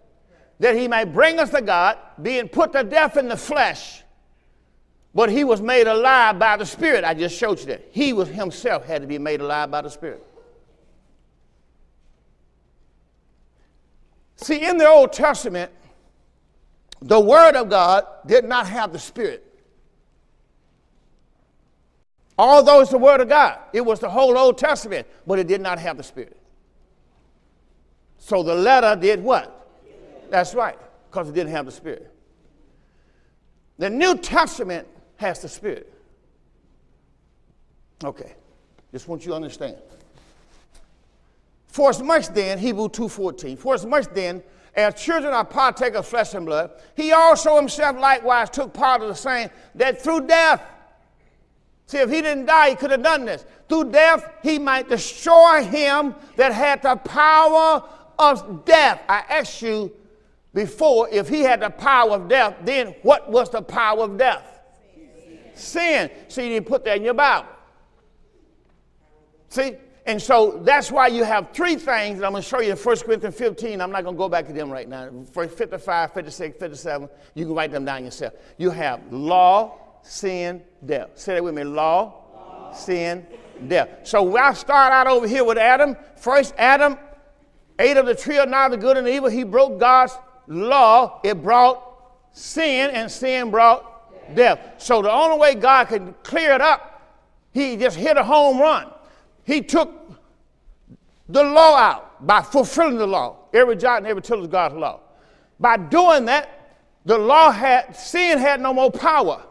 that 0.61 0.77
he 0.77 0.87
may 0.87 1.05
bring 1.05 1.41
us 1.41 1.51
to 1.51 1.63
God, 1.63 1.99
being 2.21 2.49
put 2.49 2.73
to 2.75 2.85
death 2.85 3.17
in 3.17 3.29
the 3.29 3.37
flesh, 3.37 4.05
but 5.15 5.31
he 5.31 5.43
was 5.43 5.61
made 5.61 5.87
alive 5.87 6.39
by 6.39 6.57
the 6.57 6.67
Spirit. 6.67 7.03
I 7.03 7.15
just 7.15 7.37
showed 7.37 7.59
you 7.59 7.67
that. 7.67 7.89
He 7.91 8.13
was 8.13 8.29
himself 8.29 8.85
had 8.85 9.01
to 9.01 9.09
be 9.09 9.19
made 9.19 9.41
alive 9.41 9.71
by 9.71 9.81
the 9.81 9.89
Spirit. 9.89 10.25
See, 14.37 14.65
in 14.65 14.77
the 14.77 14.87
Old 14.87 15.13
Testament, 15.13 15.73
the 17.01 17.19
Word 17.19 17.57
of 17.57 17.71
God 17.71 18.07
did 18.27 18.45
not 18.45 18.67
have 18.67 18.93
the 18.93 18.99
Spirit. 18.99 19.47
Although 22.39 22.81
it's 22.81 22.91
the 22.91 22.99
Word 22.99 23.21
of 23.21 23.29
God, 23.31 23.59
it 23.73 23.81
was 23.81 23.99
the 23.99 24.11
whole 24.11 24.37
Old 24.37 24.59
Testament, 24.59 25.07
but 25.27 25.39
it 25.39 25.47
did 25.47 25.63
not 25.63 25.79
have 25.79 25.97
the 25.97 26.03
Spirit. 26.03 26.37
So 28.19 28.43
the 28.43 28.55
letter 28.55 28.95
did 28.95 29.23
what? 29.23 29.60
That's 30.31 30.55
right, 30.55 30.79
because 31.11 31.29
it 31.29 31.35
didn't 31.35 31.51
have 31.51 31.67
the 31.67 31.73
Spirit. 31.73 32.13
The 33.79 33.91
New 33.91 34.17
Testament 34.19 34.87
has 35.17 35.41
the 35.43 35.49
Spirit. 35.49 35.93
Okay, 38.03 38.35
just 38.93 39.09
want 39.09 39.25
you 39.25 39.31
to 39.31 39.37
understand. 39.37 39.77
For 41.67 41.91
as 41.91 42.03
much 42.03 42.29
then, 42.29 42.59
Hebrew 42.59 42.89
2.14, 42.89 43.59
for 43.59 43.75
as 43.75 43.85
much 43.85 44.07
then 44.15 44.43
as 44.75 44.95
children 44.95 45.35
are 45.35 45.45
partakers 45.45 45.99
of 45.99 46.07
flesh 46.07 46.35
and 46.35 46.47
blood, 46.47 46.71
he 46.97 47.13
also 47.13 47.57
himself 47.57 47.99
likewise 47.99 48.51
took 48.51 48.73
part 48.73 49.03
of 49.03 49.09
the 49.09 49.15
same, 49.15 49.51
that 49.75 50.01
through 50.01 50.27
death, 50.27 50.63
See, 51.91 51.99
if 51.99 52.09
he 52.09 52.23
didn't 52.23 52.47
die, 52.47 52.71
he 52.71 52.77
could 52.77 52.93
have 52.93 53.03
done 53.03 53.25
this. 53.25 53.45
Through 53.69 53.91
death, 53.91 54.25
he 54.45 54.61
might 54.61 54.89
destroy 54.89 55.65
him 55.65 56.15
that 56.37 56.53
had 56.53 56.83
the 56.83 56.95
power 56.95 57.83
of 58.17 58.65
death. 58.65 59.03
I 59.09 59.25
ask 59.29 59.61
you 59.61 59.91
before 60.53 61.09
if 61.11 61.29
he 61.29 61.41
had 61.41 61.61
the 61.61 61.71
power 61.71 62.13
of 62.13 62.29
death, 62.29 62.57
then 62.63 62.95
what 63.03 63.31
was 63.31 63.51
the 63.51 63.63
power 63.63 64.01
of 64.01 64.19
death? 64.19 64.61
Sin. 65.55 66.11
See, 66.29 66.55
you 66.55 66.63
put 66.63 66.85
that 66.85 66.97
in 66.97 67.05
your 67.05 67.15
Bible. 67.15 67.49
See? 69.49 69.77
And 70.07 70.21
so 70.21 70.61
that's 70.65 70.91
why 70.91 71.09
you 71.09 71.25
have 71.25 71.51
three 71.53 71.77
things, 71.77 72.17
and 72.17 72.27
I'm 72.27 72.33
going 72.33 72.43
to 72.43 72.49
show 72.49 72.61
you 72.61 72.73
in 72.73 72.77
1 72.77 72.97
Corinthians 72.99 73.37
15. 73.37 73.81
I'm 73.81 73.93
not 73.93 74.03
going 74.03 74.17
to 74.17 74.19
go 74.19 74.29
back 74.29 74.47
to 74.47 74.53
them 74.53 74.71
right 74.71 74.89
now. 74.89 75.09
55, 75.33 76.15
56, 76.15 76.59
57, 76.59 77.09
you 77.35 77.45
can 77.45 77.55
write 77.55 77.71
them 77.71 77.85
down 77.85 78.05
yourself. 78.05 78.33
You 78.57 78.71
have 78.71 79.13
law, 79.13 79.79
sin, 80.03 80.63
death. 80.85 81.11
Say 81.15 81.35
that 81.35 81.45
with 81.45 81.55
me 81.55 81.65
law, 81.65 82.25
law. 82.35 82.73
sin, 82.73 83.27
death. 83.69 84.01
So 84.05 84.37
I 84.37 84.55
start 84.55 84.93
out 84.93 85.07
over 85.07 85.29
here 85.29 85.45
with 85.45 85.59
Adam. 85.59 85.97
First, 86.17 86.55
Adam 86.57 86.99
ate 87.79 87.97
of 87.97 88.07
the 88.07 88.15
tree 88.15 88.39
of 88.39 88.49
knowledge 88.49 88.75
of 88.75 88.81
good 88.81 88.97
and 88.97 89.07
evil. 89.07 89.29
He 89.29 89.45
broke 89.45 89.79
God's 89.79 90.15
law. 90.51 91.21
It 91.23 91.43
brought 91.43 91.83
sin, 92.33 92.91
and 92.91 93.11
sin 93.11 93.51
brought 93.51 94.35
death. 94.35 94.75
So 94.79 95.01
the 95.01 95.11
only 95.11 95.39
way 95.39 95.55
God 95.55 95.89
could 95.89 96.15
clear 96.23 96.53
it 96.53 96.61
up, 96.61 97.03
he 97.53 97.77
just 97.77 97.97
hit 97.97 98.17
a 98.17 98.25
home 98.25 98.61
run. 98.61 98.91
He 99.45 99.63
took 99.63 99.91
the 101.29 101.43
law 101.43 101.77
out 101.77 102.27
by 102.27 102.43
fulfilling 102.43 102.99
the 102.99 103.07
law. 103.07 103.37
Every 103.53 103.77
jot 103.77 103.99
and 103.99 104.07
every 104.07 104.23
tittle 104.23 104.45
is 104.45 104.51
God's 104.51 104.75
law. 104.75 105.01
By 105.59 105.77
doing 105.77 106.27
that, 106.27 106.79
the 107.05 107.19
law 107.19 107.51
had, 107.51 107.97
sin 107.97 108.39
had 108.39 108.61
no 108.61 108.75
more 108.75 108.91
power. 108.91 109.43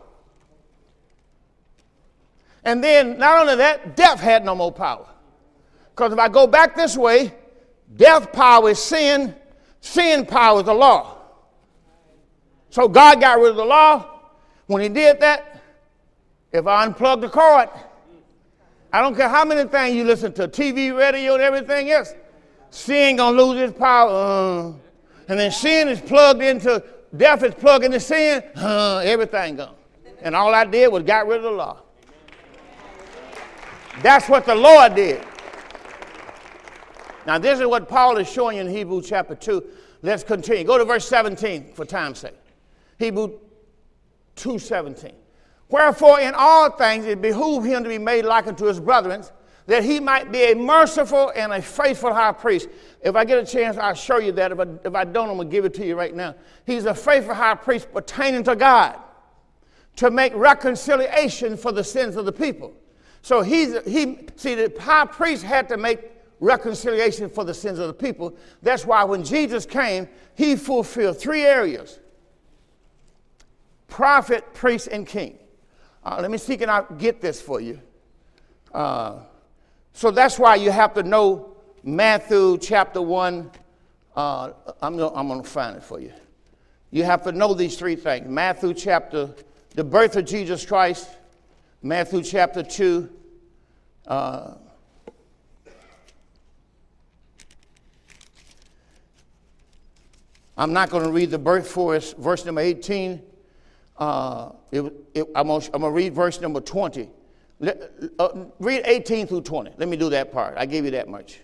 And 2.63 2.83
then, 2.83 3.17
not 3.17 3.41
only 3.41 3.55
that, 3.55 3.95
death 3.95 4.19
had 4.19 4.45
no 4.45 4.55
more 4.55 4.71
power. 4.71 5.07
Because 5.91 6.13
if 6.13 6.19
I 6.19 6.29
go 6.29 6.45
back 6.45 6.75
this 6.75 6.95
way, 6.95 7.33
death 7.95 8.31
power 8.31 8.69
is 8.69 8.79
sin, 8.79 9.35
sin 9.81 10.25
power 10.25 10.59
is 10.59 10.65
the 10.65 10.73
law. 10.73 11.17
So 12.69 12.87
God 12.87 13.19
got 13.19 13.39
rid 13.39 13.51
of 13.51 13.55
the 13.55 13.65
law. 13.65 14.19
When 14.67 14.81
He 14.81 14.89
did 14.89 15.19
that, 15.21 15.61
if 16.51 16.65
I 16.67 16.87
unplug 16.87 17.21
the 17.21 17.29
cord, 17.29 17.69
I 18.91 19.01
don't 19.01 19.15
care 19.15 19.29
how 19.29 19.45
many 19.45 19.69
things 19.69 19.95
you 19.95 20.03
listen 20.03 20.33
to, 20.33 20.47
TV, 20.47 20.95
radio, 20.95 21.35
and 21.35 21.43
everything 21.43 21.91
else, 21.91 22.13
sin 22.71 23.17
gonna 23.17 23.37
lose 23.37 23.69
its 23.69 23.77
power. 23.77 24.09
Uh, 24.09 24.73
and 25.27 25.39
then 25.39 25.51
sin 25.51 25.87
is 25.87 26.01
plugged 26.01 26.41
into, 26.41 26.83
death 27.15 27.43
is 27.43 27.53
plugged 27.53 27.85
into 27.85 27.99
sin, 27.99 28.43
uh, 28.55 28.97
everything 29.03 29.57
gone. 29.57 29.75
And 30.21 30.35
all 30.35 30.53
I 30.53 30.65
did 30.65 30.91
was 30.91 31.03
got 31.03 31.27
rid 31.27 31.37
of 31.37 31.43
the 31.43 31.51
law. 31.51 31.81
That's 34.01 34.27
what 34.27 34.45
the 34.45 34.55
Lord 34.55 34.95
did. 34.95 35.23
Now, 37.29 37.37
this 37.37 37.59
is 37.59 37.67
what 37.67 37.87
Paul 37.87 38.17
is 38.17 38.27
showing 38.27 38.57
you 38.57 38.63
in 38.63 38.69
Hebrews 38.69 39.07
chapter 39.07 39.35
2. 39.35 39.63
Let's 40.01 40.23
continue. 40.23 40.63
Go 40.63 40.79
to 40.79 40.83
verse 40.83 41.07
17 41.07 41.73
for 41.75 41.85
time's 41.85 42.17
sake. 42.17 42.33
Hebrew 42.97 43.37
2:17. 44.35 45.13
Wherefore, 45.69 46.19
in 46.21 46.33
all 46.35 46.71
things 46.71 47.05
it 47.05 47.21
behooved 47.21 47.67
him 47.67 47.83
to 47.83 47.89
be 47.89 47.99
made 47.99 48.25
like 48.25 48.47
unto 48.47 48.65
his 48.65 48.79
brethren, 48.79 49.23
that 49.67 49.83
he 49.83 49.99
might 49.99 50.31
be 50.31 50.53
a 50.53 50.55
merciful 50.55 51.31
and 51.35 51.53
a 51.53 51.61
faithful 51.61 52.15
high 52.15 52.31
priest. 52.31 52.67
If 53.03 53.15
I 53.15 53.25
get 53.25 53.37
a 53.37 53.45
chance, 53.45 53.77
I'll 53.77 53.93
show 53.93 54.17
you 54.17 54.31
that. 54.31 54.51
If 54.51 54.59
I, 54.59 54.65
if 54.85 54.95
I 54.95 55.03
don't, 55.03 55.29
I'm 55.29 55.35
going 55.35 55.49
to 55.49 55.55
give 55.55 55.65
it 55.65 55.75
to 55.75 55.85
you 55.85 55.95
right 55.95 56.15
now. 56.15 56.33
He's 56.65 56.85
a 56.85 56.95
faithful 56.95 57.35
high 57.35 57.53
priest 57.53 57.93
pertaining 57.93 58.41
to 58.45 58.55
God 58.55 58.97
to 59.97 60.09
make 60.09 60.33
reconciliation 60.33 61.57
for 61.57 61.71
the 61.71 61.83
sins 61.83 62.15
of 62.15 62.25
the 62.25 62.33
people. 62.33 62.73
So 63.21 63.43
he's, 63.43 63.79
he, 63.85 64.17
see, 64.35 64.55
the 64.55 64.73
high 64.81 65.05
priest 65.05 65.43
had 65.43 65.69
to 65.69 65.77
make 65.77 66.18
reconciliation 66.39 67.29
for 67.29 67.43
the 67.43 67.53
sins 67.53 67.79
of 67.79 67.87
the 67.87 67.93
people. 67.93 68.35
That's 68.61 68.85
why 68.85 69.03
when 69.03 69.23
Jesus 69.23 69.65
came, 69.65 70.07
he 70.35 70.55
fulfilled 70.55 71.19
three 71.19 71.43
areas 71.43 71.99
prophet, 73.87 74.53
priest, 74.53 74.87
and 74.91 75.05
king. 75.05 75.37
Uh, 76.03 76.19
let 76.21 76.31
me 76.31 76.37
see, 76.37 76.55
can 76.55 76.69
I 76.69 76.83
get 76.97 77.21
this 77.21 77.41
for 77.41 77.59
you? 77.59 77.81
Uh, 78.73 79.19
so 79.93 80.11
that's 80.11 80.37
why 80.37 80.55
you 80.55 80.71
have 80.71 80.93
to 80.93 81.03
know 81.03 81.57
Matthew 81.83 82.57
chapter 82.59 83.01
1. 83.01 83.51
Uh, 84.15 84.51
I'm, 84.81 84.95
going 84.97 85.41
to 85.41 85.49
find 85.49 85.75
it 85.75 85.83
for 85.83 85.99
you. 85.99 86.13
You 86.91 87.03
have 87.03 87.23
to 87.23 87.31
know 87.31 87.53
these 87.53 87.77
three 87.77 87.95
things 87.95 88.27
Matthew 88.27 88.73
chapter, 88.73 89.33
the 89.75 89.83
birth 89.83 90.15
of 90.15 90.25
Jesus 90.25 90.65
Christ, 90.65 91.09
Matthew 91.81 92.23
chapter 92.23 92.63
2. 92.63 93.09
I'm 100.59 100.73
not 100.73 100.91
going 100.91 101.05
to 101.05 101.11
read 101.11 101.31
the 101.31 101.39
birth 101.39 101.67
for 101.67 101.95
us, 101.95 102.13
verse 102.13 102.45
number 102.45 102.61
18 102.61 103.23
uh, 103.99 104.51
it, 104.71 104.93
it, 105.13 105.27
I'm 105.35 105.47
going 105.47 105.61
to 105.61 105.89
read 105.89 106.15
verse 106.15 106.39
number 106.39 106.61
20. 106.61 107.09
Let, 107.59 107.91
uh, 108.17 108.45
read 108.59 108.83
18 108.85 109.27
through 109.27 109.41
20. 109.41 109.71
Let 109.77 109.89
me 109.89 109.97
do 109.97 110.09
that 110.11 110.31
part. 110.31 110.55
I 110.57 110.65
gave 110.65 110.85
you 110.85 110.91
that 110.91 111.09
much. 111.09 111.41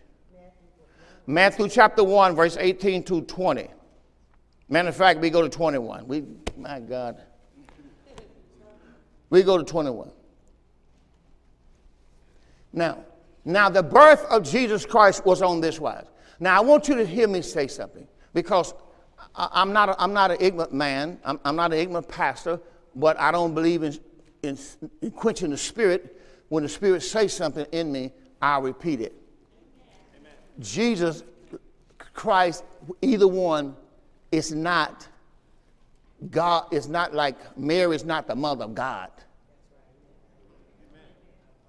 Matthew 1.28 1.68
chapter 1.68 2.04
1, 2.04 2.36
verse 2.36 2.56
18 2.58 3.04
to 3.04 3.22
20. 3.24 3.68
Matter 4.70 4.90
of 4.90 4.96
fact, 4.96 5.20
we 5.20 5.30
go 5.30 5.42
to 5.42 5.50
21. 5.50 6.08
We, 6.08 6.24
my 6.58 6.80
God. 6.80 7.22
We 9.30 9.44
go 9.44 9.58
to 9.58 9.64
21. 9.64 10.12
Now, 12.72 13.04
now 13.44 13.70
the 13.70 13.84
birth 13.84 14.24
of 14.26 14.44
Jesus 14.44 14.86
Christ 14.86 15.26
was 15.26 15.42
on 15.42 15.60
this 15.60 15.80
wise. 15.80 16.06
Now 16.40 16.58
I 16.58 16.62
want 16.62 16.88
you 16.88 16.96
to 16.96 17.06
hear 17.06 17.28
me 17.28 17.42
say 17.42 17.68
something 17.68 18.08
because 18.34 18.74
I'm 19.38 19.74
not, 19.74 19.90
a, 19.90 20.02
I'm 20.02 20.14
not 20.14 20.32
an 20.32 20.38
ignorant 20.40 20.74
man. 20.74 21.20
I'm, 21.26 21.40
I'm 21.44 21.56
not 21.56 21.74
an 21.74 21.80
ignorant 21.80 22.08
pastor, 22.08 22.60
but 22.96 23.20
I 23.20 23.32
don't 23.32 23.54
believe 23.54 23.84
in, 23.84 23.98
in, 24.44 24.58
in 25.02 25.12
quenching 25.12 25.50
the 25.50 25.58
spirit. 25.58 26.22
When 26.50 26.64
the 26.64 26.70
spirit 26.70 27.02
says 27.02 27.34
something 27.34 27.66
in 27.72 27.92
me, 27.92 28.12
I'll 28.42 28.62
repeat 28.62 29.02
it. 29.02 29.14
Amen. 30.20 30.32
Jesus 30.60 31.24
Christ, 32.14 32.64
either 33.02 33.28
one, 33.28 33.76
is 34.32 34.54
not 34.54 35.08
God, 36.32 36.74
is 36.74 36.88
not 36.88 37.14
like 37.14 37.36
Mary 37.58 37.96
is 37.96 38.06
not 38.06 38.28
the 38.28 38.36
mother 38.36 38.66
of 38.66 38.76
God. 38.76 39.10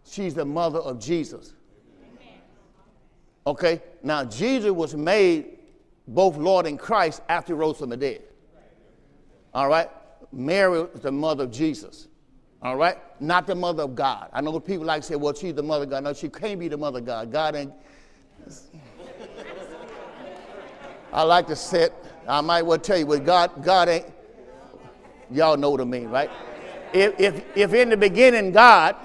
She's 0.04 0.34
the 0.34 0.44
mother 0.44 0.78
of 0.78 1.00
Jesus. 1.00 1.52
Okay? 3.46 3.82
Now, 4.02 4.24
Jesus 4.24 4.70
was 4.70 4.94
made 4.94 5.55
both 6.08 6.36
Lord 6.36 6.66
and 6.66 6.78
Christ 6.78 7.22
after 7.28 7.54
he 7.54 7.58
rose 7.58 7.78
from 7.78 7.90
the 7.90 7.96
dead. 7.96 8.22
All 9.54 9.68
right? 9.68 9.88
Mary 10.32 10.82
is 10.82 11.00
the 11.00 11.12
mother 11.12 11.44
of 11.44 11.50
Jesus. 11.50 12.08
All 12.62 12.76
right? 12.76 12.98
Not 13.20 13.46
the 13.46 13.54
mother 13.54 13.84
of 13.84 13.94
God. 13.94 14.28
I 14.32 14.40
know 14.40 14.58
people 14.60 14.84
like 14.84 15.02
to 15.02 15.06
say, 15.06 15.16
well, 15.16 15.34
she's 15.34 15.54
the 15.54 15.62
mother 15.62 15.84
of 15.84 15.90
God. 15.90 16.04
No, 16.04 16.12
she 16.12 16.28
can't 16.28 16.60
be 16.60 16.68
the 16.68 16.76
mother 16.76 16.98
of 16.98 17.06
God. 17.06 17.32
God 17.32 17.56
ain't. 17.56 17.72
I 21.12 21.22
like 21.22 21.46
to 21.46 21.56
say 21.56 21.84
it. 21.84 21.94
I 22.28 22.40
might 22.40 22.62
well 22.62 22.78
tell 22.78 22.98
you, 22.98 23.06
but 23.06 23.24
God, 23.24 23.64
God 23.64 23.88
ain't. 23.88 24.06
Y'all 25.30 25.56
know 25.56 25.70
what 25.70 25.80
I 25.80 25.84
mean, 25.84 26.08
right? 26.08 26.30
If, 26.92 27.18
if, 27.18 27.56
if 27.56 27.74
in 27.74 27.90
the 27.90 27.96
beginning, 27.96 28.52
God, 28.52 28.96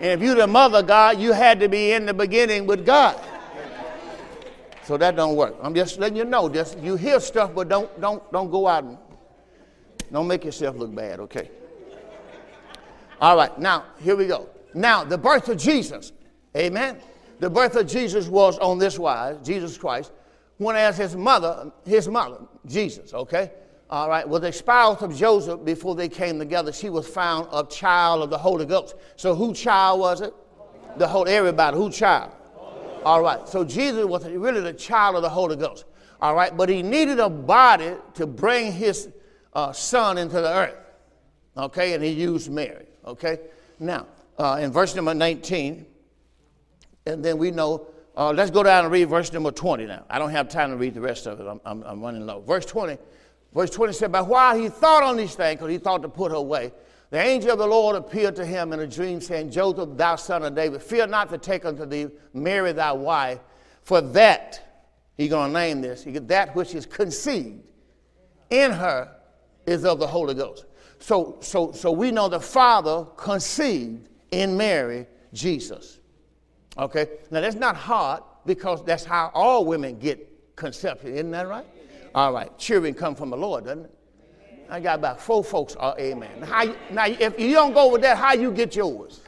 and 0.00 0.12
if 0.12 0.20
you're 0.20 0.34
the 0.34 0.46
mother 0.46 0.78
of 0.78 0.86
God, 0.86 1.18
you 1.18 1.32
had 1.32 1.60
to 1.60 1.68
be 1.68 1.92
in 1.92 2.06
the 2.06 2.14
beginning 2.14 2.66
with 2.66 2.84
God. 2.84 3.20
So 4.86 4.96
that 4.98 5.16
don't 5.16 5.34
work. 5.36 5.56
I'm 5.62 5.74
just 5.74 5.98
letting 5.98 6.16
you 6.16 6.24
know. 6.24 6.48
Just 6.48 6.78
you 6.78 6.96
hear 6.96 7.18
stuff, 7.20 7.54
but 7.54 7.68
don't 7.68 8.00
don't 8.00 8.30
don't 8.32 8.50
go 8.50 8.66
out 8.66 8.84
and 8.84 8.98
don't 10.12 10.26
make 10.26 10.44
yourself 10.44 10.76
look 10.76 10.94
bad, 10.94 11.20
okay? 11.20 11.50
All 13.20 13.36
right, 13.36 13.58
now 13.58 13.84
here 14.00 14.16
we 14.16 14.26
go. 14.26 14.48
Now 14.74 15.04
the 15.04 15.16
birth 15.16 15.48
of 15.48 15.56
Jesus, 15.56 16.12
Amen. 16.56 16.98
The 17.40 17.50
birth 17.50 17.74
of 17.76 17.86
Jesus 17.86 18.28
was 18.28 18.58
on 18.58 18.78
this 18.78 18.98
wise, 18.98 19.36
Jesus 19.44 19.76
Christ, 19.76 20.12
when 20.58 20.76
as 20.76 20.96
his 20.96 21.16
mother, 21.16 21.72
his 21.84 22.08
mother, 22.08 22.38
Jesus, 22.66 23.12
okay? 23.12 23.50
All 23.90 24.08
right, 24.08 24.26
was 24.26 24.42
a 24.44 24.52
spouse 24.52 25.02
of 25.02 25.14
Joseph 25.14 25.64
before 25.64 25.94
they 25.94 26.08
came 26.08 26.38
together. 26.38 26.72
She 26.72 26.90
was 26.90 27.06
found 27.06 27.48
a 27.52 27.64
child 27.64 28.22
of 28.22 28.30
the 28.30 28.38
Holy 28.38 28.64
Ghost. 28.64 28.94
So 29.16 29.34
who 29.34 29.52
child 29.52 30.00
was 30.00 30.20
it? 30.20 30.32
The 30.96 31.06
whole 31.06 31.28
everybody. 31.28 31.76
Who 31.76 31.90
child? 31.90 32.32
All 33.04 33.22
right. 33.22 33.48
So 33.48 33.64
Jesus 33.64 34.04
was 34.04 34.26
really 34.26 34.60
the 34.60 34.72
child 34.72 35.16
of 35.16 35.22
the 35.22 35.28
Holy 35.28 35.56
Ghost. 35.56 35.84
All 36.20 36.34
right. 36.34 36.56
But 36.56 36.68
he 36.68 36.82
needed 36.82 37.18
a 37.18 37.28
body 37.28 37.94
to 38.14 38.26
bring 38.26 38.72
his 38.72 39.08
uh, 39.52 39.72
son 39.72 40.18
into 40.18 40.40
the 40.40 40.52
earth. 40.52 40.76
Okay. 41.56 41.94
And 41.94 42.02
he 42.02 42.10
used 42.10 42.50
Mary. 42.50 42.86
Okay. 43.06 43.40
Now, 43.78 44.06
uh, 44.38 44.58
in 44.60 44.72
verse 44.72 44.94
number 44.94 45.14
19, 45.14 45.86
and 47.06 47.24
then 47.24 47.38
we 47.38 47.50
know, 47.50 47.86
uh, 48.16 48.32
let's 48.32 48.50
go 48.50 48.62
down 48.62 48.84
and 48.84 48.92
read 48.92 49.08
verse 49.08 49.32
number 49.32 49.50
20 49.50 49.86
now. 49.86 50.04
I 50.08 50.18
don't 50.18 50.30
have 50.30 50.48
time 50.48 50.70
to 50.70 50.76
read 50.76 50.94
the 50.94 51.00
rest 51.00 51.26
of 51.26 51.40
it. 51.40 51.46
I'm, 51.46 51.60
I'm, 51.64 51.82
I'm 51.82 52.00
running 52.00 52.24
low. 52.26 52.40
Verse 52.40 52.64
20. 52.64 52.96
Verse 53.52 53.70
20 53.70 53.92
said, 53.92 54.12
But 54.12 54.26
while 54.26 54.58
he 54.58 54.68
thought 54.68 55.02
on 55.02 55.16
these 55.16 55.34
things, 55.34 55.60
because 55.60 55.70
he 55.70 55.78
thought 55.78 56.02
to 56.02 56.08
put 56.08 56.32
her 56.32 56.36
away, 56.36 56.72
The 57.14 57.20
angel 57.20 57.52
of 57.52 57.58
the 57.58 57.66
Lord 57.68 57.94
appeared 57.94 58.34
to 58.34 58.44
him 58.44 58.72
in 58.72 58.80
a 58.80 58.88
dream, 58.88 59.20
saying, 59.20 59.52
Joseph, 59.52 59.90
thou 59.96 60.16
son 60.16 60.42
of 60.42 60.56
David, 60.56 60.82
fear 60.82 61.06
not 61.06 61.28
to 61.28 61.38
take 61.38 61.64
unto 61.64 61.86
thee 61.86 62.08
Mary 62.32 62.72
thy 62.72 62.90
wife, 62.90 63.38
for 63.84 64.00
that, 64.00 64.82
he's 65.16 65.30
going 65.30 65.52
to 65.52 65.54
name 65.56 65.80
this, 65.80 66.04
that 66.08 66.56
which 66.56 66.74
is 66.74 66.86
conceived 66.86 67.62
in 68.50 68.72
her 68.72 69.14
is 69.64 69.84
of 69.84 70.00
the 70.00 70.06
Holy 70.08 70.34
Ghost. 70.34 70.64
So, 70.98 71.38
so, 71.40 71.70
so 71.70 71.92
we 71.92 72.10
know 72.10 72.28
the 72.28 72.40
Father 72.40 73.06
conceived 73.16 74.08
in 74.32 74.56
Mary 74.56 75.06
Jesus. 75.32 76.00
Okay? 76.76 77.06
Now 77.30 77.42
that's 77.42 77.54
not 77.54 77.76
hard 77.76 78.24
because 78.44 78.84
that's 78.84 79.04
how 79.04 79.30
all 79.34 79.64
women 79.64 80.00
get 80.00 80.56
conception. 80.56 81.14
Isn't 81.14 81.30
that 81.30 81.46
right? 81.46 81.66
All 82.12 82.32
right. 82.32 82.58
Children 82.58 82.92
come 82.92 83.14
from 83.14 83.30
the 83.30 83.36
Lord, 83.36 83.66
doesn't 83.66 83.84
it? 83.84 83.93
I 84.74 84.80
got 84.80 84.98
about 84.98 85.20
four 85.20 85.44
folks 85.44 85.76
are 85.76 85.96
amen. 86.00 86.42
How 86.42 86.64
now, 86.90 87.06
if 87.06 87.38
you 87.38 87.52
don't 87.52 87.72
go 87.72 87.92
with 87.92 88.02
that, 88.02 88.18
how 88.18 88.32
you 88.32 88.50
get 88.50 88.74
yours? 88.74 89.20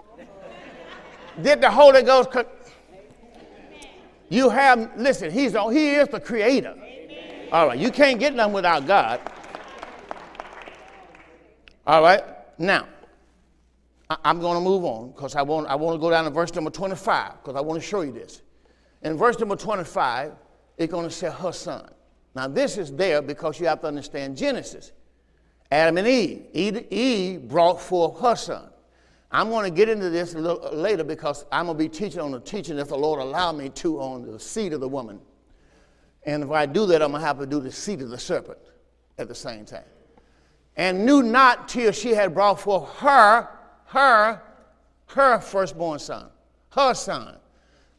Did 1.40 1.61
the 1.61 1.70
Holy 1.70 2.03
Ghost? 2.03 2.32
Co- 2.32 2.47
you 4.28 4.51
have, 4.51 4.90
listen, 4.97 5.30
he's 5.30 5.55
on, 5.55 5.72
he 5.72 5.94
is 5.94 6.09
the 6.09 6.18
creator. 6.18 6.74
All 7.53 7.68
right, 7.68 7.78
you 7.78 7.92
can't 7.92 8.18
get 8.18 8.34
nothing 8.34 8.55
without 8.55 8.88
God. 8.88 9.20
All 11.86 12.03
right, 12.03 12.24
now, 12.59 12.88
I, 14.11 14.16
am 14.24 14.40
going 14.40 14.57
to 14.57 14.64
move 14.64 14.84
on 14.84 15.12
because 15.12 15.36
I 15.36 15.42
want, 15.42 15.68
I 15.68 15.76
want 15.76 15.94
to 15.94 16.01
go 16.01 16.11
down 16.11 16.24
to 16.24 16.30
verse 16.30 16.53
number 16.57 16.70
25 16.70 17.34
because 17.34 17.55
I 17.55 17.61
want 17.61 17.80
to 17.80 17.86
show 17.86 18.01
you 18.01 18.11
this. 18.11 18.42
In 19.03 19.16
verse 19.16 19.38
number 19.38 19.55
25, 19.55 20.32
it's 20.76 20.90
going 20.90 21.09
to 21.09 21.14
say 21.14 21.30
her 21.30 21.53
son. 21.53 21.88
Now, 22.34 22.49
this 22.49 22.78
is 22.78 22.90
there 22.90 23.22
because 23.22 23.61
you 23.61 23.66
have 23.68 23.80
to 23.82 23.86
understand 23.86 24.36
Genesis. 24.36 24.90
Adam 25.71 25.99
and 25.99 26.07
Eve. 26.07 26.87
Eve 26.91 27.49
brought 27.49 27.81
forth 27.81 28.21
her 28.21 28.37
son. 28.37 28.71
I'm 29.31 29.51
going 29.51 29.64
to 29.64 29.77
get 29.77 29.89
into 29.89 30.09
this 30.09 30.35
a 30.35 30.39
little 30.39 30.71
later 30.73 31.05
because 31.05 31.45
I'm 31.51 31.67
going 31.67 31.77
to 31.77 31.85
be 31.85 31.89
teaching 31.89 32.21
on 32.21 32.31
the 32.31 32.41
teaching 32.41 32.79
if 32.79 32.89
the 32.89 32.97
Lord 32.97 33.21
allow 33.21 33.53
me 33.53 33.69
to 33.71 34.01
on 34.01 34.23
the 34.23 34.39
seed 34.39 34.73
of 34.73 34.81
the 34.81 34.89
woman. 34.89 35.21
And 36.25 36.43
if 36.43 36.51
I 36.51 36.67
do 36.67 36.87
that, 36.87 37.03
I'm 37.03 37.11
going 37.11 37.21
to 37.21 37.27
have 37.27 37.39
to 37.41 37.47
do 37.47 37.61
the 37.61 37.73
seed 37.73 38.03
of 38.03 38.11
the 38.11 38.19
serpent 38.19 38.59
at 39.19 39.29
the 39.29 39.35
same 39.35 39.64
time. 39.64 39.85
And 40.77 41.07
knew 41.07 41.23
not 41.23 41.69
till 41.69 41.93
she 41.93 42.11
had 42.11 42.35
brought 42.35 42.61
forth 42.61 42.89
her, 42.97 43.49
her, 43.87 44.43
her 45.07 45.41
firstborn 45.41 45.99
son, 45.99 46.29
her 46.71 46.95
son. 46.95 47.37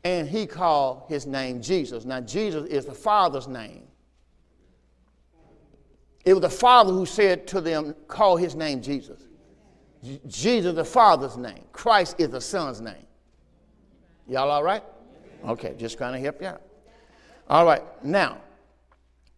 And 0.03 0.28
he 0.28 0.45
called 0.45 1.03
his 1.09 1.26
name 1.26 1.61
Jesus. 1.61 2.05
Now, 2.05 2.22
Jesus 2.22 2.65
is 2.70 2.86
the 2.86 2.93
Father's 2.93 3.47
name. 3.47 3.86
It 6.28 6.34
was 6.34 6.41
the 6.41 6.49
Father 6.49 6.91
who 6.91 7.05
said 7.05 7.47
to 7.47 7.61
them, 7.61 7.95
Call 8.09 8.36
his 8.36 8.53
name 8.53 8.82
Jesus. 8.82 9.21
J- 10.03 10.19
Jesus, 10.28 10.75
the 10.75 10.84
Father's 10.84 11.38
name. 11.38 11.63
Christ 11.71 12.17
is 12.19 12.32
the 12.32 12.41
Son's 12.41 12.82
name. 12.82 13.07
Y'all 14.28 14.51
all 14.51 14.61
right? 14.61 14.84
Okay, 15.47 15.73
just 15.78 15.97
kind 15.97 16.13
to 16.13 16.19
help 16.19 16.41
you 16.41 16.47
out. 16.47 16.61
All 17.47 17.63
right, 17.63 17.82
now, 18.03 18.39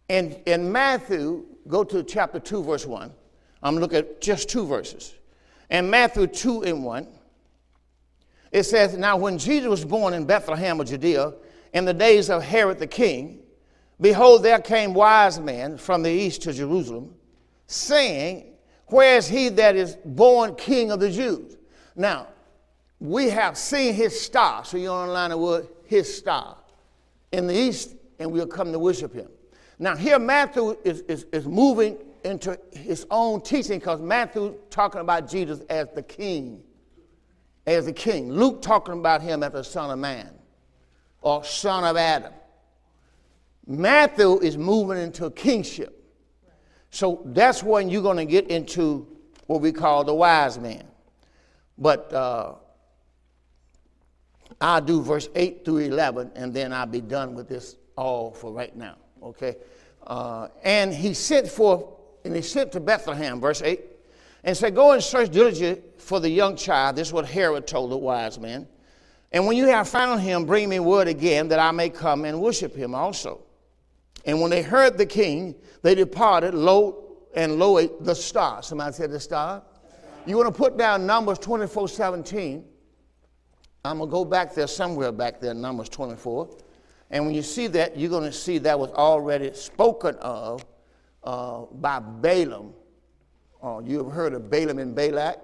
in, 0.08 0.32
in 0.46 0.72
Matthew, 0.72 1.46
go 1.68 1.84
to 1.84 2.02
chapter 2.02 2.40
2, 2.40 2.64
verse 2.64 2.86
1. 2.86 3.12
I'm 3.62 3.76
looking 3.76 3.98
at 3.98 4.20
just 4.20 4.48
two 4.48 4.66
verses. 4.66 5.14
In 5.70 5.88
Matthew 5.88 6.26
2 6.26 6.64
and 6.64 6.82
1, 6.82 7.06
it 8.50 8.64
says, 8.64 8.96
Now 8.96 9.16
when 9.16 9.38
Jesus 9.38 9.68
was 9.68 9.84
born 9.84 10.12
in 10.12 10.24
Bethlehem 10.24 10.80
of 10.80 10.88
Judea, 10.88 11.34
in 11.72 11.84
the 11.84 11.94
days 11.94 12.30
of 12.30 12.42
Herod 12.42 12.80
the 12.80 12.88
king, 12.88 13.44
Behold, 14.00 14.42
there 14.42 14.60
came 14.60 14.94
wise 14.94 15.38
men 15.38 15.76
from 15.76 16.02
the 16.02 16.10
east 16.10 16.42
to 16.42 16.52
Jerusalem, 16.52 17.14
saying, 17.66 18.54
Where 18.86 19.16
is 19.16 19.28
he 19.28 19.50
that 19.50 19.76
is 19.76 19.96
born 20.04 20.54
king 20.54 20.90
of 20.90 21.00
the 21.00 21.10
Jews? 21.10 21.56
Now, 21.94 22.28
we 22.98 23.30
have 23.30 23.58
seen 23.58 23.94
his 23.94 24.18
star. 24.18 24.64
So 24.64 24.76
you're 24.76 24.92
online 24.92 25.30
the 25.30 25.38
word 25.38 25.68
his 25.84 26.14
star 26.14 26.56
in 27.32 27.46
the 27.46 27.54
east, 27.54 27.94
and 28.18 28.30
we'll 28.30 28.46
come 28.46 28.72
to 28.72 28.78
worship 28.78 29.12
him. 29.12 29.28
Now, 29.78 29.96
here 29.96 30.18
Matthew 30.18 30.76
is, 30.84 31.00
is, 31.02 31.24
is 31.32 31.46
moving 31.46 31.98
into 32.24 32.58
his 32.72 33.06
own 33.10 33.40
teaching 33.40 33.78
because 33.78 34.00
Matthew 34.00 34.58
talking 34.68 35.00
about 35.00 35.28
Jesus 35.28 35.60
as 35.70 35.88
the 35.94 36.02
king, 36.02 36.62
as 37.66 37.86
the 37.86 37.92
king. 37.92 38.30
Luke 38.30 38.60
talking 38.60 38.94
about 38.94 39.22
him 39.22 39.42
as 39.42 39.52
the 39.52 39.64
son 39.64 39.90
of 39.90 39.98
man 39.98 40.30
or 41.22 41.44
son 41.44 41.84
of 41.84 41.96
Adam. 41.96 42.32
Matthew 43.70 44.40
is 44.40 44.58
moving 44.58 44.98
into 44.98 45.30
kingship. 45.30 46.04
So 46.90 47.22
that's 47.26 47.62
when 47.62 47.88
you're 47.88 48.02
going 48.02 48.16
to 48.16 48.24
get 48.24 48.48
into 48.48 49.06
what 49.46 49.60
we 49.60 49.70
call 49.70 50.02
the 50.02 50.12
wise 50.12 50.58
man. 50.58 50.82
But 51.78 52.12
uh, 52.12 52.54
I'll 54.60 54.80
do 54.80 55.02
verse 55.02 55.28
8 55.36 55.64
through 55.64 55.78
11, 55.78 56.32
and 56.34 56.52
then 56.52 56.72
I'll 56.72 56.84
be 56.84 57.00
done 57.00 57.36
with 57.36 57.48
this 57.48 57.76
all 57.96 58.32
for 58.32 58.52
right 58.52 58.74
now. 58.74 58.96
Okay? 59.22 59.54
Uh, 60.04 60.48
and 60.64 60.92
he 60.92 61.14
sent 61.14 61.46
forth, 61.46 61.84
and 62.24 62.34
he 62.34 62.42
sent 62.42 62.72
to 62.72 62.80
Bethlehem, 62.80 63.40
verse 63.40 63.62
8, 63.62 63.80
and 64.42 64.56
said, 64.56 64.74
Go 64.74 64.90
and 64.90 65.02
search 65.02 65.30
diligently 65.30 65.84
for 65.96 66.18
the 66.18 66.28
young 66.28 66.56
child. 66.56 66.96
This 66.96 67.06
is 67.06 67.12
what 67.12 67.24
Herod 67.24 67.68
told 67.68 67.92
the 67.92 67.96
wise 67.96 68.36
men. 68.36 68.66
And 69.30 69.46
when 69.46 69.56
you 69.56 69.68
have 69.68 69.88
found 69.88 70.22
him, 70.22 70.44
bring 70.44 70.68
me 70.68 70.80
word 70.80 71.06
again 71.06 71.46
that 71.48 71.60
I 71.60 71.70
may 71.70 71.88
come 71.88 72.24
and 72.24 72.40
worship 72.40 72.74
him 72.74 72.96
also. 72.96 73.44
And 74.24 74.40
when 74.40 74.50
they 74.50 74.62
heard 74.62 74.98
the 74.98 75.06
king, 75.06 75.54
they 75.82 75.94
departed, 75.94 76.54
lo 76.54 77.16
and 77.34 77.58
lo 77.58 77.86
the 78.00 78.14
star. 78.14 78.62
Somebody 78.62 78.92
said 78.92 79.10
the 79.10 79.20
star. 79.20 79.62
You 80.26 80.36
want 80.36 80.54
to 80.54 80.56
put 80.56 80.76
down 80.76 81.06
Numbers 81.06 81.38
24 81.38 81.88
17. 81.88 82.64
I'm 83.84 83.98
going 83.98 84.10
to 84.10 84.12
go 84.12 84.24
back 84.24 84.54
there 84.54 84.66
somewhere 84.66 85.10
back 85.10 85.40
there, 85.40 85.54
Numbers 85.54 85.88
24. 85.88 86.50
And 87.10 87.24
when 87.24 87.34
you 87.34 87.42
see 87.42 87.66
that, 87.68 87.96
you're 87.96 88.10
going 88.10 88.24
to 88.24 88.32
see 88.32 88.58
that 88.58 88.78
was 88.78 88.90
already 88.90 89.54
spoken 89.54 90.16
of 90.16 90.64
uh, 91.24 91.62
by 91.72 91.98
Balaam. 91.98 92.74
Uh, 93.62 93.80
you 93.84 93.98
have 94.04 94.12
heard 94.12 94.34
of 94.34 94.50
Balaam 94.50 94.78
and 94.78 94.94
Balak? 94.94 95.40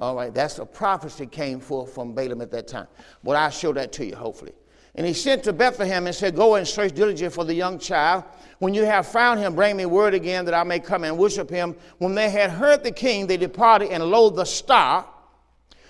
All 0.00 0.16
right, 0.16 0.32
that's 0.32 0.58
a 0.58 0.66
prophecy 0.66 1.26
came 1.26 1.60
forth 1.60 1.94
from 1.94 2.14
Balaam 2.14 2.40
at 2.40 2.50
that 2.50 2.66
time. 2.66 2.88
But 3.22 3.36
I'll 3.36 3.50
show 3.50 3.72
that 3.74 3.92
to 3.92 4.04
you, 4.04 4.16
hopefully. 4.16 4.52
And 4.94 5.06
he 5.06 5.12
sent 5.12 5.44
to 5.44 5.52
Bethlehem 5.52 6.06
and 6.06 6.14
said, 6.14 6.34
Go 6.34 6.56
and 6.56 6.66
search 6.66 6.94
diligently 6.94 7.34
for 7.34 7.44
the 7.44 7.54
young 7.54 7.78
child. 7.78 8.24
When 8.58 8.74
you 8.74 8.84
have 8.84 9.06
found 9.06 9.40
him, 9.40 9.54
bring 9.54 9.76
me 9.76 9.86
word 9.86 10.14
again 10.14 10.44
that 10.46 10.54
I 10.54 10.64
may 10.64 10.80
come 10.80 11.04
and 11.04 11.16
worship 11.16 11.48
him. 11.48 11.76
When 11.98 12.14
they 12.14 12.28
had 12.28 12.50
heard 12.50 12.82
the 12.82 12.90
king, 12.90 13.26
they 13.26 13.36
departed, 13.36 13.90
and 13.90 14.04
lo, 14.04 14.30
the 14.30 14.44
star, 14.44 15.06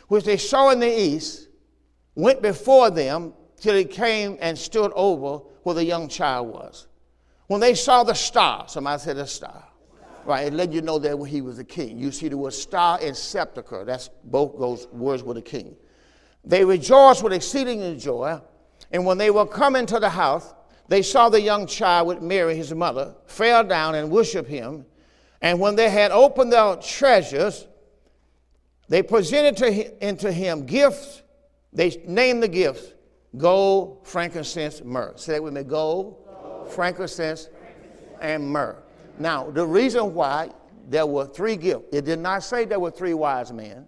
which 0.08 0.24
they 0.24 0.36
saw 0.36 0.70
in 0.70 0.80
the 0.80 1.00
east, 1.00 1.48
went 2.14 2.42
before 2.42 2.90
them 2.90 3.32
till 3.56 3.74
it 3.74 3.90
came 3.90 4.36
and 4.40 4.58
stood 4.58 4.92
over 4.94 5.44
where 5.62 5.74
the 5.74 5.84
young 5.84 6.08
child 6.08 6.48
was. 6.48 6.86
When 7.46 7.60
they 7.60 7.74
saw 7.74 8.04
the 8.04 8.14
star, 8.14 8.68
somebody 8.68 9.00
said 9.00 9.16
a 9.16 9.26
star. 9.26 9.64
Right, 10.24 10.46
it 10.46 10.52
let 10.52 10.72
you 10.72 10.82
know 10.82 10.98
that 10.98 11.16
he 11.26 11.40
was 11.40 11.58
a 11.58 11.64
king. 11.64 11.98
You 11.98 12.12
see 12.12 12.28
the 12.28 12.36
word 12.36 12.52
star 12.52 12.98
and 13.02 13.16
sceptre. 13.16 13.84
That's 13.84 14.10
both 14.24 14.58
those 14.58 14.86
words 14.88 15.22
with 15.22 15.38
a 15.38 15.42
king. 15.42 15.74
They 16.44 16.64
rejoiced 16.64 17.22
with 17.22 17.32
exceeding 17.32 17.98
joy 17.98 18.40
and 18.90 19.06
when 19.06 19.18
they 19.18 19.30
were 19.30 19.46
coming 19.46 19.86
to 19.86 20.00
the 20.00 20.08
house, 20.08 20.54
they 20.88 21.02
saw 21.02 21.28
the 21.28 21.40
young 21.40 21.66
child 21.66 22.08
with 22.08 22.20
Mary, 22.20 22.56
his 22.56 22.74
mother, 22.74 23.14
fell 23.26 23.62
down 23.62 23.94
and 23.94 24.10
worshiped 24.10 24.48
him. 24.48 24.84
And 25.40 25.60
when 25.60 25.76
they 25.76 25.88
had 25.88 26.10
opened 26.10 26.52
their 26.52 26.76
treasures, 26.76 27.66
they 28.88 29.02
presented 29.02 29.56
to 29.58 29.70
him, 29.70 29.92
into 30.00 30.32
him 30.32 30.66
gifts. 30.66 31.22
They 31.72 32.02
named 32.06 32.42
the 32.42 32.48
gifts 32.48 32.92
gold, 33.36 34.04
frankincense, 34.04 34.82
myrrh. 34.82 35.12
Say 35.16 35.34
that 35.34 35.42
with 35.42 35.52
me 35.52 35.62
gold, 35.62 36.26
gold. 36.26 36.72
frankincense, 36.72 37.48
and 38.20 38.50
myrrh. 38.50 38.76
Now, 39.20 39.48
the 39.48 39.64
reason 39.64 40.12
why 40.12 40.50
there 40.88 41.06
were 41.06 41.26
three 41.26 41.54
gifts, 41.54 41.84
it 41.92 42.04
did 42.04 42.18
not 42.18 42.42
say 42.42 42.64
there 42.64 42.80
were 42.80 42.90
three 42.90 43.14
wise 43.14 43.52
men. 43.52 43.86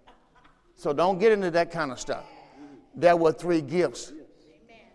So 0.77 0.93
don't 0.93 1.19
get 1.19 1.33
into 1.33 1.51
that 1.51 1.71
kind 1.71 1.91
of 1.91 1.99
stuff. 1.99 2.23
There 2.95 3.17
were 3.17 3.33
three 3.33 3.59
gifts 3.59 4.13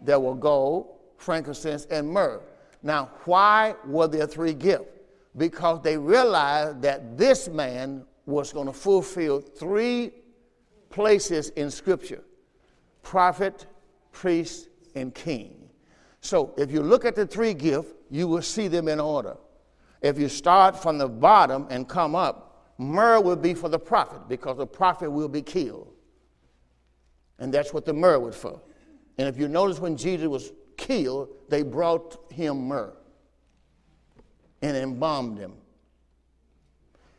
there 0.00 0.20
were 0.20 0.34
gold, 0.34 0.98
frankincense, 1.16 1.86
and 1.86 2.08
myrrh. 2.08 2.40
Now, 2.82 3.10
why 3.24 3.74
were 3.84 4.08
there 4.08 4.26
three 4.26 4.54
gifts? 4.54 4.90
Because 5.36 5.82
they 5.82 5.96
realized 5.96 6.82
that 6.82 7.16
this 7.16 7.48
man 7.48 8.04
was 8.26 8.52
going 8.52 8.66
to 8.66 8.72
fulfill 8.72 9.40
three 9.40 10.12
places 10.90 11.50
in 11.50 11.70
Scripture 11.70 12.22
prophet, 13.02 13.66
priest, 14.12 14.68
and 14.94 15.14
king. 15.14 15.70
So, 16.20 16.52
if 16.58 16.70
you 16.70 16.82
look 16.82 17.04
at 17.04 17.14
the 17.14 17.26
three 17.26 17.54
gifts, 17.54 17.94
you 18.10 18.26
will 18.26 18.42
see 18.42 18.68
them 18.68 18.88
in 18.88 19.00
order. 19.00 19.36
If 20.02 20.18
you 20.18 20.28
start 20.28 20.80
from 20.80 20.98
the 20.98 21.08
bottom 21.08 21.66
and 21.70 21.88
come 21.88 22.14
up, 22.14 22.72
myrrh 22.78 23.20
will 23.20 23.36
be 23.36 23.54
for 23.54 23.68
the 23.68 23.78
prophet 23.78 24.28
because 24.28 24.58
the 24.58 24.66
prophet 24.66 25.10
will 25.10 25.28
be 25.28 25.42
killed. 25.42 25.92
And 27.38 27.52
that's 27.52 27.72
what 27.72 27.84
the 27.84 27.92
myrrh 27.92 28.18
was 28.18 28.36
for. 28.36 28.60
And 29.18 29.26
if 29.26 29.36
you 29.36 29.48
notice 29.48 29.80
when 29.80 29.96
Jesus 29.96 30.28
was 30.28 30.52
killed, 30.76 31.28
they 31.48 31.62
brought 31.62 32.32
him 32.32 32.68
myrrh 32.68 32.94
and 34.62 34.76
embalmed 34.76 35.38
him. 35.38 35.54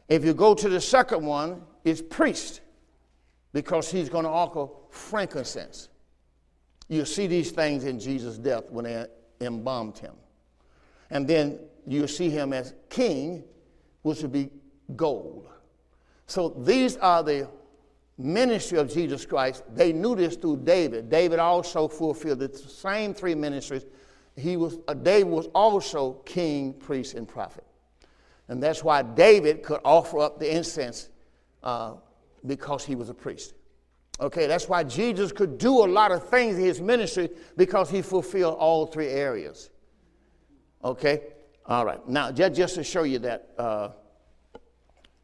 If 0.07 0.25
you 0.25 0.33
go 0.33 0.55
to 0.55 0.69
the 0.69 0.81
second 0.81 1.25
one, 1.25 1.61
it's 1.83 2.01
priest, 2.01 2.61
because 3.53 3.91
he's 3.91 4.09
going 4.09 4.23
to 4.23 4.29
offer 4.29 4.67
frankincense. 4.89 5.89
You 6.87 7.05
see 7.05 7.27
these 7.27 7.51
things 7.51 7.83
in 7.83 7.99
Jesus' 7.99 8.37
death 8.37 8.63
when 8.69 8.85
they 8.85 9.05
embalmed 9.41 9.97
him. 9.97 10.15
And 11.11 11.27
then 11.27 11.59
you 11.85 12.07
see 12.07 12.29
him 12.29 12.53
as 12.53 12.73
king, 12.89 13.43
which 14.01 14.21
would 14.21 14.31
be 14.31 14.49
gold. 14.95 15.47
So 16.27 16.49
these 16.49 16.97
are 16.97 17.23
the 17.23 17.49
ministry 18.19 18.77
of 18.77 18.91
Jesus 18.91 19.25
Christ. 19.25 19.63
They 19.73 19.93
knew 19.93 20.15
this 20.15 20.35
through 20.35 20.57
David. 20.57 21.09
David 21.09 21.39
also 21.39 21.87
fulfilled 21.87 22.39
the 22.39 22.55
same 22.55 23.13
three 23.13 23.33
ministries. 23.33 23.85
He 24.35 24.57
was, 24.57 24.77
uh, 24.87 24.93
David 24.93 25.31
was 25.31 25.47
also 25.55 26.13
king, 26.25 26.73
priest, 26.73 27.15
and 27.15 27.27
prophet. 27.27 27.65
And 28.49 28.61
that's 28.61 28.83
why 28.83 29.03
David 29.03 29.63
could 29.63 29.79
offer 29.85 30.19
up 30.19 30.39
the 30.39 30.53
incense 30.53 31.09
uh, 31.63 31.93
because 32.45 32.83
he 32.83 32.95
was 32.95 33.09
a 33.09 33.13
priest. 33.13 33.53
Okay, 34.19 34.47
that's 34.47 34.67
why 34.67 34.83
Jesus 34.83 35.31
could 35.31 35.57
do 35.57 35.85
a 35.85 35.87
lot 35.87 36.11
of 36.11 36.27
things 36.27 36.57
in 36.57 36.65
his 36.65 36.81
ministry 36.81 37.29
because 37.55 37.89
he 37.89 38.01
fulfilled 38.01 38.57
all 38.59 38.85
three 38.85 39.07
areas. 39.07 39.69
Okay, 40.83 41.21
all 41.65 41.85
right. 41.85 42.05
Now, 42.07 42.31
just, 42.31 42.75
to 42.75 42.83
show 42.83 43.03
you 43.03 43.19
that, 43.19 43.49
uh, 43.57 43.89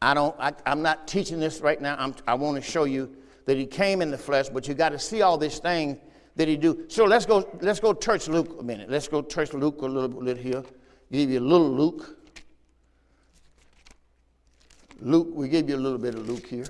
I 0.06 0.14
don't, 0.14 0.36
I, 0.38 0.52
am 0.66 0.82
not 0.82 1.08
teaching 1.08 1.40
this 1.40 1.60
right 1.60 1.80
now. 1.80 1.96
I'm, 1.98 2.14
i 2.28 2.34
want 2.34 2.54
to 2.54 2.62
show 2.62 2.84
you 2.84 3.10
that 3.44 3.56
he 3.56 3.66
came 3.66 4.00
in 4.00 4.12
the 4.12 4.16
flesh, 4.16 4.48
but 4.48 4.68
you 4.68 4.74
got 4.74 4.90
to 4.90 5.00
see 5.00 5.22
all 5.22 5.36
this 5.36 5.58
thing 5.58 5.98
that 6.36 6.46
he 6.46 6.56
do. 6.56 6.84
So 6.86 7.06
let's 7.06 7.26
go, 7.26 7.50
let's 7.60 7.80
go 7.80 7.92
church 7.92 8.28
Luke 8.28 8.56
a 8.60 8.62
minute. 8.62 8.88
Let's 8.88 9.08
go 9.08 9.20
church 9.20 9.52
Luke 9.52 9.82
a 9.82 9.86
little 9.86 10.08
bit 10.08 10.38
here. 10.38 10.62
Give 11.10 11.28
you 11.28 11.40
a 11.40 11.48
little 11.48 11.68
Luke. 11.68 12.20
Luke, 15.00 15.26
we 15.32 15.48
give 15.48 15.68
you 15.68 15.74
a 15.74 15.82
little 15.82 15.98
bit 15.98 16.14
of 16.14 16.28
Luke 16.28 16.46
here. 16.46 16.66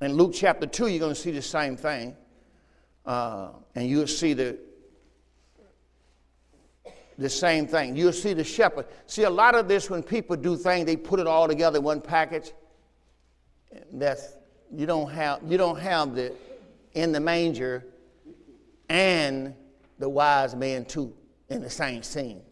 In 0.00 0.12
Luke 0.12 0.30
chapter 0.32 0.68
2, 0.68 0.86
you're 0.86 1.00
going 1.00 1.12
to 1.12 1.20
see 1.20 1.32
the 1.32 1.42
same 1.42 1.76
thing. 1.76 2.14
Uh, 3.04 3.48
and 3.74 3.88
you'll 3.88 4.06
see 4.06 4.32
the, 4.32 4.56
the 7.18 7.28
same 7.28 7.66
thing. 7.66 7.96
You'll 7.96 8.12
see 8.12 8.32
the 8.32 8.44
shepherd. 8.44 8.86
See, 9.08 9.24
a 9.24 9.30
lot 9.30 9.56
of 9.56 9.66
this, 9.66 9.90
when 9.90 10.04
people 10.04 10.36
do 10.36 10.56
things, 10.56 10.86
they 10.86 10.94
put 10.94 11.18
it 11.18 11.26
all 11.26 11.48
together 11.48 11.78
in 11.78 11.84
one 11.84 12.00
package. 12.00 12.52
That's, 13.92 14.36
you 14.72 14.86
don't 14.86 15.10
have, 15.10 15.40
you 15.46 15.56
don't 15.56 15.78
have 15.78 16.14
the 16.14 16.34
in 16.92 17.12
the 17.12 17.20
manger 17.20 17.84
and 18.88 19.54
the 19.98 20.08
wise 20.08 20.54
men 20.56 20.84
too 20.84 21.14
in 21.48 21.60
the 21.60 21.70
same 21.70 22.02
scene. 22.02 22.42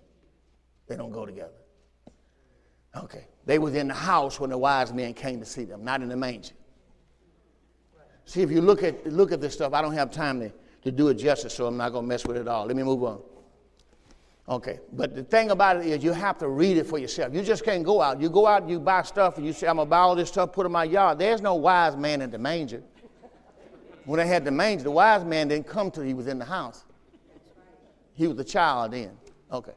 They 0.86 0.96
don't 0.96 1.12
go 1.12 1.26
together. 1.26 1.52
Okay. 2.96 3.26
They 3.44 3.58
was 3.58 3.74
in 3.74 3.88
the 3.88 3.94
house 3.94 4.38
when 4.38 4.50
the 4.50 4.58
wise 4.58 4.92
men 4.92 5.14
came 5.14 5.40
to 5.40 5.46
see 5.46 5.64
them, 5.64 5.84
not 5.84 6.02
in 6.02 6.08
the 6.08 6.16
manger. 6.16 6.54
See, 8.24 8.42
if 8.42 8.50
you 8.50 8.60
look 8.60 8.82
at, 8.82 9.06
look 9.06 9.32
at 9.32 9.40
this 9.40 9.54
stuff, 9.54 9.72
I 9.72 9.80
don't 9.80 9.94
have 9.94 10.12
time 10.12 10.40
to, 10.40 10.52
to 10.82 10.90
do 10.90 11.08
it 11.08 11.14
justice, 11.14 11.54
so 11.54 11.66
I'm 11.66 11.78
not 11.78 11.92
going 11.92 12.04
to 12.04 12.08
mess 12.08 12.26
with 12.26 12.36
it 12.36 12.46
all. 12.46 12.66
Let 12.66 12.76
me 12.76 12.82
move 12.82 13.02
on. 13.02 13.22
Okay, 14.48 14.78
but 14.94 15.14
the 15.14 15.22
thing 15.22 15.50
about 15.50 15.76
it 15.76 15.86
is 15.86 16.02
you 16.02 16.12
have 16.12 16.38
to 16.38 16.48
read 16.48 16.78
it 16.78 16.86
for 16.86 16.98
yourself. 16.98 17.34
You 17.34 17.42
just 17.42 17.64
can't 17.64 17.84
go 17.84 18.00
out. 18.00 18.18
You 18.18 18.30
go 18.30 18.46
out 18.46 18.66
you 18.66 18.80
buy 18.80 19.02
stuff 19.02 19.36
and 19.36 19.44
you 19.44 19.52
say, 19.52 19.66
I'm 19.66 19.76
going 19.76 19.86
to 19.86 19.90
buy 19.90 19.98
all 19.98 20.14
this 20.14 20.28
stuff, 20.28 20.52
put 20.52 20.64
it 20.64 20.68
in 20.68 20.72
my 20.72 20.84
yard. 20.84 21.18
There's 21.18 21.42
no 21.42 21.54
wise 21.54 21.96
man 21.96 22.22
in 22.22 22.30
the 22.30 22.38
manger. 22.38 22.82
When 24.06 24.18
they 24.18 24.26
had 24.26 24.46
the 24.46 24.50
manger, 24.50 24.84
the 24.84 24.90
wise 24.90 25.22
man 25.22 25.48
didn't 25.48 25.66
come 25.66 25.90
till 25.90 26.02
he 26.02 26.14
was 26.14 26.26
in 26.28 26.38
the 26.38 26.46
house. 26.46 26.86
He 28.14 28.26
was 28.26 28.38
a 28.38 28.44
child 28.44 28.92
then. 28.92 29.10
Okay. 29.52 29.74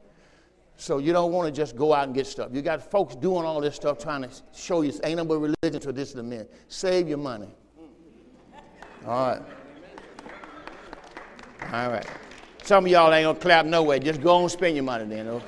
So 0.78 1.00
you 1.00 1.12
don't 1.12 1.34
want 1.34 1.54
to 1.54 1.62
just 1.62 1.76
go 1.76 1.94
out 1.94 2.06
and 2.06 2.16
get 2.16 2.26
stuff. 2.26 2.50
You 2.54 2.62
got 2.62 2.90
folks 2.90 3.16
doing 3.16 3.46
all 3.46 3.60
this 3.60 3.76
stuff 3.76 4.00
trying 4.00 4.22
to 4.22 4.30
show 4.56 4.84
you 4.84 4.94
ain't 5.04 5.18
no 5.18 5.36
religion 5.36 5.82
to 5.82 5.92
this 5.92 6.14
the 6.14 6.24
men. 6.24 6.48
Save 6.70 7.10
your 7.10 7.18
money. 7.18 7.54
All 9.06 9.28
right. 9.28 9.42
All 11.74 11.92
right. 11.92 12.08
Some 12.72 12.86
of 12.86 12.92
y'all 12.94 13.14
ain't 13.14 13.26
gonna 13.26 13.38
clap 13.38 13.66
nowhere. 13.66 14.00
Just 14.00 14.22
go 14.22 14.40
and 14.40 14.50
spend 14.50 14.78
your 14.78 14.86
money 14.86 15.04
then. 15.04 15.28
Okay? 15.28 15.46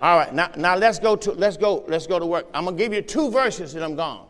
All 0.00 0.16
right. 0.16 0.32
Now, 0.32 0.50
now 0.56 0.74
let's 0.74 0.98
go 0.98 1.16
to 1.16 1.32
let's 1.32 1.58
go 1.58 1.84
let's 1.86 2.06
go 2.06 2.18
to 2.18 2.24
work. 2.24 2.46
I'm 2.54 2.64
gonna 2.64 2.78
give 2.78 2.94
you 2.94 3.02
two 3.02 3.30
verses 3.30 3.74
and 3.74 3.84
I'm 3.84 3.94
gone. 3.94 4.26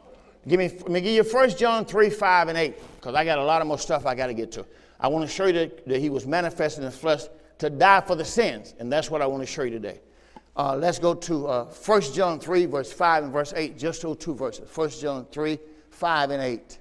Give 0.49 0.59
me 0.59 0.69
let 0.69 0.89
me 0.89 1.01
give 1.03 1.13
you 1.13 1.23
1 1.23 1.51
John 1.51 1.85
3, 1.85 2.11
5, 2.11 2.49
and 2.49 2.59
8, 2.59 2.75
because 2.97 3.15
I 3.15 3.25
got 3.25 3.39
a 3.39 3.45
lot 3.45 3.61
of 3.61 3.69
more 3.69 3.79
stuff 3.79 4.07
I 4.07 4.17
got 4.17 4.27
to 4.27 4.35
get 4.35 4.51
to. 4.51 4.67
I 4.99 5.07
want 5.07 5.25
to 5.25 5.33
show 5.33 5.47
you 5.47 5.53
that, 5.53 5.87
that 5.87 6.01
he 6.01 6.11
was 6.11 6.27
manifested 6.27 6.83
in 6.83 6.91
the 6.91 6.97
flesh 6.97 7.27
to 7.59 7.71
die 7.71 8.01
for 8.01 8.17
the 8.17 8.25
sins, 8.25 8.75
and 8.81 8.93
that's 8.93 9.09
what 9.09 9.23
I 9.23 9.29
want 9.29 9.45
to 9.45 9.47
show 9.47 9.63
you 9.63 9.71
today. 9.71 10.01
Uh, 10.57 10.75
let's 10.75 10.99
go 10.99 11.15
to 11.15 11.47
uh, 11.47 11.65
1 11.67 12.01
John 12.13 12.41
3, 12.41 12.67
verse 12.67 12.93
5 12.93 13.23
and 13.23 13.33
verse 13.33 13.53
8, 13.55 13.79
just 13.79 14.03
those 14.03 14.17
two 14.17 14.35
verses. 14.35 14.69
1 14.77 14.91
John 15.01 15.27
3, 15.31 15.61
5 15.91 16.31
and 16.31 16.43
8. 16.43 16.79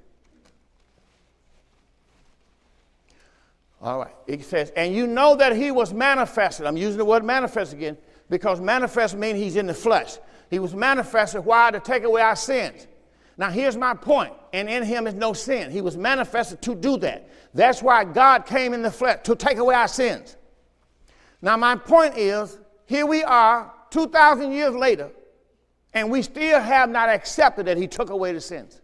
All 3.81 3.99
right. 3.99 4.13
It 4.27 4.43
says, 4.43 4.71
and 4.75 4.93
you 4.93 5.07
know 5.07 5.35
that 5.35 5.55
he 5.55 5.71
was 5.71 5.93
manifested. 5.93 6.65
I'm 6.65 6.77
using 6.77 6.97
the 6.97 7.05
word 7.05 7.23
manifest 7.23 7.73
again 7.73 7.97
because 8.29 8.59
manifest 8.59 9.15
means 9.15 9.39
he's 9.39 9.55
in 9.55 9.67
the 9.67 9.73
flesh. 9.73 10.17
He 10.49 10.59
was 10.59 10.75
manifested. 10.75 11.45
Why? 11.45 11.71
To 11.71 11.79
take 11.79 12.03
away 12.03 12.21
our 12.21 12.35
sins. 12.35 12.87
Now, 13.37 13.49
here's 13.49 13.77
my 13.77 13.93
point. 13.93 14.33
And 14.51 14.69
in 14.69 14.83
him 14.83 15.07
is 15.07 15.13
no 15.13 15.31
sin. 15.31 15.71
He 15.71 15.79
was 15.79 15.95
manifested 15.95 16.61
to 16.63 16.75
do 16.75 16.97
that. 16.97 17.29
That's 17.53 17.81
why 17.81 18.03
God 18.03 18.45
came 18.45 18.73
in 18.73 18.81
the 18.81 18.91
flesh, 18.91 19.19
to 19.23 19.35
take 19.35 19.57
away 19.57 19.75
our 19.75 19.87
sins. 19.87 20.35
Now, 21.41 21.55
my 21.55 21.75
point 21.75 22.17
is 22.17 22.59
here 22.85 23.05
we 23.05 23.23
are, 23.23 23.71
2,000 23.91 24.51
years 24.51 24.75
later, 24.75 25.09
and 25.93 26.11
we 26.11 26.21
still 26.21 26.59
have 26.59 26.89
not 26.89 27.07
accepted 27.09 27.65
that 27.67 27.77
he 27.77 27.87
took 27.87 28.09
away 28.09 28.33
the 28.33 28.41
sins. 28.41 28.81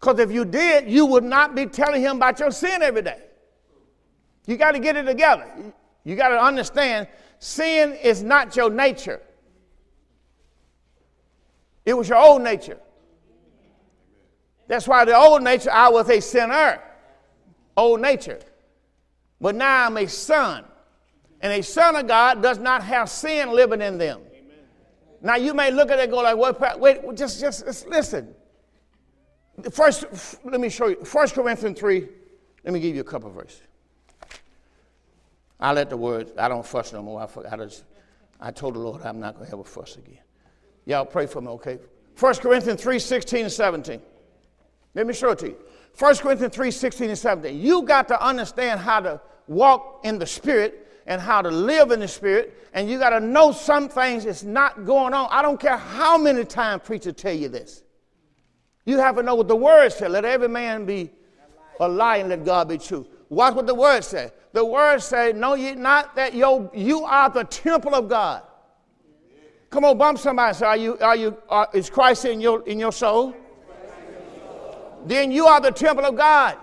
Because 0.00 0.18
if 0.20 0.32
you 0.32 0.44
did, 0.44 0.88
you 0.88 1.04
would 1.06 1.24
not 1.24 1.54
be 1.54 1.66
telling 1.66 2.00
him 2.00 2.16
about 2.16 2.38
your 2.40 2.50
sin 2.50 2.82
every 2.82 3.02
day. 3.02 3.20
You 4.48 4.56
got 4.56 4.72
to 4.72 4.78
get 4.78 4.96
it 4.96 5.02
together. 5.02 5.46
You 6.04 6.16
got 6.16 6.30
to 6.30 6.42
understand 6.42 7.06
sin 7.38 7.92
is 7.92 8.22
not 8.22 8.56
your 8.56 8.70
nature, 8.70 9.20
it 11.84 11.92
was 11.96 12.08
your 12.08 12.18
old 12.18 12.42
nature. 12.42 12.78
That's 14.66 14.86
why 14.86 15.04
the 15.06 15.16
old 15.16 15.42
nature, 15.42 15.70
I 15.70 15.88
was 15.88 16.10
a 16.10 16.20
sinner, 16.20 16.82
old 17.76 18.00
nature. 18.00 18.40
But 19.40 19.54
now 19.54 19.86
I'm 19.86 19.96
a 19.96 20.06
son. 20.06 20.64
And 21.40 21.52
a 21.52 21.62
son 21.62 21.96
of 21.96 22.06
God 22.06 22.42
does 22.42 22.58
not 22.58 22.82
have 22.82 23.08
sin 23.08 23.50
living 23.50 23.80
in 23.80 23.96
them. 23.96 24.20
Amen. 24.30 24.58
Now 25.22 25.36
you 25.36 25.54
may 25.54 25.70
look 25.70 25.90
at 25.90 25.98
it 25.98 26.02
and 26.02 26.12
go 26.12 26.18
like, 26.18 26.36
what? 26.36 26.78
Wait, 26.78 27.00
just, 27.14 27.40
just, 27.40 27.64
just 27.64 27.86
listen. 27.86 28.34
First, 29.70 30.04
let 30.44 30.60
me 30.60 30.68
show 30.68 30.88
you. 30.88 31.02
First 31.02 31.34
Corinthians 31.34 31.78
3, 31.78 32.08
let 32.64 32.74
me 32.74 32.80
give 32.80 32.94
you 32.94 33.00
a 33.00 33.04
couple 33.04 33.30
of 33.30 33.34
verses. 33.34 33.62
I 35.60 35.72
let 35.72 35.90
the 35.90 35.96
words, 35.96 36.32
I 36.38 36.48
don't 36.48 36.64
fuss 36.64 36.92
no 36.92 37.02
more. 37.02 37.20
I, 37.20 37.54
I, 37.54 37.56
just, 37.56 37.84
I 38.40 38.50
told 38.50 38.74
the 38.74 38.78
Lord 38.78 39.02
I'm 39.02 39.18
not 39.18 39.34
going 39.34 39.46
to 39.46 39.50
have 39.50 39.60
a 39.60 39.64
fuss 39.64 39.96
again. 39.96 40.20
Y'all 40.86 41.04
pray 41.04 41.26
for 41.26 41.40
me, 41.40 41.48
okay? 41.48 41.78
1 42.18 42.34
Corinthians 42.36 42.82
3, 42.82 42.98
16 42.98 43.42
and 43.44 43.52
17. 43.52 44.00
Let 44.94 45.06
me 45.06 45.14
show 45.14 45.30
it 45.30 45.38
to 45.40 45.48
you. 45.48 45.56
1 45.98 46.16
Corinthians 46.16 46.54
3, 46.54 46.70
16 46.70 47.08
and 47.10 47.18
17. 47.18 47.60
You 47.60 47.82
got 47.82 48.08
to 48.08 48.24
understand 48.24 48.80
how 48.80 49.00
to 49.00 49.20
walk 49.48 50.00
in 50.04 50.18
the 50.18 50.26
Spirit 50.26 50.86
and 51.06 51.20
how 51.20 51.42
to 51.42 51.50
live 51.50 51.90
in 51.90 52.00
the 52.00 52.08
Spirit, 52.08 52.68
and 52.74 52.88
you 52.88 52.98
got 52.98 53.10
to 53.10 53.20
know 53.20 53.50
some 53.50 53.88
things 53.88 54.26
is 54.26 54.44
not 54.44 54.84
going 54.84 55.14
on. 55.14 55.28
I 55.30 55.42
don't 55.42 55.58
care 55.58 55.76
how 55.76 56.18
many 56.18 56.44
times 56.44 56.82
preachers 56.84 57.14
tell 57.14 57.32
you 57.32 57.48
this. 57.48 57.82
You 58.84 58.98
have 58.98 59.16
to 59.16 59.22
know 59.22 59.34
what 59.34 59.48
the 59.48 59.56
Word 59.56 59.90
says. 59.90 60.10
Let 60.10 60.24
every 60.24 60.48
man 60.48 60.84
be 60.84 61.10
a 61.80 61.88
lie 61.88 62.18
and 62.18 62.28
let 62.28 62.44
God 62.44 62.68
be 62.68 62.78
true. 62.78 63.06
Watch 63.28 63.54
what 63.54 63.66
the 63.66 63.74
Word 63.74 64.02
says. 64.04 64.32
The 64.52 64.64
Word 64.64 65.00
says, 65.00 65.34
"No, 65.34 65.54
you 65.54 65.74
not 65.76 66.16
that 66.16 66.34
you 66.34 66.70
you 66.72 67.04
are 67.04 67.28
the 67.28 67.44
temple 67.44 67.94
of 67.94 68.08
God." 68.08 68.42
Come 69.70 69.84
on, 69.84 69.98
bump 69.98 70.18
somebody. 70.18 70.54
Say, 70.54 70.66
"Are 70.66 70.76
you? 70.76 70.98
Are 70.98 71.16
you? 71.16 71.36
Are, 71.48 71.68
is 71.74 71.90
Christ 71.90 72.24
in 72.24 72.40
your 72.40 72.66
in 72.66 72.78
your 72.78 72.92
soul?" 72.92 73.34
Then 75.04 75.30
you 75.30 75.46
are 75.46 75.60
the 75.60 75.70
temple 75.70 76.04
of 76.04 76.16
God, 76.16 76.56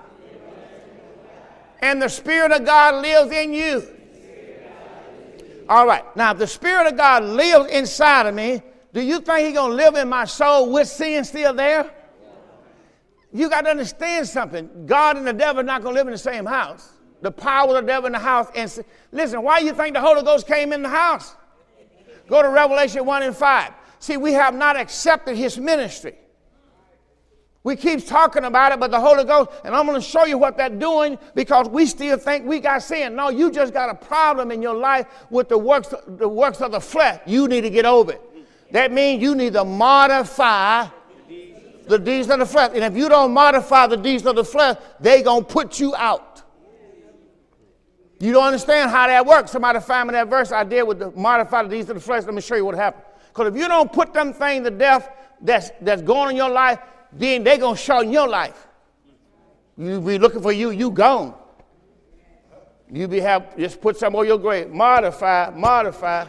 and 1.81 2.01
the 2.01 2.09
Spirit 2.09 2.51
of 2.51 2.65
God 2.65 3.01
lives 3.01 3.31
in 3.31 3.53
you. 3.53 3.83
All 5.67 5.87
right. 5.87 6.03
Now, 6.15 6.31
if 6.31 6.37
the 6.37 6.47
Spirit 6.47 6.87
of 6.87 6.97
God 6.97 7.23
lives 7.23 7.71
inside 7.71 8.27
of 8.27 8.35
me, 8.35 8.61
do 8.93 9.01
you 9.01 9.19
think 9.19 9.47
He's 9.47 9.55
going 9.55 9.71
to 9.71 9.75
live 9.75 9.95
in 9.95 10.09
my 10.09 10.25
soul 10.25 10.71
with 10.71 10.87
sin 10.87 11.23
still 11.23 11.53
there? 11.53 11.91
You 13.35 13.49
got 13.49 13.65
to 13.65 13.69
understand 13.69 14.29
something. 14.29 14.85
God 14.85 15.17
and 15.17 15.27
the 15.27 15.33
devil 15.33 15.59
are 15.59 15.63
not 15.63 15.81
going 15.83 15.93
to 15.93 15.99
live 15.99 16.07
in 16.07 16.13
the 16.13 16.17
same 16.17 16.45
house. 16.45 16.93
The 17.21 17.31
power 17.31 17.75
of 17.75 17.83
the 17.83 17.87
devil 17.87 18.07
in 18.07 18.13
the 18.13 18.19
house. 18.19 18.47
And 18.55 18.71
listen, 19.11 19.41
why 19.41 19.59
do 19.59 19.65
you 19.65 19.73
think 19.73 19.93
the 19.93 19.99
Holy 19.99 20.23
Ghost 20.23 20.47
came 20.47 20.71
in 20.71 20.81
the 20.81 20.89
house? 20.89 21.35
Go 22.29 22.41
to 22.41 22.47
Revelation 22.47 23.05
1 23.05 23.23
and 23.23 23.35
5. 23.35 23.73
See, 23.99 24.15
we 24.15 24.31
have 24.31 24.55
not 24.55 24.77
accepted 24.77 25.35
his 25.35 25.57
ministry. 25.57 26.15
We 27.63 27.75
keep 27.75 28.07
talking 28.07 28.45
about 28.45 28.71
it, 28.71 28.79
but 28.79 28.89
the 28.89 29.01
Holy 29.01 29.25
Ghost, 29.25 29.49
and 29.65 29.75
I'm 29.75 29.85
going 29.85 29.99
to 29.99 30.07
show 30.07 30.25
you 30.25 30.37
what 30.37 30.55
that's 30.55 30.75
doing 30.75 31.17
because 31.33 31.67
we 31.67 31.87
still 31.87 32.17
think 32.17 32.45
we 32.45 32.61
got 32.61 32.83
sin. 32.83 33.17
No, 33.17 33.29
you 33.29 33.51
just 33.51 33.73
got 33.73 33.89
a 33.89 33.95
problem 33.95 34.49
in 34.49 34.61
your 34.61 34.75
life 34.75 35.07
with 35.29 35.49
the 35.49 35.57
works, 35.57 35.93
the 36.07 36.29
works 36.29 36.61
of 36.61 36.71
the 36.71 36.79
flesh. 36.79 37.19
You 37.25 37.49
need 37.49 37.61
to 37.61 37.69
get 37.69 37.83
over 37.85 38.13
it. 38.13 38.21
That 38.71 38.93
means 38.93 39.21
you 39.21 39.35
need 39.35 39.53
to 39.53 39.65
modify 39.65 40.87
the 41.87 41.99
deeds 41.99 42.29
of 42.29 42.39
the 42.39 42.45
flesh. 42.45 42.71
And 42.73 42.83
if 42.83 42.95
you 42.95 43.09
don't 43.09 43.33
modify 43.33 43.87
the 43.87 43.97
deeds 43.97 44.25
of 44.25 44.35
the 44.35 44.43
flesh, 44.43 44.77
they 44.99 45.21
going 45.21 45.45
to 45.45 45.49
put 45.51 45.79
you 45.79 45.95
out. 45.95 46.43
You 48.19 48.31
don't 48.31 48.45
understand 48.45 48.91
how 48.91 49.07
that 49.07 49.25
works. 49.25 49.51
Somebody 49.51 49.79
find 49.81 50.07
me 50.07 50.13
that 50.13 50.29
verse 50.29 50.51
I 50.51 50.63
did 50.63 50.83
with 50.83 50.99
the 50.99 51.11
modify 51.11 51.63
the 51.63 51.69
deeds 51.69 51.89
of 51.89 51.95
the 51.95 52.01
flesh. 52.01 52.23
Let 52.23 52.33
me 52.33 52.41
show 52.41 52.55
you 52.55 52.65
what 52.65 52.75
happened. 52.75 53.03
Because 53.27 53.53
if 53.53 53.59
you 53.59 53.67
don't 53.67 53.91
put 53.91 54.13
them 54.13 54.33
things 54.33 54.63
to 54.63 54.71
death 54.71 55.09
that's, 55.41 55.71
that's 55.81 56.01
going 56.01 56.31
in 56.31 56.35
your 56.37 56.49
life, 56.49 56.79
then 57.11 57.43
they're 57.43 57.57
going 57.57 57.75
to 57.75 57.81
show 57.81 57.99
in 57.99 58.11
your 58.11 58.27
life. 58.27 58.67
You 59.77 59.99
be 59.99 60.17
looking 60.17 60.41
for 60.41 60.53
you, 60.53 60.69
you 60.69 60.89
gone. 60.89 61.33
You 62.91 63.07
be 63.07 63.19
have 63.19 63.57
just 63.57 63.81
put 63.81 63.97
some 63.97 64.15
on 64.15 64.25
your 64.25 64.37
grave. 64.37 64.69
Modify, 64.69 65.49
modify. 65.49 66.25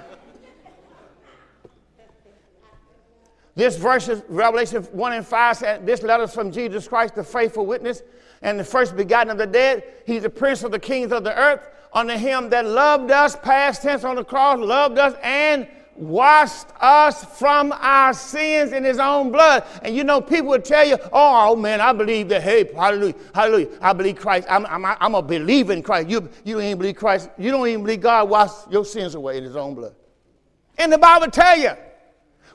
This 3.56 3.78
verse 3.78 4.08
is 4.08 4.22
Revelation 4.28 4.82
1 4.82 5.12
and 5.14 5.26
5 5.26 5.56
said, 5.56 5.86
This 5.86 6.02
letter 6.02 6.26
from 6.26 6.52
Jesus 6.52 6.86
Christ, 6.86 7.14
the 7.14 7.24
faithful 7.24 7.64
witness, 7.64 8.02
and 8.42 8.60
the 8.60 8.64
first 8.64 8.94
begotten 8.94 9.30
of 9.30 9.38
the 9.38 9.46
dead. 9.46 9.82
He's 10.04 10.22
the 10.22 10.30
prince 10.30 10.62
of 10.62 10.72
the 10.72 10.78
kings 10.78 11.10
of 11.10 11.24
the 11.24 11.36
earth. 11.36 11.66
Unto 11.94 12.14
him 12.14 12.50
that 12.50 12.66
loved 12.66 13.10
us, 13.10 13.34
past 13.34 13.80
tense 13.80 14.04
on 14.04 14.16
the 14.16 14.24
cross, 14.24 14.58
loved 14.58 14.98
us, 14.98 15.14
and 15.22 15.66
washed 15.94 16.66
us 16.82 17.24
from 17.38 17.72
our 17.72 18.12
sins 18.12 18.72
in 18.72 18.84
his 18.84 18.98
own 18.98 19.32
blood. 19.32 19.64
And 19.80 19.96
you 19.96 20.04
know, 20.04 20.20
people 20.20 20.48
would 20.48 20.64
tell 20.66 20.84
you, 20.84 20.98
oh, 21.10 21.56
man, 21.56 21.80
I 21.80 21.94
believe 21.94 22.28
that, 22.28 22.42
hey, 22.42 22.70
hallelujah, 22.74 23.14
hallelujah, 23.34 23.68
I 23.80 23.94
believe 23.94 24.16
Christ. 24.16 24.46
I'm, 24.50 24.66
I'm, 24.66 24.84
I'm 24.84 25.14
a 25.14 25.22
believer 25.22 25.72
in 25.72 25.82
Christ. 25.82 26.10
You, 26.10 26.28
you 26.44 26.60
even 26.60 26.76
believe 26.76 26.96
Christ. 26.96 27.30
You 27.38 27.50
don't 27.50 27.66
even 27.66 27.82
believe 27.84 28.02
God 28.02 28.28
washed 28.28 28.70
your 28.70 28.84
sins 28.84 29.14
away 29.14 29.38
in 29.38 29.44
his 29.44 29.56
own 29.56 29.74
blood. 29.74 29.94
And 30.76 30.92
the 30.92 30.98
Bible 30.98 31.30
tell 31.30 31.56
you, 31.56 31.70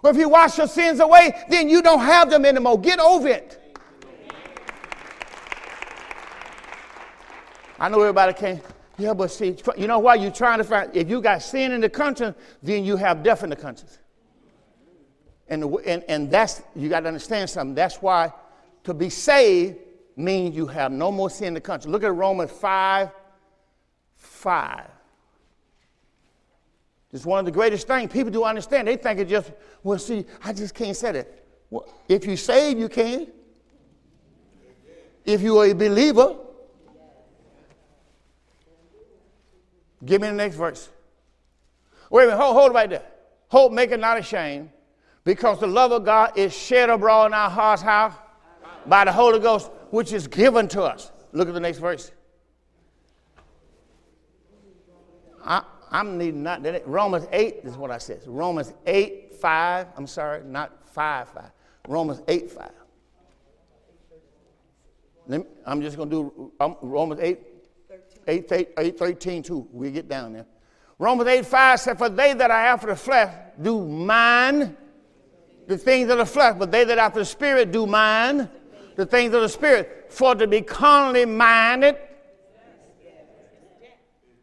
well, 0.01 0.13
if 0.13 0.19
you 0.19 0.29
wash 0.29 0.57
your 0.57 0.67
sins 0.67 0.99
away, 0.99 1.31
then 1.49 1.69
you 1.69 1.81
don't 1.81 1.99
have 1.99 2.29
them 2.29 2.45
anymore. 2.45 2.79
Get 2.79 2.99
over 2.99 3.27
it. 3.27 3.57
I 7.79 7.89
know 7.89 8.01
everybody 8.01 8.33
can't. 8.33 8.63
Yeah, 8.97 9.13
but 9.13 9.31
see, 9.31 9.57
you 9.77 9.87
know 9.87 9.99
why 9.99 10.15
you're 10.15 10.31
trying 10.31 10.59
to 10.59 10.63
find, 10.63 10.95
if 10.95 11.09
you 11.09 11.21
got 11.21 11.41
sin 11.41 11.71
in 11.71 11.81
the 11.81 11.89
conscience, 11.89 12.37
then 12.61 12.83
you 12.83 12.95
have 12.95 13.23
death 13.23 13.43
in 13.43 13.49
the 13.49 13.55
conscience. 13.55 13.97
And, 15.47 15.63
and, 15.85 16.03
and 16.07 16.29
that's, 16.29 16.61
you 16.75 16.89
got 16.89 17.01
to 17.01 17.07
understand 17.07 17.49
something. 17.49 17.73
That's 17.73 17.97
why 17.97 18.31
to 18.83 18.93
be 18.93 19.09
saved 19.09 19.77
means 20.15 20.55
you 20.55 20.67
have 20.67 20.91
no 20.91 21.11
more 21.11 21.29
sin 21.29 21.49
in 21.49 21.53
the 21.55 21.61
conscience. 21.61 21.91
Look 21.91 22.03
at 22.03 22.13
Romans 22.13 22.51
5 22.51 23.09
5. 24.15 24.90
It's 27.13 27.25
one 27.25 27.39
of 27.39 27.45
the 27.45 27.51
greatest 27.51 27.87
things 27.87 28.11
people 28.11 28.31
do 28.31 28.43
understand. 28.43 28.87
They 28.87 28.95
think 28.95 29.19
it 29.19 29.27
just, 29.27 29.51
well, 29.83 29.99
see, 29.99 30.25
I 30.43 30.53
just 30.53 30.73
can't 30.73 30.95
say 30.95 31.11
that. 31.11 31.45
Well, 31.69 31.87
if 32.07 32.25
you 32.25 32.37
save, 32.37 32.79
you 32.79 32.89
can. 32.89 33.27
If 35.25 35.41
you 35.41 35.57
are 35.59 35.65
a 35.65 35.73
believer, 35.73 36.37
Give 40.03 40.21
me 40.21 40.27
the 40.27 40.33
next 40.33 40.55
verse. 40.55 40.89
Wait 42.09 42.23
a 42.23 42.27
minute, 42.27 42.41
hold, 42.41 42.55
hold 42.55 42.73
right 42.73 42.89
there. 42.89 43.03
Hope 43.49 43.71
make 43.71 43.91
it 43.91 43.99
not 43.99 44.17
ashamed, 44.17 44.69
because 45.23 45.59
the 45.59 45.67
love 45.67 45.91
of 45.91 46.05
God 46.05 46.37
is 46.37 46.55
shed 46.55 46.89
abroad 46.89 47.27
in 47.27 47.33
our 47.33 47.49
hearts, 47.49 47.81
how? 47.81 48.17
By 48.85 49.05
the 49.05 49.11
Holy 49.11 49.39
Ghost, 49.39 49.69
which 49.91 50.11
is 50.11 50.27
given 50.27 50.67
to 50.69 50.83
us. 50.83 51.11
Look 51.33 51.47
at 51.47 51.53
the 51.53 51.59
next 51.59 51.77
verse. 51.77 52.11
I, 55.43 55.63
am 55.99 56.17
needing 56.17 56.43
not 56.43 56.63
that. 56.63 56.87
Romans 56.87 57.27
8 57.31 57.61
is 57.63 57.75
what 57.75 57.91
I 57.91 57.97
said. 57.97 58.21
Romans 58.25 58.73
8, 58.85 59.33
5. 59.33 59.87
I'm 59.97 60.07
sorry, 60.07 60.43
not 60.43 60.87
5, 60.89 61.29
5. 61.29 61.43
Romans 61.87 62.21
8, 62.27 62.51
5. 62.51 62.71
I'm 65.65 65.81
just 65.81 65.97
going 65.97 66.09
to 66.09 66.15
do 66.15 66.51
um, 66.59 66.75
Romans 66.81 67.21
8, 67.21 67.39
8, 68.27 68.51
8, 68.51 68.69
8 68.77 68.99
13 68.99 69.43
too. 69.43 69.67
We 69.71 69.91
get 69.91 70.07
down 70.07 70.33
there. 70.33 70.45
Romans 70.99 71.29
8 71.29 71.45
5 71.45 71.79
said, 71.79 71.97
For 71.97 72.09
they 72.09 72.33
that 72.33 72.51
are 72.51 72.65
after 72.65 72.87
the 72.87 72.95
flesh 72.95 73.33
do 73.61 73.85
mind 73.85 74.75
the 75.67 75.77
things 75.77 76.09
of 76.09 76.17
the 76.17 76.25
flesh, 76.25 76.55
but 76.57 76.71
they 76.71 76.83
that 76.83 76.97
are 76.97 77.05
after 77.05 77.19
the 77.19 77.25
spirit 77.25 77.71
do 77.71 77.85
mind 77.85 78.49
the 78.95 79.05
things 79.05 79.33
of 79.33 79.41
the 79.41 79.49
spirit. 79.49 80.07
For 80.09 80.35
to 80.35 80.47
be 80.47 80.61
carnally 80.61 81.25
minded. 81.25 81.97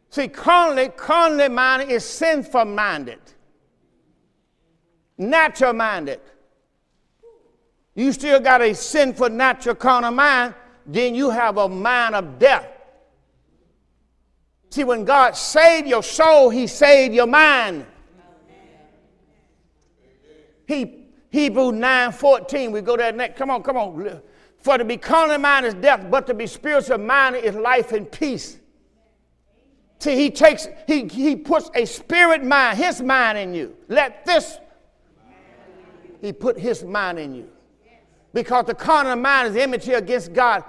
See, 0.09 0.27
carnally, 0.27 0.89
carnally 0.89 1.49
minded 1.49 1.89
is 1.89 2.03
sinful 2.03 2.65
minded, 2.65 3.19
natural 5.17 5.73
minded. 5.73 6.19
You 7.95 8.11
still 8.13 8.39
got 8.39 8.61
a 8.61 8.73
sinful, 8.73 9.29
natural, 9.29 9.75
carnal 9.75 10.11
mind, 10.11 10.55
then 10.85 11.13
you 11.13 11.29
have 11.29 11.57
a 11.57 11.69
mind 11.69 12.15
of 12.15 12.39
death. 12.39 12.67
See, 14.71 14.83
when 14.83 15.03
God 15.03 15.35
saved 15.35 15.87
your 15.87 16.03
soul, 16.03 16.49
He 16.49 16.65
saved 16.67 17.13
your 17.13 17.27
mind. 17.27 17.85
He, 20.67 21.07
Hebrew 21.31 21.71
9 21.71 22.11
14, 22.11 22.71
we 22.71 22.81
go 22.81 22.95
there 22.95 23.11
next. 23.11 23.37
Come 23.37 23.49
on, 23.49 23.63
come 23.63 23.77
on. 23.77 24.21
For 24.59 24.77
to 24.77 24.85
be 24.85 24.97
carnal 24.97 25.37
mind 25.37 25.65
is 25.65 25.73
death, 25.73 26.05
but 26.09 26.27
to 26.27 26.33
be 26.33 26.47
spiritual 26.47 26.99
mind 26.99 27.35
is 27.35 27.55
life 27.55 27.91
and 27.91 28.11
peace. 28.11 28.58
He 30.01 30.31
takes, 30.31 30.67
he, 30.87 31.07
he 31.07 31.35
puts 31.35 31.69
a 31.75 31.85
spirit 31.85 32.43
mind, 32.43 32.77
his 32.77 33.01
mind 33.01 33.37
in 33.37 33.53
you. 33.53 33.75
Let 33.89 34.25
this, 34.25 34.59
he 36.21 36.31
put 36.31 36.57
his 36.57 36.83
mind 36.83 37.19
in 37.19 37.35
you. 37.35 37.49
Because 38.33 38.65
the 38.65 38.75
carnal 38.75 39.15
mind 39.17 39.49
is 39.49 39.55
enmity 39.55 39.93
against 39.93 40.33
God. 40.33 40.63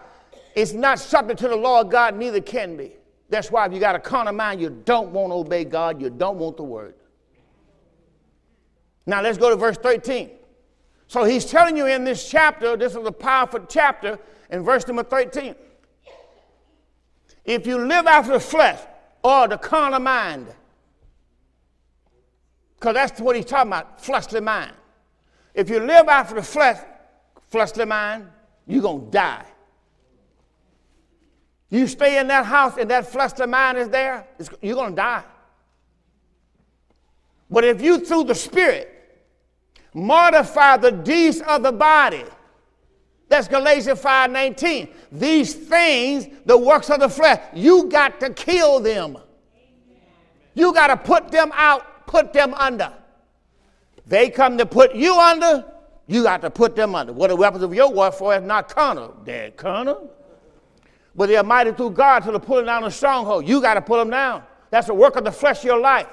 It's 0.57 0.73
not 0.73 0.99
subject 0.99 1.39
to 1.41 1.49
the 1.49 1.57
law 1.57 1.83
of 1.83 1.91
God, 1.91 2.17
neither 2.17 2.41
can 2.41 2.77
be. 2.77 2.93
That's 3.29 3.53
why 3.53 3.67
if 3.67 3.73
you 3.73 3.79
got 3.79 3.95
a 3.95 4.01
carnal 4.01 4.33
mind, 4.33 4.61
you 4.61 4.71
don't 4.85 5.11
want 5.11 5.31
to 5.31 5.37
obey 5.37 5.65
God, 5.65 6.03
you 6.03 6.11
don't 6.11 6.37
want 6.37 6.57
the 6.57 6.65
word. 6.65 6.95
Now 9.07 9.23
let's 9.23 9.39
go 9.39 9.51
to 9.51 9.57
verse 9.57 9.77
13. 9.77 10.31
So 11.07 11.23
he's 11.25 11.45
telling 11.45 11.77
you 11.77 11.87
in 11.87 12.03
this 12.03 12.29
chapter, 12.29 12.77
this 12.77 12.97
is 12.97 13.07
a 13.07 13.13
powerful 13.13 13.65
chapter, 13.69 14.19
in 14.51 14.65
verse 14.65 14.87
number 14.89 15.05
13. 15.05 15.55
If 17.45 17.67
you 17.67 17.79
live 17.79 18.07
after 18.07 18.33
the 18.33 18.41
flesh 18.41 18.81
or 19.23 19.49
the 19.49 19.59
carnal 19.59 20.01
mind, 20.01 20.47
because 22.77 22.95
that's 22.95 23.21
what 23.21 23.37
he's 23.37 23.45
talking 23.45 23.69
about, 23.69 24.03
fleshly 24.03 24.41
mind. 24.41 24.73
If 25.55 25.69
you 25.69 25.81
live 25.81 26.09
after 26.09 26.37
the 26.37 26.43
flesh, 26.43 26.79
fleshly 27.49 27.85
mind, 27.85 28.27
you're 28.67 28.83
going 28.83 29.07
to 29.07 29.11
die. 29.11 29.45
You 31.69 31.87
stay 31.87 32.19
in 32.19 32.27
that 32.29 32.47
house 32.47 32.77
and 32.79 32.91
that 32.91 33.07
fleshly 33.07 33.47
mind 33.47 33.79
is 33.79 33.89
there, 33.89 34.27
you're 34.63 34.75
going 34.75 34.91
to 34.91 34.97
die. 34.97 35.25
But 37.51 37.65
if 37.65 37.83
you, 37.83 37.99
through 37.99 38.25
the 38.25 38.35
Spirit, 38.35 38.97
mortify 39.93 40.77
the 40.79 40.93
deeds 40.93 41.41
of 41.41 41.63
the 41.63 41.73
body, 41.73 42.25
that's 43.31 43.49
Galatians 43.49 43.99
5 43.99 44.31
19. 44.31 44.89
These 45.11 45.55
things, 45.55 46.29
the 46.45 46.59
works 46.59 46.91
of 46.91 47.01
the 47.01 47.09
flesh, 47.09 47.41
you 47.55 47.87
got 47.87 48.21
to 48.21 48.31
kill 48.31 48.81
them. 48.81 49.17
You 50.53 50.75
got 50.75 50.89
to 50.89 50.99
put 50.99 51.31
them 51.31 51.51
out, 51.55 52.07
put 52.07 52.35
them 52.35 52.53
under. 52.53 52.93
They 54.07 54.29
come 54.29 54.59
to 54.59 54.67
put 54.67 54.95
you 54.95 55.19
under, 55.19 55.65
you 56.07 56.23
got 56.23 56.43
to 56.43 56.51
put 56.51 56.77
them 56.77 56.95
under. 56.95 57.15
What 57.15 57.29
the 57.29 57.37
weapons 57.37 57.63
of 57.63 57.73
your 57.73 57.91
warfare 57.91 58.41
is 58.41 58.45
not 58.45 58.69
carnal. 58.69 59.17
They're 59.25 59.53
carnal 59.53 60.11
but 61.15 61.27
they 61.27 61.37
are 61.37 61.45
mighty 61.45 61.73
through 61.73 61.91
God 61.91 62.21
to 62.21 62.33
the 62.33 62.41
pulling 62.41 62.67
down 62.67 62.85
of 62.85 62.95
stronghold. 62.95 63.47
You 63.47 63.61
got 63.61 63.75
to 63.75 63.83
pull 63.83 63.99
them 63.99 64.11
down. 64.11 64.43
That's 64.71 64.87
the 64.87 64.95
work 64.95 65.17
of 65.17 65.25
the 65.25 65.33
flesh 65.33 65.59
of 65.59 65.65
your 65.65 65.81
life. 65.81 66.09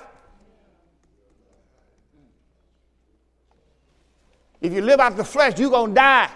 If 4.60 4.74
you 4.74 4.82
live 4.82 5.00
out 5.00 5.16
the 5.16 5.24
flesh, 5.24 5.60
you're 5.60 5.70
going 5.70 5.92
to 5.92 5.96
die. 5.96 6.32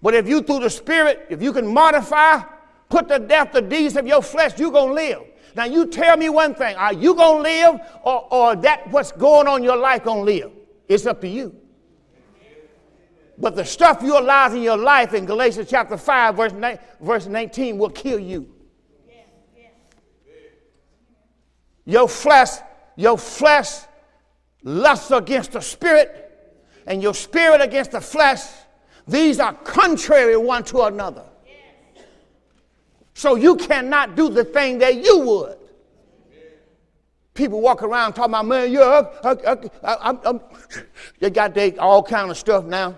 But 0.00 0.14
if 0.14 0.28
you, 0.28 0.42
through 0.42 0.60
the 0.60 0.70
Spirit, 0.70 1.26
if 1.28 1.42
you 1.42 1.52
can 1.52 1.66
modify, 1.66 2.42
put 2.88 3.08
to 3.08 3.18
death 3.18 3.52
the 3.52 3.62
deeds 3.62 3.96
of 3.96 4.06
your 4.06 4.22
flesh, 4.22 4.58
you're 4.58 4.70
going 4.70 4.88
to 4.88 4.94
live. 4.94 5.22
Now, 5.56 5.64
you 5.64 5.86
tell 5.86 6.16
me 6.16 6.28
one 6.28 6.54
thing 6.54 6.76
are 6.76 6.92
you 6.92 7.14
going 7.14 7.38
to 7.38 7.42
live, 7.42 7.80
or, 8.04 8.32
or 8.32 8.56
that 8.56 8.88
what's 8.90 9.12
going 9.12 9.48
on 9.48 9.58
in 9.58 9.64
your 9.64 9.76
life 9.76 10.04
going 10.04 10.24
to 10.24 10.32
live? 10.32 10.52
It's 10.86 11.06
up 11.06 11.20
to 11.22 11.28
you. 11.28 11.54
But 13.40 13.54
the 13.54 13.64
stuff 13.64 14.02
you 14.02 14.18
allow 14.18 14.52
in 14.52 14.62
your 14.62 14.76
life 14.76 15.14
in 15.14 15.24
Galatians 15.24 15.68
chapter 15.70 15.96
5, 15.96 16.36
verse, 16.36 16.52
ni- 16.52 16.76
verse 17.00 17.26
19 17.26 17.78
will 17.78 17.90
kill 17.90 18.18
you. 18.18 18.52
Your 21.84 22.08
flesh, 22.08 22.50
your 22.96 23.16
flesh 23.16 23.80
lusts 24.62 25.10
against 25.10 25.52
the 25.52 25.60
spirit, 25.60 26.24
and 26.86 27.02
your 27.02 27.14
spirit 27.14 27.62
against 27.62 27.92
the 27.92 28.00
flesh. 28.00 28.42
These 29.08 29.40
are 29.40 29.54
contrary 29.54 30.36
one 30.36 30.62
to 30.64 30.82
another. 30.82 31.24
So 33.14 33.34
you 33.34 33.56
cannot 33.56 34.14
do 34.14 34.28
the 34.28 34.44
thing 34.44 34.78
that 34.78 35.02
you 35.02 35.18
would. 35.20 35.56
people 37.34 37.60
walk 37.60 37.82
around 37.82 38.12
talking 38.12 38.32
about, 38.32 38.46
man, 38.46 38.70
yeah, 38.70 39.02
I, 39.24 39.30
I, 39.30 39.52
I, 39.82 40.18
I, 40.24 40.40
they 41.18 41.30
got 41.30 41.54
they, 41.54 41.76
all 41.78 42.02
kind 42.02 42.30
of 42.30 42.36
stuff 42.36 42.64
now. 42.64 42.94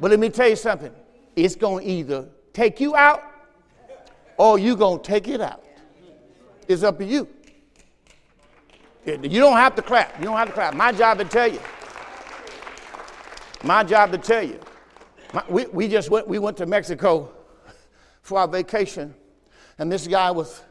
But 0.00 0.10
let 0.10 0.20
me 0.20 0.28
tell 0.28 0.48
you 0.48 0.56
something. 0.56 0.92
It's 1.34 1.56
going 1.56 1.84
to 1.84 1.90
either 1.90 2.28
take 2.52 2.78
you 2.78 2.94
out 2.94 3.22
or 4.36 4.58
you're 4.58 4.76
going 4.76 5.00
to 5.00 5.04
take 5.04 5.26
it 5.26 5.40
out. 5.40 5.64
It's 6.68 6.82
up 6.82 6.98
to 6.98 7.04
you. 7.04 7.26
You 9.06 9.40
don't 9.40 9.56
have 9.56 9.74
to 9.76 9.82
clap. 9.82 10.18
You 10.18 10.26
don't 10.26 10.36
have 10.36 10.48
to 10.48 10.54
clap. 10.54 10.74
My 10.74 10.92
job 10.92 11.18
to 11.18 11.24
tell 11.24 11.48
you. 11.48 11.60
My 13.64 13.82
job 13.82 14.12
to 14.12 14.18
tell 14.18 14.42
you. 14.42 14.60
My, 15.32 15.44
we, 15.48 15.66
we 15.66 15.88
just 15.88 16.10
went, 16.10 16.26
we 16.26 16.38
went 16.38 16.56
to 16.56 16.66
Mexico 16.66 17.30
for 18.22 18.38
our 18.38 18.48
vacation, 18.48 19.14
and 19.78 19.92
this 19.92 20.06
guy 20.06 20.30
was, 20.30 20.62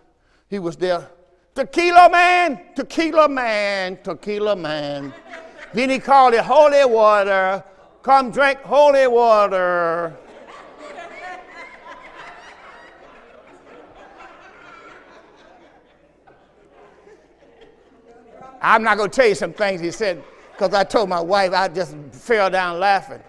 he 0.50 0.60
was 0.60 0.76
there. 0.76 1.08
Tequila 1.54 2.10
man, 2.10 2.62
tequila 2.76 3.30
man, 3.30 3.98
tequila 4.04 4.56
man. 4.56 5.14
then 5.74 5.90
he 5.90 6.00
called 6.00 6.34
it 6.34 6.44
holy 6.44 6.86
water. 6.86 7.64
Come 8.04 8.32
drink 8.32 8.60
holy 8.62 9.08
water. 9.08 10.16
I'm 18.62 18.84
not 18.84 18.98
going 18.98 19.10
to 19.10 19.16
tell 19.16 19.28
you 19.28 19.36
some 19.36 19.54
things 19.54 19.82
he 19.82 19.92
said 19.92 20.24
because 20.52 20.74
I 20.74 20.84
told 20.84 21.10
my 21.10 21.22
wife 21.22 21.54
I 21.54 21.68
just 21.68 21.96
fell 22.12 22.50
down 22.50 22.80
laughing. 22.80 23.22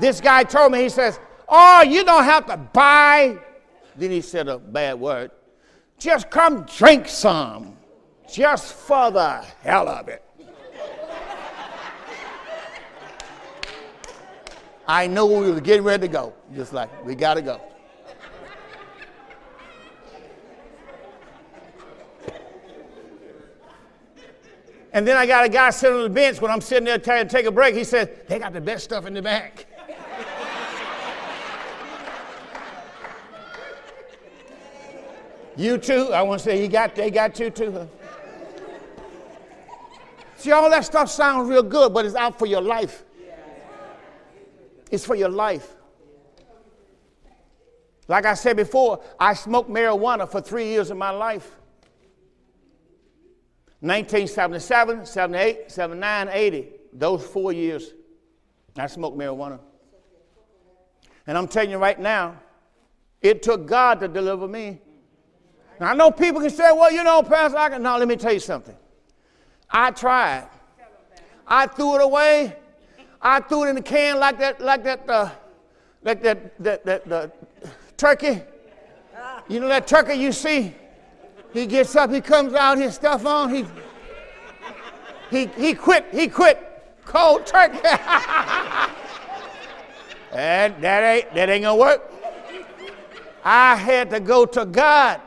This 0.00 0.20
guy 0.20 0.44
told 0.44 0.72
me, 0.72 0.82
he 0.82 0.88
says, 0.88 1.20
Oh, 1.46 1.82
you 1.82 2.04
don't 2.04 2.24
have 2.24 2.46
to 2.46 2.56
buy. 2.56 3.38
Then 3.96 4.10
he 4.10 4.20
said 4.20 4.48
a 4.48 4.58
bad 4.58 4.98
word. 4.98 5.30
Just 5.98 6.30
come 6.30 6.62
drink 6.62 7.08
some, 7.08 7.76
just 8.32 8.72
for 8.72 9.10
the 9.10 9.44
hell 9.62 9.88
of 9.88 10.08
it. 10.08 10.24
I 14.86 15.06
know 15.06 15.26
we 15.26 15.50
were 15.50 15.60
getting 15.60 15.84
ready 15.84 16.08
to 16.08 16.12
go, 16.12 16.32
just 16.54 16.72
like 16.72 17.04
we 17.04 17.14
got 17.14 17.34
to 17.34 17.42
go. 17.42 17.60
And 24.92 25.06
then 25.06 25.16
I 25.16 25.26
got 25.26 25.44
a 25.44 25.48
guy 25.48 25.70
sitting 25.70 25.96
on 25.96 26.02
the 26.02 26.10
bench 26.10 26.40
when 26.40 26.50
I'm 26.50 26.60
sitting 26.60 26.84
there 26.84 26.98
trying 26.98 27.28
to 27.28 27.30
take 27.30 27.46
a 27.46 27.52
break. 27.52 27.76
He 27.76 27.84
said, 27.84 28.26
They 28.26 28.38
got 28.38 28.52
the 28.52 28.60
best 28.60 28.84
stuff 28.84 29.06
in 29.06 29.14
the 29.14 29.22
back. 29.22 29.66
You 35.56 35.78
too? 35.78 36.12
I 36.12 36.22
want 36.22 36.40
to 36.40 36.44
say, 36.44 36.62
you 36.62 36.68
got, 36.68 36.94
they 36.94 37.10
got 37.10 37.38
you 37.38 37.50
too. 37.50 37.88
See, 40.36 40.52
all 40.52 40.70
that 40.70 40.84
stuff 40.84 41.10
sounds 41.10 41.48
real 41.50 41.62
good, 41.62 41.92
but 41.92 42.06
it's 42.06 42.14
out 42.14 42.38
for 42.38 42.46
your 42.46 42.62
life. 42.62 43.04
It's 44.90 45.04
for 45.04 45.14
your 45.14 45.28
life. 45.28 45.76
Like 48.08 48.26
I 48.26 48.34
said 48.34 48.56
before, 48.56 49.02
I 49.20 49.34
smoked 49.34 49.70
marijuana 49.70 50.28
for 50.28 50.40
three 50.40 50.64
years 50.66 50.90
of 50.90 50.96
my 50.96 51.10
life. 51.10 51.56
1977, 53.80 55.06
78, 55.06 55.70
79, 55.70 56.28
80, 56.30 56.68
those 56.92 57.24
four 57.24 57.52
years, 57.52 57.92
I 58.76 58.86
smoked 58.88 59.16
marijuana. 59.16 59.60
And 61.26 61.38
I'm 61.38 61.48
telling 61.48 61.70
you 61.70 61.78
right 61.78 61.98
now, 61.98 62.36
it 63.22 63.42
took 63.42 63.66
God 63.66 64.00
to 64.00 64.08
deliver 64.08 64.48
me. 64.48 64.80
Now, 65.80 65.92
I 65.92 65.94
know 65.94 66.10
people 66.10 66.42
can 66.42 66.50
say, 66.50 66.70
well, 66.72 66.92
you 66.92 67.02
know, 67.02 67.22
Pastor, 67.22 67.56
I 67.56 67.70
can. 67.70 67.82
No, 67.82 67.96
let 67.96 68.06
me 68.06 68.16
tell 68.16 68.34
you 68.34 68.40
something. 68.40 68.76
I 69.70 69.90
tried. 69.90 70.46
I 71.46 71.66
threw 71.66 71.96
it 71.96 72.02
away. 72.02 72.54
I 73.22 73.40
threw 73.40 73.64
it 73.64 73.70
in 73.70 73.76
the 73.76 73.82
can 73.82 74.20
like 74.20 74.38
that, 74.38 74.60
like 74.60 74.84
that, 74.84 75.08
uh, 75.08 75.30
like 76.02 76.22
that, 76.22 76.62
that, 76.62 76.84
that, 76.84 77.08
the 77.08 77.32
turkey. 77.96 78.42
You 79.48 79.60
know 79.60 79.68
that 79.68 79.86
turkey 79.86 80.14
you 80.14 80.32
see 80.32 80.74
he 81.52 81.66
gets 81.66 81.96
up, 81.96 82.10
he 82.10 82.20
comes 82.20 82.54
out, 82.54 82.78
his 82.78 82.94
stuff 82.94 83.26
on, 83.26 83.52
he 83.52 83.66
he 85.30 85.46
he 85.56 85.74
quit, 85.74 86.06
he 86.12 86.28
quit. 86.28 86.66
Cold 87.04 87.44
turkey. 87.46 87.78
and 90.32 90.82
that 90.82 91.02
ain't 91.02 91.34
that 91.34 91.50
ain't 91.50 91.64
gonna 91.64 91.76
work. 91.76 92.10
I 93.44 93.74
had 93.76 94.10
to 94.10 94.20
go 94.20 94.46
to 94.46 94.64
God. 94.64 95.20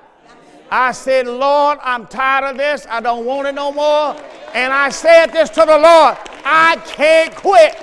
I 0.76 0.92
said, 0.92 1.28
Lord, 1.28 1.78
I'm 1.84 2.08
tired 2.08 2.50
of 2.50 2.58
this. 2.58 2.88
I 2.90 3.00
don't 3.00 3.26
want 3.26 3.48
it 3.48 3.54
no 3.54 3.72
more. 3.72 4.16
And 4.56 4.74
I 4.74 4.90
said 4.90 5.28
this 5.28 5.52
to 5.52 5.60
the 5.60 5.78
Lord 5.78 6.18
I 6.44 6.82
can't 6.84 7.36
quit. 7.36 7.76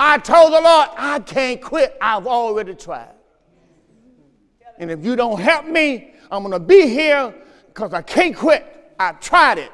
I 0.00 0.18
told 0.18 0.52
the 0.52 0.60
Lord, 0.60 0.88
I 0.96 1.20
can't 1.20 1.62
quit. 1.62 1.96
I've 2.00 2.26
already 2.26 2.74
tried. 2.74 3.14
And 4.78 4.90
if 4.90 5.04
you 5.04 5.14
don't 5.14 5.40
help 5.40 5.66
me, 5.66 6.12
I'm 6.28 6.42
going 6.42 6.52
to 6.52 6.58
be 6.58 6.88
here 6.88 7.32
because 7.68 7.94
I 7.94 8.02
can't 8.02 8.34
quit. 8.34 8.94
I 8.98 9.12
tried 9.12 9.58
it. 9.58 9.70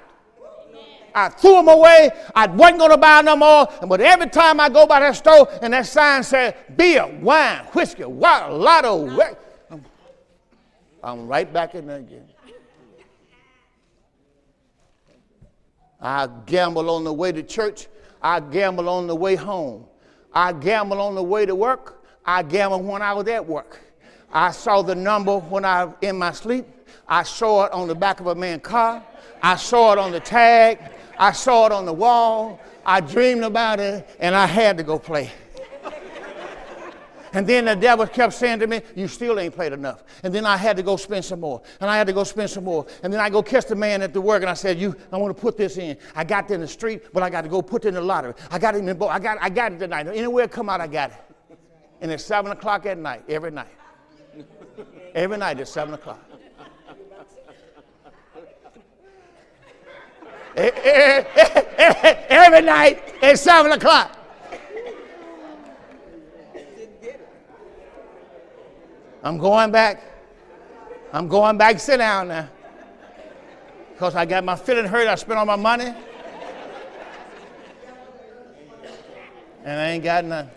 I 1.15 1.31
threw 1.31 1.53
them 1.53 1.69
away. 1.69 2.11
I 2.35 2.47
wasn't 2.47 2.81
going 2.81 2.91
to 2.91 2.99
buy 2.99 3.23
no 3.23 3.37
more. 3.37 3.69
But 3.89 4.03
every 4.03 4.29
time 4.29 4.61
I 4.61 4.69
go 4.69 4.87
by 4.87 5.01
that 5.01 5.17
store 5.17 5.49
and 5.63 5.73
that 5.73 5.87
sign 5.87 6.25
said 6.25 6.77
beer, 6.77 7.07
wine, 7.23 7.65
whiskey, 7.73 8.05
water, 8.05 8.53
lotto, 8.53 8.97
I'm, 11.05 11.29
right 11.29 11.53
back 11.53 11.75
in 11.75 11.87
there 11.87 11.99
again. 11.99 12.25
I 16.01 16.29
gamble 16.47 16.91
on 16.91 17.05
the 17.05 17.13
way 17.13 17.33
to 17.33 17.43
church. 17.43 17.89
I 18.23 18.41
gamble 18.41 18.89
on 18.89 19.07
the 19.07 19.15
way 19.17 19.37
home. 19.37 19.87
I 20.33 20.53
gamble 20.53 21.01
on 21.01 21.15
the 21.15 21.23
way 21.23 21.47
to 21.47 21.55
work. 21.55 22.05
I 22.25 22.43
gamble 22.43 22.83
when 22.83 23.03
I 23.03 23.13
was 23.13 23.29
at 23.29 23.47
work. 23.47 23.81
I 24.33 24.51
saw 24.51 24.83
the 24.83 24.95
number 24.95 25.39
when 25.39 25.65
I 25.65 25.85
was 25.85 25.95
in 26.01 26.19
my 26.19 26.33
sleep. 26.33 26.67
I 27.07 27.23
saw 27.23 27.67
it 27.67 27.73
on 27.73 27.87
the 27.87 27.95
back 27.95 28.21
of 28.21 28.27
a 28.27 28.35
man's 28.35 28.63
car. 28.63 29.05
I 29.43 29.57
saw 29.57 29.93
it 29.93 29.99
on 29.99 30.11
the 30.11 30.21
tag. 30.21 30.79
I 31.19 31.33
saw 31.33 31.67
it 31.67 31.73
on 31.73 31.85
the 31.85 31.93
wall. 31.93 32.61
I 32.85 33.01
dreamed 33.01 33.45
about 33.45 33.79
it, 33.79 34.09
and 34.21 34.35
I 34.35 34.47
had 34.47 34.77
to 34.79 34.83
go 34.83 34.99
play. 34.99 35.31
And 37.35 37.47
then 37.47 37.67
the 37.67 37.77
devil 37.77 38.07
kept 38.07 38.33
saying 38.33 38.61
to 38.61 38.67
me, 38.67 38.81
You 38.97 39.09
still 39.09 39.39
ain't 39.39 39.55
played 39.55 39.73
enough. 39.73 40.05
And 40.23 40.35
then 40.35 40.47
I 40.47 40.57
had 40.57 40.77
to 40.79 40.83
go 40.83 40.97
spend 40.97 41.25
some 41.25 41.41
more. 41.41 41.61
And 41.81 41.91
I 41.91 41.99
had 41.99 42.07
to 42.07 42.13
go 42.13 42.25
spend 42.25 42.49
some 42.49 42.65
more. 42.65 42.87
And 43.03 43.13
then 43.13 43.21
I 43.21 43.29
go 43.29 43.43
catch 43.43 43.67
the 43.67 43.77
man 43.77 44.01
at 44.01 44.15
the 44.15 44.21
work 44.21 44.43
and 44.43 44.51
I 44.51 44.55
said, 44.55 44.79
You, 44.79 44.97
I 45.13 45.19
want 45.19 45.37
to 45.37 45.41
put 45.41 45.57
this 45.57 45.77
in. 45.77 45.99
I 46.15 46.25
got 46.25 46.51
in 46.51 46.61
the 46.61 46.69
street, 46.69 47.13
but 47.13 47.23
I 47.23 47.29
got 47.29 47.43
to 47.43 47.49
go 47.49 47.61
put 47.61 47.85
it 47.85 47.89
in 47.89 47.95
the 47.95 48.01
lottery. 48.01 48.35
I 48.51 48.59
got 48.59 48.75
it 48.75 48.79
in 48.79 48.87
the 48.87 49.07
I 49.07 49.19
got 49.19 49.39
I 49.41 49.51
got 49.51 49.73
it 49.73 49.79
tonight. 49.79 50.07
Anywhere 50.07 50.45
it 50.45 50.51
come 50.51 50.71
out, 50.71 50.81
I 50.81 50.87
got 50.87 51.11
it. 51.11 51.17
And 52.01 52.11
it's 52.11 52.25
seven 52.25 52.53
o'clock 52.53 52.87
at 52.87 52.99
night, 52.99 53.25
every 53.29 53.51
night. 53.51 53.69
Every 55.15 55.37
night 55.37 55.61
at 55.61 55.69
7 55.69 55.95
o'clock. 55.95 56.19
Every 60.57 62.63
night 62.63 63.15
at 63.23 63.39
7 63.39 63.73
o'clock. 63.73 64.24
I'm 69.25 69.39
going 69.39 69.71
back. 69.71 70.03
I'm 71.11 71.29
going 71.29 71.57
back. 71.57 71.81
Sit 71.81 71.97
down 71.97 72.29
now. 72.29 72.49
Because 73.93 74.15
I 74.15 74.27
got 74.27 74.45
my 74.45 74.55
feeling 74.55 74.85
hurt. 74.85 75.09
I 75.09 75.15
spent 75.15 75.39
all 75.39 75.47
my 75.47 75.57
money. 75.57 75.95
And 79.65 79.81
I 79.81 79.91
ain't 79.93 80.05
got 80.05 80.27
none. 80.27 80.51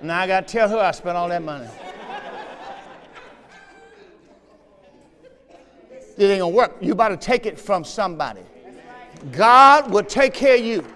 Now 0.00 0.20
I 0.20 0.26
got 0.26 0.48
to 0.48 0.52
tell 0.52 0.70
her 0.70 0.78
I 0.78 0.90
spent 0.92 1.18
all 1.18 1.28
that 1.28 1.42
money. 1.42 1.68
it 6.16 6.24
ain't 6.24 6.40
gonna 6.40 6.48
work. 6.48 6.76
You 6.80 6.94
better 6.94 7.16
take 7.16 7.44
it 7.44 7.58
from 7.58 7.84
somebody. 7.84 8.40
God 9.32 9.90
will 9.90 10.02
take 10.02 10.32
care 10.32 10.54
of 10.54 10.64
you. 10.64 10.86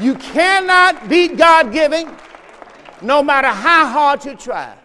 You 0.00 0.16
cannot 0.16 1.08
beat 1.08 1.36
God 1.36 1.72
giving 1.72 2.08
no 3.02 3.22
matter 3.22 3.48
how 3.48 3.86
hard 3.86 4.24
you 4.24 4.34
try. 4.34 4.76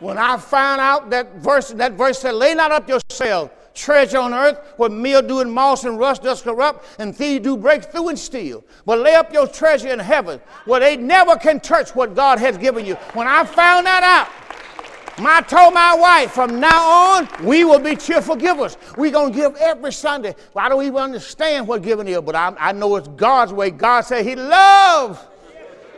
When 0.00 0.18
I 0.18 0.36
found 0.36 0.80
out 0.80 1.10
that 1.10 1.36
verse, 1.36 1.70
that 1.70 1.92
verse 1.92 2.18
said, 2.18 2.34
lay 2.34 2.54
not 2.54 2.72
up 2.72 2.88
yourself 2.88 3.50
treasure 3.74 4.18
on 4.18 4.32
earth 4.32 4.58
where 4.76 4.88
mildew 4.88 5.40
and 5.40 5.52
moss 5.52 5.84
and 5.84 5.98
rust 5.98 6.22
does 6.22 6.40
corrupt 6.42 6.84
and 6.98 7.14
thieves 7.14 7.44
do 7.44 7.56
break 7.56 7.84
through 7.84 8.08
and 8.08 8.18
steal. 8.18 8.64
But 8.86 9.00
lay 9.00 9.14
up 9.14 9.32
your 9.32 9.46
treasure 9.46 9.88
in 9.88 9.98
heaven 9.98 10.40
where 10.64 10.80
they 10.80 10.96
never 10.96 11.36
can 11.36 11.60
touch 11.60 11.94
what 11.94 12.14
God 12.14 12.38
has 12.38 12.56
given 12.56 12.86
you. 12.86 12.94
When 13.14 13.26
I 13.26 13.44
found 13.44 13.86
that 13.86 14.02
out, 14.02 14.28
I 15.16 15.42
told 15.42 15.74
my 15.74 15.94
wife, 15.94 16.32
from 16.32 16.58
now 16.58 16.82
on, 16.82 17.28
we 17.44 17.64
will 17.64 17.78
be 17.78 17.94
cheerful 17.94 18.34
givers. 18.34 18.76
We're 18.96 19.12
going 19.12 19.32
to 19.32 19.38
give 19.38 19.54
every 19.56 19.92
Sunday. 19.92 20.34
Well, 20.52 20.66
I 20.66 20.68
don't 20.68 20.82
even 20.82 20.96
understand 20.96 21.68
what 21.68 21.82
giving 21.82 22.08
is, 22.08 22.20
but 22.20 22.34
I, 22.34 22.52
I 22.58 22.72
know 22.72 22.96
it's 22.96 23.06
God's 23.08 23.52
way. 23.52 23.70
God 23.70 24.00
said 24.00 24.26
He 24.26 24.34
loves 24.34 25.20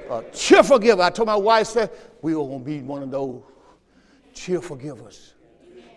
Uh, 0.09 0.14
a 0.18 0.30
cheerful 0.30 0.78
giver. 0.78 1.02
I 1.02 1.11
told 1.11 1.26
my 1.26 1.36
wife, 1.36 1.68
said, 1.68 1.90
we 2.22 2.32
are 2.32 2.36
going 2.36 2.61
to 2.61 2.64
be 2.64 2.80
one 2.80 3.02
of 3.02 3.11
those 3.11 3.42
cheerful 4.34 4.76
givers. 4.76 5.34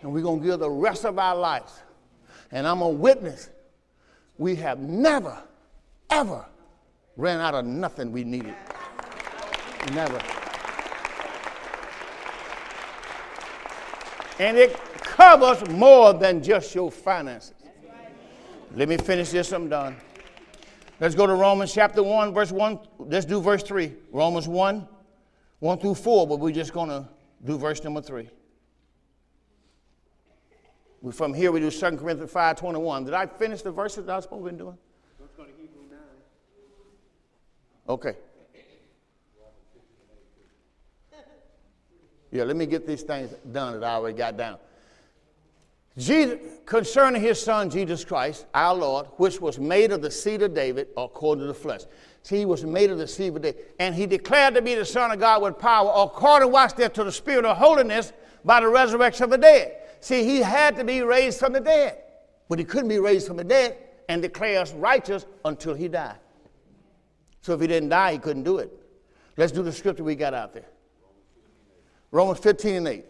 And 0.02 0.12
we're 0.12 0.22
going 0.22 0.40
to 0.40 0.46
give 0.46 0.58
the 0.58 0.70
rest 0.70 1.04
of 1.04 1.18
our 1.18 1.36
lives. 1.36 1.72
And 2.50 2.66
I'm 2.66 2.80
a 2.80 2.88
witness. 2.88 3.50
We 4.38 4.56
have 4.56 4.78
never, 4.78 5.38
ever 6.08 6.44
ran 7.16 7.40
out 7.40 7.54
of 7.54 7.64
nothing 7.64 8.10
we 8.10 8.24
needed. 8.24 8.54
Never. 9.92 10.20
And 14.38 14.56
it 14.56 14.74
covers 14.96 15.68
more 15.68 16.14
than 16.14 16.42
just 16.42 16.74
your 16.74 16.90
finances. 16.90 17.54
Let 18.74 18.88
me 18.88 18.96
finish 18.96 19.30
this, 19.30 19.52
I'm 19.52 19.68
done. 19.68 19.96
Let's 21.00 21.14
go 21.14 21.26
to 21.26 21.34
Romans 21.34 21.72
chapter 21.72 22.02
1, 22.02 22.34
verse 22.34 22.52
1. 22.52 22.78
Let's 22.98 23.24
do 23.24 23.40
verse 23.40 23.62
3. 23.62 23.94
Romans 24.12 24.46
1, 24.46 24.86
1 25.58 25.78
through 25.78 25.94
4, 25.94 26.26
but 26.26 26.38
we're 26.38 26.52
just 26.52 26.74
going 26.74 26.90
to 26.90 27.08
do 27.42 27.56
verse 27.56 27.82
number 27.82 28.02
3. 28.02 28.28
From 31.10 31.32
here, 31.32 31.50
we 31.52 31.60
do 31.60 31.70
2 31.70 31.96
Corinthians 31.96 32.30
5 32.30 32.56
21. 32.56 33.04
Did 33.06 33.14
I 33.14 33.24
finish 33.24 33.62
the 33.62 33.70
verses 33.70 34.04
that 34.04 34.12
I 34.12 34.16
was 34.16 34.24
supposed 34.24 34.44
to 34.44 34.52
be 34.52 34.58
doing? 34.58 34.76
Let's 35.18 35.32
go 35.32 35.44
to 35.44 35.50
Hebrew 35.58 35.84
9. 35.90 35.98
Okay. 37.88 38.14
Yeah, 42.30 42.44
let 42.44 42.56
me 42.56 42.66
get 42.66 42.86
these 42.86 43.02
things 43.02 43.34
done 43.50 43.80
that 43.80 43.86
I 43.86 43.94
already 43.94 44.18
got 44.18 44.36
down. 44.36 44.58
Jesus, 45.98 46.38
concerning 46.66 47.20
his 47.20 47.40
son 47.42 47.68
Jesus 47.68 48.04
Christ, 48.04 48.46
our 48.54 48.74
Lord, 48.74 49.06
which 49.16 49.40
was 49.40 49.58
made 49.58 49.92
of 49.92 50.02
the 50.02 50.10
seed 50.10 50.42
of 50.42 50.54
David 50.54 50.88
according 50.96 51.42
to 51.42 51.48
the 51.48 51.54
flesh. 51.54 51.82
See, 52.22 52.38
he 52.38 52.44
was 52.44 52.64
made 52.64 52.90
of 52.90 52.98
the 52.98 53.08
seed 53.08 53.34
of 53.34 53.42
David. 53.42 53.64
And 53.78 53.94
he 53.94 54.06
declared 54.06 54.54
to 54.54 54.62
be 54.62 54.74
the 54.74 54.84
Son 54.84 55.10
of 55.10 55.18
God 55.18 55.42
with 55.42 55.58
power, 55.58 55.92
according, 55.94 56.52
watch 56.52 56.74
there, 56.74 56.88
to 56.90 57.04
the 57.04 57.12
Spirit 57.12 57.44
of 57.44 57.56
holiness 57.56 58.12
by 58.44 58.60
the 58.60 58.68
resurrection 58.68 59.24
of 59.24 59.30
the 59.30 59.38
dead. 59.38 59.76
See, 60.00 60.24
he 60.24 60.38
had 60.38 60.76
to 60.76 60.84
be 60.84 61.02
raised 61.02 61.38
from 61.38 61.52
the 61.52 61.60
dead. 61.60 61.98
But 62.48 62.58
he 62.58 62.64
couldn't 62.64 62.88
be 62.88 62.98
raised 62.98 63.26
from 63.26 63.36
the 63.36 63.44
dead 63.44 63.76
and 64.08 64.20
declare 64.22 64.60
us 64.60 64.72
righteous 64.72 65.26
until 65.44 65.74
he 65.74 65.88
died. 65.88 66.18
So 67.42 67.54
if 67.54 67.60
he 67.60 67.66
didn't 67.66 67.90
die, 67.90 68.12
he 68.12 68.18
couldn't 68.18 68.42
do 68.42 68.58
it. 68.58 68.70
Let's 69.36 69.52
do 69.52 69.62
the 69.62 69.72
scripture 69.72 70.04
we 70.04 70.14
got 70.14 70.34
out 70.34 70.52
there. 70.52 70.68
Romans 72.10 72.40
15 72.40 72.74
and 72.74 72.88
8. 72.88 73.04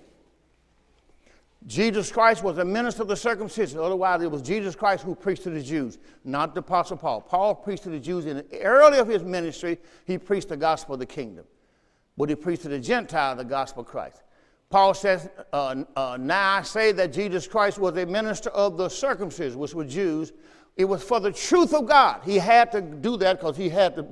Jesus 1.67 2.11
Christ 2.11 2.43
was 2.43 2.57
a 2.57 2.65
minister 2.65 3.03
of 3.03 3.09
the 3.09 3.17
circumcision. 3.17 3.79
Otherwise, 3.79 4.23
it 4.23 4.31
was 4.31 4.41
Jesus 4.41 4.75
Christ 4.75 5.05
who 5.05 5.15
preached 5.15 5.43
to 5.43 5.51
the 5.51 5.63
Jews, 5.63 5.99
not 6.25 6.55
the 6.55 6.61
Apostle 6.61 6.97
Paul. 6.97 7.21
Paul 7.21 7.55
preached 7.55 7.83
to 7.83 7.91
the 7.91 8.01
Jews 8.01 8.25
in 8.25 8.39
the 8.39 8.63
early 8.63 8.99
of 8.99 9.09
his 9.09 9.23
ministry. 9.23 9.79
He 10.07 10.17
preached 10.17 10.49
the 10.49 10.57
gospel 10.57 10.95
of 10.95 11.01
the 11.01 11.07
kingdom, 11.07 11.45
but 12.17 12.31
he 12.31 12.35
preached 12.35 12.63
to 12.63 12.69
the 12.69 12.79
Gentile 12.79 13.37
the 13.37 13.45
gospel 13.45 13.83
of 13.83 13.89
Christ. 13.89 14.23
Paul 14.71 14.95
says, 14.95 15.29
uh, 15.53 15.85
uh, 15.97 16.17
"Now 16.19 16.59
I 16.59 16.63
say 16.63 16.93
that 16.93 17.13
Jesus 17.13 17.47
Christ 17.47 17.79
was 17.79 17.97
a 17.97 18.07
minister 18.07 18.51
of 18.51 18.79
the 18.79 18.89
circumcision, 18.89 19.59
which 19.59 19.75
were 19.75 19.85
Jews. 19.85 20.33
It 20.77 20.87
was 20.87 21.03
for 21.03 21.21
the 21.21 21.33
truth 21.33 21.75
of 21.75 21.87
God. 21.87 22.23
He 22.25 22.39
had 22.39 22.73
to 22.73 22.81
do 22.81 23.19
that 23.19 23.39
because 23.39 23.57
he 23.57 23.69
had 23.69 23.97
to 23.97 24.07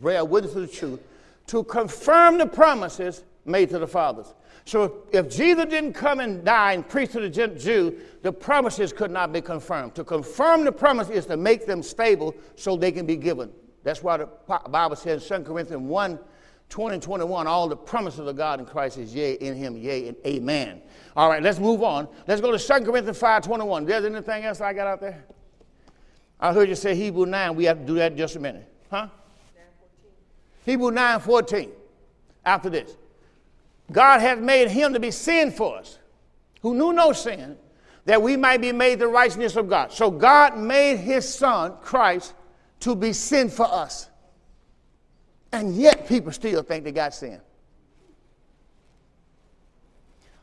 bear 0.00 0.24
witness 0.24 0.54
to 0.54 0.60
the 0.60 0.68
truth 0.68 1.00
to 1.48 1.64
confirm 1.64 2.38
the 2.38 2.46
promises 2.46 3.24
made 3.44 3.68
to 3.70 3.78
the 3.78 3.88
fathers." 3.88 4.32
So 4.68 5.04
if 5.12 5.30
Jesus 5.30 5.64
didn't 5.64 5.94
come 5.94 6.20
and 6.20 6.44
die 6.44 6.74
and 6.74 6.86
preach 6.86 7.12
to 7.12 7.20
the 7.20 7.30
Jew, 7.30 7.98
the 8.20 8.30
promises 8.30 8.92
could 8.92 9.10
not 9.10 9.32
be 9.32 9.40
confirmed. 9.40 9.94
To 9.94 10.04
confirm 10.04 10.66
the 10.66 10.72
promise 10.72 11.08
is 11.08 11.24
to 11.26 11.38
make 11.38 11.64
them 11.64 11.82
stable 11.82 12.34
so 12.54 12.76
they 12.76 12.92
can 12.92 13.06
be 13.06 13.16
given. 13.16 13.50
That's 13.82 14.02
why 14.02 14.18
the 14.18 14.28
Bible 14.68 14.94
says 14.94 15.22
in 15.30 15.42
2 15.42 15.48
Corinthians 15.48 15.82
1 15.82 16.18
20 16.68 16.94
and 16.94 17.02
21, 17.02 17.46
all 17.46 17.66
the 17.66 17.76
promises 17.76 18.26
of 18.26 18.36
God 18.36 18.60
in 18.60 18.66
Christ 18.66 18.98
is 18.98 19.14
yea 19.14 19.32
in 19.32 19.56
him, 19.56 19.74
yea 19.74 20.08
and 20.08 20.16
amen. 20.26 20.82
All 21.16 21.30
right, 21.30 21.42
let's 21.42 21.58
move 21.58 21.82
on. 21.82 22.06
Let's 22.26 22.42
go 22.42 22.54
to 22.54 22.58
2 22.58 22.84
Corinthians 22.84 23.16
5 23.16 23.44
21. 23.44 23.86
There's 23.86 24.04
anything 24.04 24.44
else 24.44 24.60
I 24.60 24.74
got 24.74 24.86
out 24.86 25.00
there? 25.00 25.24
I 26.38 26.52
heard 26.52 26.68
you 26.68 26.74
say 26.74 26.94
Hebrew 26.94 27.24
9. 27.24 27.56
We 27.56 27.64
have 27.64 27.78
to 27.78 27.86
do 27.86 27.94
that 27.94 28.12
in 28.12 28.18
just 28.18 28.36
a 28.36 28.40
minute. 28.40 28.70
Huh? 28.90 29.08
Hebrew 30.66 30.90
9 30.90 31.20
14. 31.20 31.70
After 32.44 32.68
this. 32.68 32.94
God 33.90 34.20
has 34.20 34.38
made 34.38 34.68
him 34.68 34.92
to 34.92 35.00
be 35.00 35.10
sin 35.10 35.50
for 35.50 35.78
us, 35.78 35.98
who 36.60 36.74
knew 36.74 36.92
no 36.92 37.12
sin, 37.12 37.56
that 38.04 38.20
we 38.20 38.36
might 38.36 38.60
be 38.60 38.72
made 38.72 38.98
the 38.98 39.06
righteousness 39.06 39.56
of 39.56 39.68
God. 39.68 39.92
So 39.92 40.10
God 40.10 40.58
made 40.58 40.96
his 40.96 41.28
son, 41.28 41.74
Christ, 41.80 42.34
to 42.80 42.94
be 42.94 43.12
sin 43.12 43.48
for 43.48 43.66
us. 43.66 44.08
And 45.52 45.74
yet 45.74 46.06
people 46.06 46.32
still 46.32 46.62
think 46.62 46.84
they 46.84 46.92
got 46.92 47.14
sin. 47.14 47.40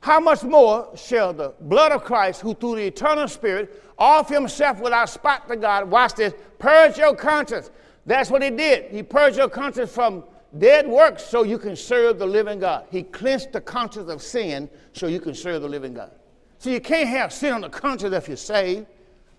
How 0.02 0.20
much 0.20 0.44
more 0.44 0.96
shall 0.96 1.34
the 1.34 1.54
blood 1.62 1.92
of 1.92 2.04
Christ, 2.04 2.42
who 2.42 2.54
through 2.54 2.76
the 2.76 2.86
eternal 2.86 3.28
Spirit 3.28 3.82
offer 3.98 4.36
himself 4.36 4.80
without 4.80 5.10
spot 5.10 5.48
to 5.48 5.56
God, 5.56 5.90
watch 5.90 6.14
this, 6.14 6.34
purge 6.60 6.98
your 6.98 7.16
conscience. 7.16 7.72
That's 8.06 8.30
what 8.30 8.44
he 8.44 8.52
did. 8.52 8.92
He 8.92 9.02
purged 9.02 9.38
your 9.38 9.50
conscience 9.50 9.92
from 9.92 10.24
Dead 10.58 10.88
works 10.88 11.24
so 11.24 11.44
you 11.44 11.58
can 11.58 11.76
serve 11.76 12.20
the 12.20 12.26
living 12.26 12.60
God. 12.60 12.86
He 12.90 13.04
cleansed 13.04 13.52
the 13.52 13.62
conscience 13.62 14.10
of 14.10 14.22
sin 14.22 14.70
so 14.94 15.08
you 15.08 15.20
can 15.20 15.34
serve 15.34 15.62
the 15.62 15.68
living 15.68 15.94
God. 15.94 16.12
So 16.60 16.70
you 16.70 16.80
can't 16.80 17.10
have 17.10 17.34
sin 17.34 17.54
on 17.54 17.62
the 17.62 17.70
conscience 17.70 18.14
if 18.14 18.28
you're 18.28 18.38
saved. 18.38 18.88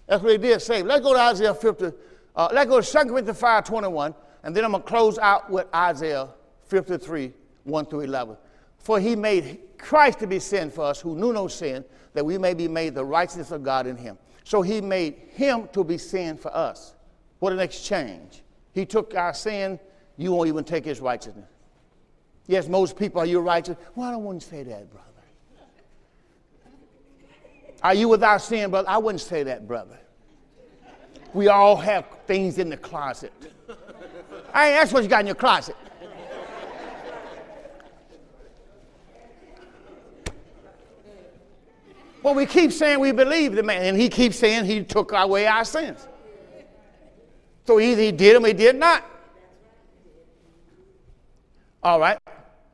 That's 0.06 0.22
what 0.22 0.32
he 0.32 0.38
did 0.38 0.60
save. 0.60 0.86
Let's 0.86 1.02
go 1.02 1.14
to 1.14 1.20
Isaiah 1.20 1.54
50. 1.54 1.92
Uh, 2.34 2.48
let's 2.52 2.68
go 2.68 2.80
to 2.80 2.92
2 2.92 3.10
Corinthians 3.10 3.38
5 3.38 3.64
21, 3.64 4.14
and 4.42 4.54
then 4.54 4.64
I'm 4.64 4.72
going 4.72 4.82
to 4.82 4.88
close 4.88 5.18
out 5.18 5.50
with 5.50 5.66
Isaiah 5.74 6.28
53 6.66 7.32
1 7.64 7.86
through 7.86 8.00
11. 8.00 8.36
For 8.78 9.00
he 9.00 9.16
made 9.16 9.60
Christ 9.78 10.18
to 10.20 10.26
be 10.26 10.38
sin 10.38 10.70
for 10.70 10.84
us 10.84 11.00
who 11.00 11.16
knew 11.16 11.32
no 11.32 11.48
sin, 11.48 11.84
that 12.12 12.24
we 12.24 12.38
may 12.38 12.54
be 12.54 12.68
made 12.68 12.94
the 12.94 13.04
righteousness 13.04 13.50
of 13.50 13.62
God 13.62 13.86
in 13.86 13.96
him. 13.96 14.18
So 14.44 14.62
he 14.62 14.80
made 14.80 15.14
him 15.30 15.68
to 15.72 15.82
be 15.82 15.98
sin 15.98 16.36
for 16.36 16.54
us. 16.54 16.94
What 17.38 17.52
an 17.52 17.58
exchange. 17.58 18.42
He 18.72 18.86
took 18.86 19.14
our 19.14 19.34
sin 19.34 19.80
you 20.16 20.32
won't 20.32 20.48
even 20.48 20.64
take 20.64 20.84
his 20.84 21.00
righteousness. 21.00 21.48
Yes, 22.46 22.68
most 22.68 22.96
people, 22.96 23.20
are 23.20 23.26
you 23.26 23.40
righteous? 23.40 23.76
Well, 23.94 24.10
I 24.10 24.16
wouldn't 24.16 24.42
say 24.42 24.62
that, 24.62 24.90
brother. 24.90 25.06
Are 27.82 27.94
you 27.94 28.08
without 28.08 28.38
sin, 28.38 28.70
brother? 28.70 28.88
I 28.88 28.98
wouldn't 28.98 29.20
say 29.20 29.42
that, 29.42 29.66
brother. 29.66 29.98
We 31.34 31.48
all 31.48 31.76
have 31.76 32.06
things 32.26 32.58
in 32.58 32.70
the 32.70 32.76
closet. 32.76 33.32
I 34.54 34.68
asked 34.70 34.92
what 34.92 35.02
you 35.02 35.08
got 35.08 35.20
in 35.20 35.26
your 35.26 35.34
closet. 35.34 35.76
Well, 42.22 42.34
we 42.34 42.46
keep 42.46 42.72
saying 42.72 42.98
we 42.98 43.12
believe 43.12 43.54
the 43.54 43.62
man, 43.62 43.82
and 43.82 44.00
he 44.00 44.08
keeps 44.08 44.36
saying 44.36 44.64
he 44.64 44.82
took 44.82 45.12
away 45.12 45.46
our 45.46 45.64
sins. 45.64 46.08
So 47.66 47.78
either 47.78 48.02
he 48.02 48.12
did 48.12 48.34
them 48.34 48.44
or 48.44 48.48
he 48.48 48.54
did 48.54 48.76
not. 48.76 49.04
All 51.86 52.00
right. 52.00 52.18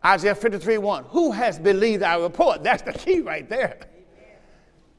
Isaiah 0.02 0.34
53 0.34 0.78
1. 0.78 1.04
Who 1.10 1.32
has 1.32 1.58
believed 1.58 2.02
our 2.02 2.22
report? 2.22 2.62
That's 2.62 2.80
the 2.80 2.94
key 2.94 3.20
right 3.20 3.46
there. 3.46 3.78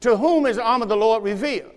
To 0.02 0.16
whom 0.16 0.46
is 0.46 0.54
the 0.54 0.62
arm 0.62 0.82
of 0.82 0.88
the 0.88 0.96
Lord 0.96 1.24
revealed? 1.24 1.72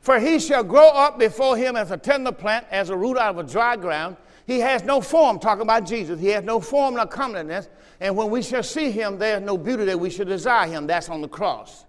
For 0.00 0.18
he 0.18 0.38
shall 0.38 0.64
grow 0.64 0.88
up 0.88 1.18
before 1.18 1.58
him 1.58 1.76
as 1.76 1.90
a 1.90 1.98
tender 1.98 2.32
plant, 2.32 2.64
as 2.70 2.88
a 2.88 2.96
root 2.96 3.18
out 3.18 3.36
of 3.36 3.46
a 3.46 3.52
dry 3.52 3.76
ground. 3.76 4.16
He 4.46 4.58
has 4.60 4.84
no 4.84 5.02
form, 5.02 5.38
talking 5.38 5.60
about 5.60 5.84
Jesus. 5.84 6.18
He 6.18 6.28
has 6.28 6.44
no 6.44 6.60
form 6.60 6.94
nor 6.94 7.04
comeliness. 7.04 7.68
And 8.00 8.16
when 8.16 8.30
we 8.30 8.40
shall 8.40 8.62
see 8.62 8.90
him, 8.90 9.18
there 9.18 9.36
is 9.36 9.42
no 9.42 9.58
beauty 9.58 9.84
that 9.84 10.00
we 10.00 10.08
should 10.08 10.28
desire 10.28 10.66
him. 10.66 10.86
That's 10.86 11.10
on 11.10 11.20
the 11.20 11.28
cross. 11.28 11.84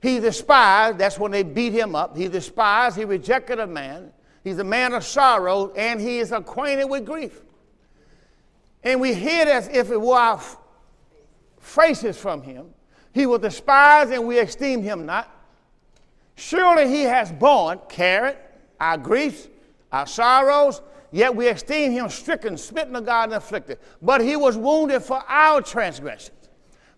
He 0.00 0.20
despised, 0.20 0.98
that's 0.98 1.18
when 1.18 1.32
they 1.32 1.42
beat 1.42 1.72
him 1.72 1.96
up. 1.96 2.16
He 2.16 2.28
despised, 2.28 2.96
he 2.96 3.04
rejected 3.04 3.58
a 3.58 3.66
man. 3.66 4.12
He's 4.44 4.58
a 4.58 4.64
man 4.64 4.94
of 4.94 5.02
sorrow, 5.02 5.72
and 5.72 6.00
he 6.00 6.20
is 6.20 6.30
acquainted 6.30 6.84
with 6.84 7.04
grief. 7.04 7.42
And 8.84 9.00
we 9.00 9.12
it 9.12 9.48
as 9.48 9.68
if 9.68 9.90
it 9.90 10.00
were 10.00 10.16
our 10.16 10.40
faces 11.60 12.18
from 12.18 12.42
him. 12.42 12.66
He 13.12 13.26
was 13.26 13.40
despised 13.40 14.12
and 14.12 14.26
we 14.26 14.38
esteemed 14.38 14.84
him 14.84 15.06
not. 15.06 15.30
Surely 16.34 16.88
he 16.88 17.02
has 17.02 17.30
borne, 17.30 17.78
carried 17.88 18.36
our 18.80 18.96
griefs, 18.98 19.48
our 19.92 20.06
sorrows, 20.06 20.80
yet 21.12 21.34
we 21.34 21.48
esteem 21.48 21.92
him 21.92 22.08
stricken, 22.08 22.56
smitten 22.56 22.96
of 22.96 23.06
God, 23.06 23.24
and 23.24 23.34
afflicted. 23.34 23.78
But 24.00 24.22
he 24.22 24.34
was 24.34 24.56
wounded 24.56 25.02
for 25.02 25.22
our 25.28 25.60
transgressions, 25.60 26.48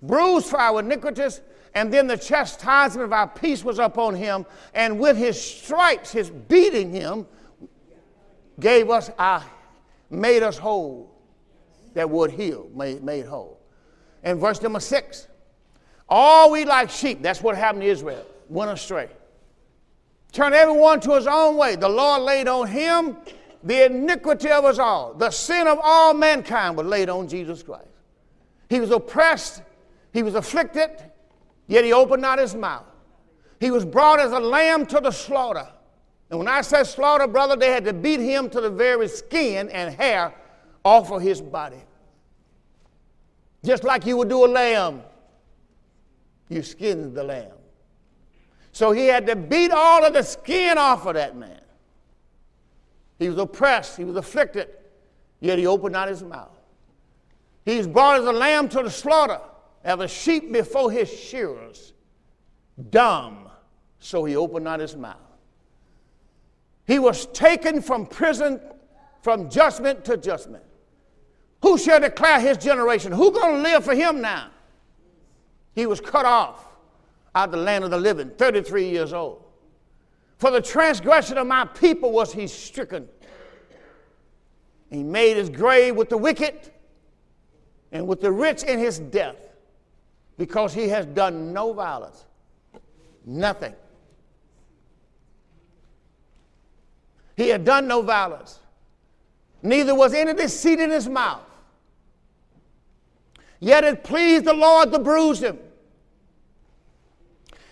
bruised 0.00 0.46
for 0.46 0.60
our 0.60 0.80
iniquities, 0.80 1.40
and 1.74 1.92
then 1.92 2.06
the 2.06 2.16
chastisement 2.16 3.04
of 3.04 3.12
our 3.12 3.26
peace 3.26 3.64
was 3.64 3.80
upon 3.80 4.14
him, 4.14 4.46
and 4.72 4.98
with 4.98 5.16
his 5.16 5.40
stripes, 5.40 6.12
his 6.12 6.30
beating 6.30 6.92
him, 6.92 7.26
gave 8.60 8.88
us 8.88 9.10
our, 9.18 9.42
made 10.08 10.44
us 10.44 10.56
whole 10.56 11.13
that 11.94 12.08
would 12.08 12.30
heal, 12.30 12.68
made, 12.74 13.02
made 13.02 13.26
whole. 13.26 13.60
And 14.22 14.38
verse 14.38 14.60
number 14.62 14.80
six 14.80 15.28
all 16.08 16.50
we 16.50 16.64
like 16.64 16.90
sheep, 16.90 17.22
that's 17.22 17.42
what 17.42 17.56
happened 17.56 17.82
to 17.82 17.88
Israel, 17.88 18.26
went 18.48 18.70
astray. 18.70 19.08
Turn 20.32 20.52
everyone 20.52 21.00
to 21.00 21.14
his 21.14 21.26
own 21.26 21.56
way. 21.56 21.76
The 21.76 21.88
Lord 21.88 22.22
laid 22.22 22.48
on 22.48 22.66
him 22.66 23.16
the 23.62 23.86
iniquity 23.86 24.50
of 24.50 24.64
us 24.64 24.78
all. 24.78 25.14
The 25.14 25.30
sin 25.30 25.66
of 25.66 25.78
all 25.82 26.12
mankind 26.12 26.76
was 26.76 26.86
laid 26.86 27.08
on 27.08 27.28
Jesus 27.28 27.62
Christ. 27.62 27.88
He 28.68 28.80
was 28.80 28.90
oppressed, 28.90 29.62
he 30.12 30.22
was 30.22 30.34
afflicted, 30.34 30.90
yet 31.66 31.84
he 31.84 31.92
opened 31.92 32.22
not 32.22 32.38
his 32.38 32.54
mouth. 32.54 32.84
He 33.60 33.70
was 33.70 33.84
brought 33.84 34.20
as 34.20 34.32
a 34.32 34.40
lamb 34.40 34.84
to 34.86 35.00
the 35.00 35.10
slaughter. 35.10 35.66
And 36.28 36.38
when 36.38 36.48
I 36.48 36.60
say 36.60 36.82
slaughter, 36.82 37.26
brother, 37.26 37.56
they 37.56 37.70
had 37.70 37.84
to 37.84 37.92
beat 37.92 38.20
him 38.20 38.50
to 38.50 38.60
the 38.60 38.70
very 38.70 39.08
skin 39.08 39.68
and 39.70 39.94
hair 39.94 40.34
off 40.84 41.10
of 41.10 41.22
his 41.22 41.40
body. 41.40 41.82
Just 43.64 43.84
like 43.84 44.04
you 44.04 44.16
would 44.18 44.28
do 44.28 44.44
a 44.44 44.46
lamb, 44.46 45.02
you 46.48 46.62
skin 46.62 47.14
the 47.14 47.24
lamb. 47.24 47.52
So 48.72 48.92
he 48.92 49.06
had 49.06 49.26
to 49.26 49.36
beat 49.36 49.70
all 49.70 50.04
of 50.04 50.12
the 50.12 50.22
skin 50.22 50.76
off 50.76 51.06
of 51.06 51.14
that 51.14 51.36
man. 51.36 51.60
He 53.18 53.28
was 53.28 53.38
oppressed, 53.38 53.96
he 53.96 54.04
was 54.04 54.16
afflicted, 54.16 54.68
yet 55.40 55.58
he 55.58 55.66
opened 55.66 55.92
not 55.92 56.08
his 56.08 56.22
mouth. 56.22 56.50
He 57.64 57.78
was 57.78 57.86
brought 57.86 58.20
as 58.20 58.26
a 58.26 58.32
lamb 58.32 58.68
to 58.70 58.82
the 58.82 58.90
slaughter, 58.90 59.40
as 59.82 60.00
a 60.00 60.08
sheep 60.08 60.52
before 60.52 60.90
his 60.90 61.10
shearers, 61.10 61.92
dumb, 62.90 63.48
so 63.98 64.24
he 64.24 64.36
opened 64.36 64.64
not 64.64 64.80
his 64.80 64.96
mouth. 64.96 65.16
He 66.86 66.98
was 66.98 67.26
taken 67.26 67.80
from 67.80 68.06
prison, 68.06 68.60
from 69.22 69.48
judgment 69.48 70.04
to 70.04 70.16
judgment. 70.18 70.64
Who 71.64 71.78
shall 71.78 71.98
declare 71.98 72.40
his 72.40 72.58
generation? 72.58 73.10
Who 73.10 73.30
going 73.30 73.54
to 73.56 73.62
live 73.62 73.86
for 73.86 73.94
him 73.94 74.20
now? 74.20 74.50
He 75.74 75.86
was 75.86 75.98
cut 75.98 76.26
off 76.26 76.66
out 77.34 77.48
of 77.48 77.52
the 77.52 77.56
land 77.56 77.84
of 77.84 77.90
the 77.90 77.96
living, 77.96 78.28
33 78.36 78.90
years 78.90 79.14
old. 79.14 79.42
For 80.36 80.50
the 80.50 80.60
transgression 80.60 81.38
of 81.38 81.46
my 81.46 81.64
people 81.64 82.12
was 82.12 82.34
he 82.34 82.48
stricken. 82.48 83.08
He 84.90 85.02
made 85.02 85.38
his 85.38 85.48
grave 85.48 85.96
with 85.96 86.10
the 86.10 86.18
wicked 86.18 86.70
and 87.92 88.06
with 88.06 88.20
the 88.20 88.30
rich 88.30 88.62
in 88.62 88.78
his 88.78 88.98
death, 88.98 89.38
because 90.36 90.74
he 90.74 90.88
has 90.88 91.06
done 91.06 91.54
no 91.54 91.72
violence. 91.72 92.26
Nothing. 93.24 93.72
He 97.38 97.48
had 97.48 97.64
done 97.64 97.88
no 97.88 98.02
violence, 98.02 98.58
neither 99.62 99.94
was 99.94 100.12
any 100.12 100.34
deceit 100.34 100.78
in 100.78 100.90
his 100.90 101.08
mouth. 101.08 101.52
Yet 103.60 103.84
it 103.84 104.04
pleased 104.04 104.44
the 104.44 104.52
Lord 104.52 104.92
to 104.92 104.98
bruise 104.98 105.40
him. 105.40 105.58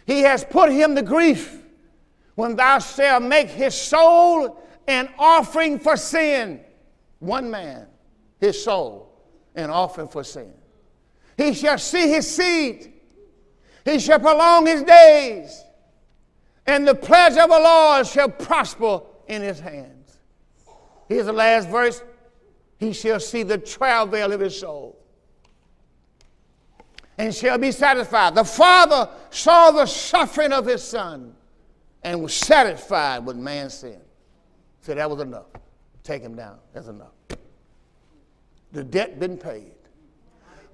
He 0.06 0.22
has 0.22 0.44
put 0.44 0.70
him 0.70 0.94
to 0.94 1.02
grief 1.02 1.62
when 2.34 2.56
thou 2.56 2.78
shalt 2.78 3.22
make 3.22 3.48
his 3.48 3.74
soul 3.74 4.62
an 4.86 5.08
offering 5.18 5.78
for 5.78 5.96
sin. 5.96 6.60
One 7.20 7.50
man, 7.50 7.86
his 8.40 8.62
soul, 8.62 9.12
an 9.54 9.70
offering 9.70 10.08
for 10.08 10.24
sin. 10.24 10.52
He 11.36 11.54
shall 11.54 11.78
see 11.78 12.08
his 12.08 12.28
seed, 12.34 12.92
he 13.84 13.98
shall 13.98 14.18
prolong 14.18 14.66
his 14.66 14.82
days, 14.82 15.62
and 16.66 16.86
the 16.86 16.94
pleasure 16.94 17.42
of 17.42 17.50
the 17.50 17.58
Lord 17.58 18.06
shall 18.06 18.28
prosper 18.28 19.00
in 19.28 19.42
his 19.42 19.60
hands. 19.60 20.18
Here's 21.08 21.26
the 21.26 21.32
last 21.32 21.68
verse. 21.68 22.02
He 22.78 22.92
shall 22.92 23.20
see 23.20 23.42
the 23.44 23.58
travail 23.58 24.32
of 24.32 24.40
his 24.40 24.58
soul 24.58 25.01
and 27.18 27.34
shall 27.34 27.58
be 27.58 27.72
satisfied. 27.72 28.34
The 28.34 28.44
Father 28.44 29.08
saw 29.30 29.70
the 29.70 29.86
suffering 29.86 30.52
of 30.52 30.66
his 30.66 30.82
Son 30.82 31.34
and 32.02 32.22
was 32.22 32.34
satisfied 32.34 33.24
with 33.24 33.36
man's 33.36 33.74
sin. 33.74 34.00
Said 34.80 34.98
that 34.98 35.10
was 35.10 35.20
enough. 35.20 35.46
Take 36.02 36.22
him 36.22 36.34
down. 36.34 36.58
That's 36.72 36.88
enough. 36.88 37.12
The 38.72 38.82
debt 38.82 39.20
been 39.20 39.36
paid. 39.36 39.72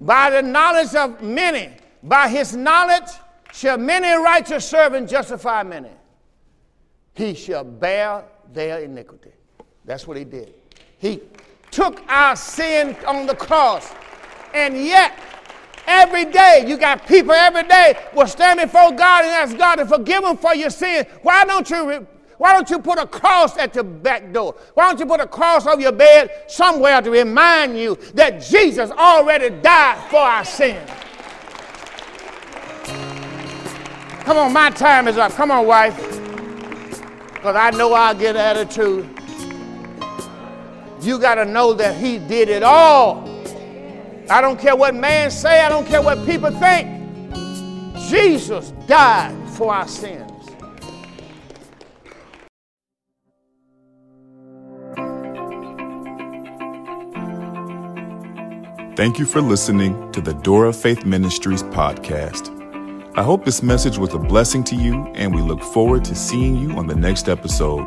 By 0.00 0.30
the 0.30 0.42
knowledge 0.42 0.94
of 0.94 1.20
many, 1.22 1.70
by 2.02 2.28
his 2.28 2.54
knowledge 2.54 3.10
shall 3.52 3.76
many 3.76 4.08
righteous 4.22 4.66
servants 4.66 5.10
justify 5.10 5.62
many. 5.62 5.90
He 7.14 7.34
shall 7.34 7.64
bear 7.64 8.24
their 8.52 8.78
iniquity. 8.78 9.32
That's 9.84 10.06
what 10.06 10.16
he 10.16 10.24
did. 10.24 10.54
He 10.98 11.20
took 11.70 12.00
our 12.08 12.36
sin 12.36 12.96
on 13.06 13.26
the 13.26 13.34
cross, 13.34 13.92
and 14.54 14.76
yet 14.76 15.18
Every 15.90 16.26
day, 16.26 16.66
you 16.68 16.76
got 16.76 17.06
people 17.06 17.32
every 17.32 17.62
day 17.62 17.98
will 18.14 18.26
stand 18.26 18.60
before 18.60 18.92
God 18.92 19.24
and 19.24 19.32
ask 19.32 19.56
God 19.56 19.76
to 19.76 19.86
forgive 19.86 20.22
them 20.22 20.36
for 20.36 20.54
your 20.54 20.68
sin. 20.68 21.06
Why 21.22 21.46
don't 21.46 21.68
you? 21.70 22.06
Why 22.36 22.52
don't 22.52 22.68
you 22.68 22.78
put 22.78 22.98
a 22.98 23.06
cross 23.06 23.56
at 23.56 23.74
your 23.74 23.84
back 23.84 24.30
door? 24.32 24.54
Why 24.74 24.84
don't 24.84 25.00
you 25.00 25.06
put 25.06 25.20
a 25.20 25.26
cross 25.26 25.66
over 25.66 25.80
your 25.80 25.92
bed 25.92 26.30
somewhere 26.46 27.00
to 27.00 27.10
remind 27.10 27.78
you 27.78 27.96
that 28.14 28.42
Jesus 28.42 28.90
already 28.90 29.48
died 29.62 29.98
for 30.10 30.18
our 30.18 30.44
sins? 30.44 30.88
Come 34.24 34.36
on, 34.36 34.52
my 34.52 34.68
time 34.68 35.08
is 35.08 35.16
up. 35.16 35.32
Come 35.32 35.50
on, 35.50 35.66
wife. 35.66 35.96
Because 37.32 37.56
I 37.56 37.70
know 37.70 37.94
I'll 37.94 38.14
get 38.14 38.36
attitude. 38.36 39.08
You 41.00 41.18
got 41.18 41.36
to 41.36 41.46
know 41.46 41.72
that 41.72 41.96
He 41.96 42.18
did 42.18 42.50
it 42.50 42.62
all. 42.62 43.37
I 44.30 44.40
don't 44.42 44.60
care 44.60 44.76
what 44.76 44.94
man 44.94 45.30
say, 45.30 45.62
I 45.62 45.68
don't 45.68 45.86
care 45.86 46.02
what 46.02 46.24
people 46.26 46.50
think. 46.50 46.98
Jesus 48.08 48.72
died 48.86 49.34
for 49.50 49.72
our 49.72 49.88
sins. 49.88 50.30
Thank 58.96 59.18
you 59.18 59.26
for 59.26 59.40
listening 59.40 60.10
to 60.12 60.20
the 60.20 60.34
Door 60.42 60.66
of 60.66 60.76
Faith 60.76 61.06
Ministries 61.06 61.62
podcast. 61.62 62.54
I 63.16 63.22
hope 63.22 63.44
this 63.44 63.62
message 63.62 63.96
was 63.96 64.12
a 64.12 64.18
blessing 64.18 64.64
to 64.64 64.76
you, 64.76 65.06
and 65.14 65.34
we 65.34 65.40
look 65.40 65.62
forward 65.62 66.04
to 66.04 66.14
seeing 66.14 66.56
you 66.56 66.72
on 66.72 66.86
the 66.86 66.96
next 66.96 67.28
episode. 67.28 67.86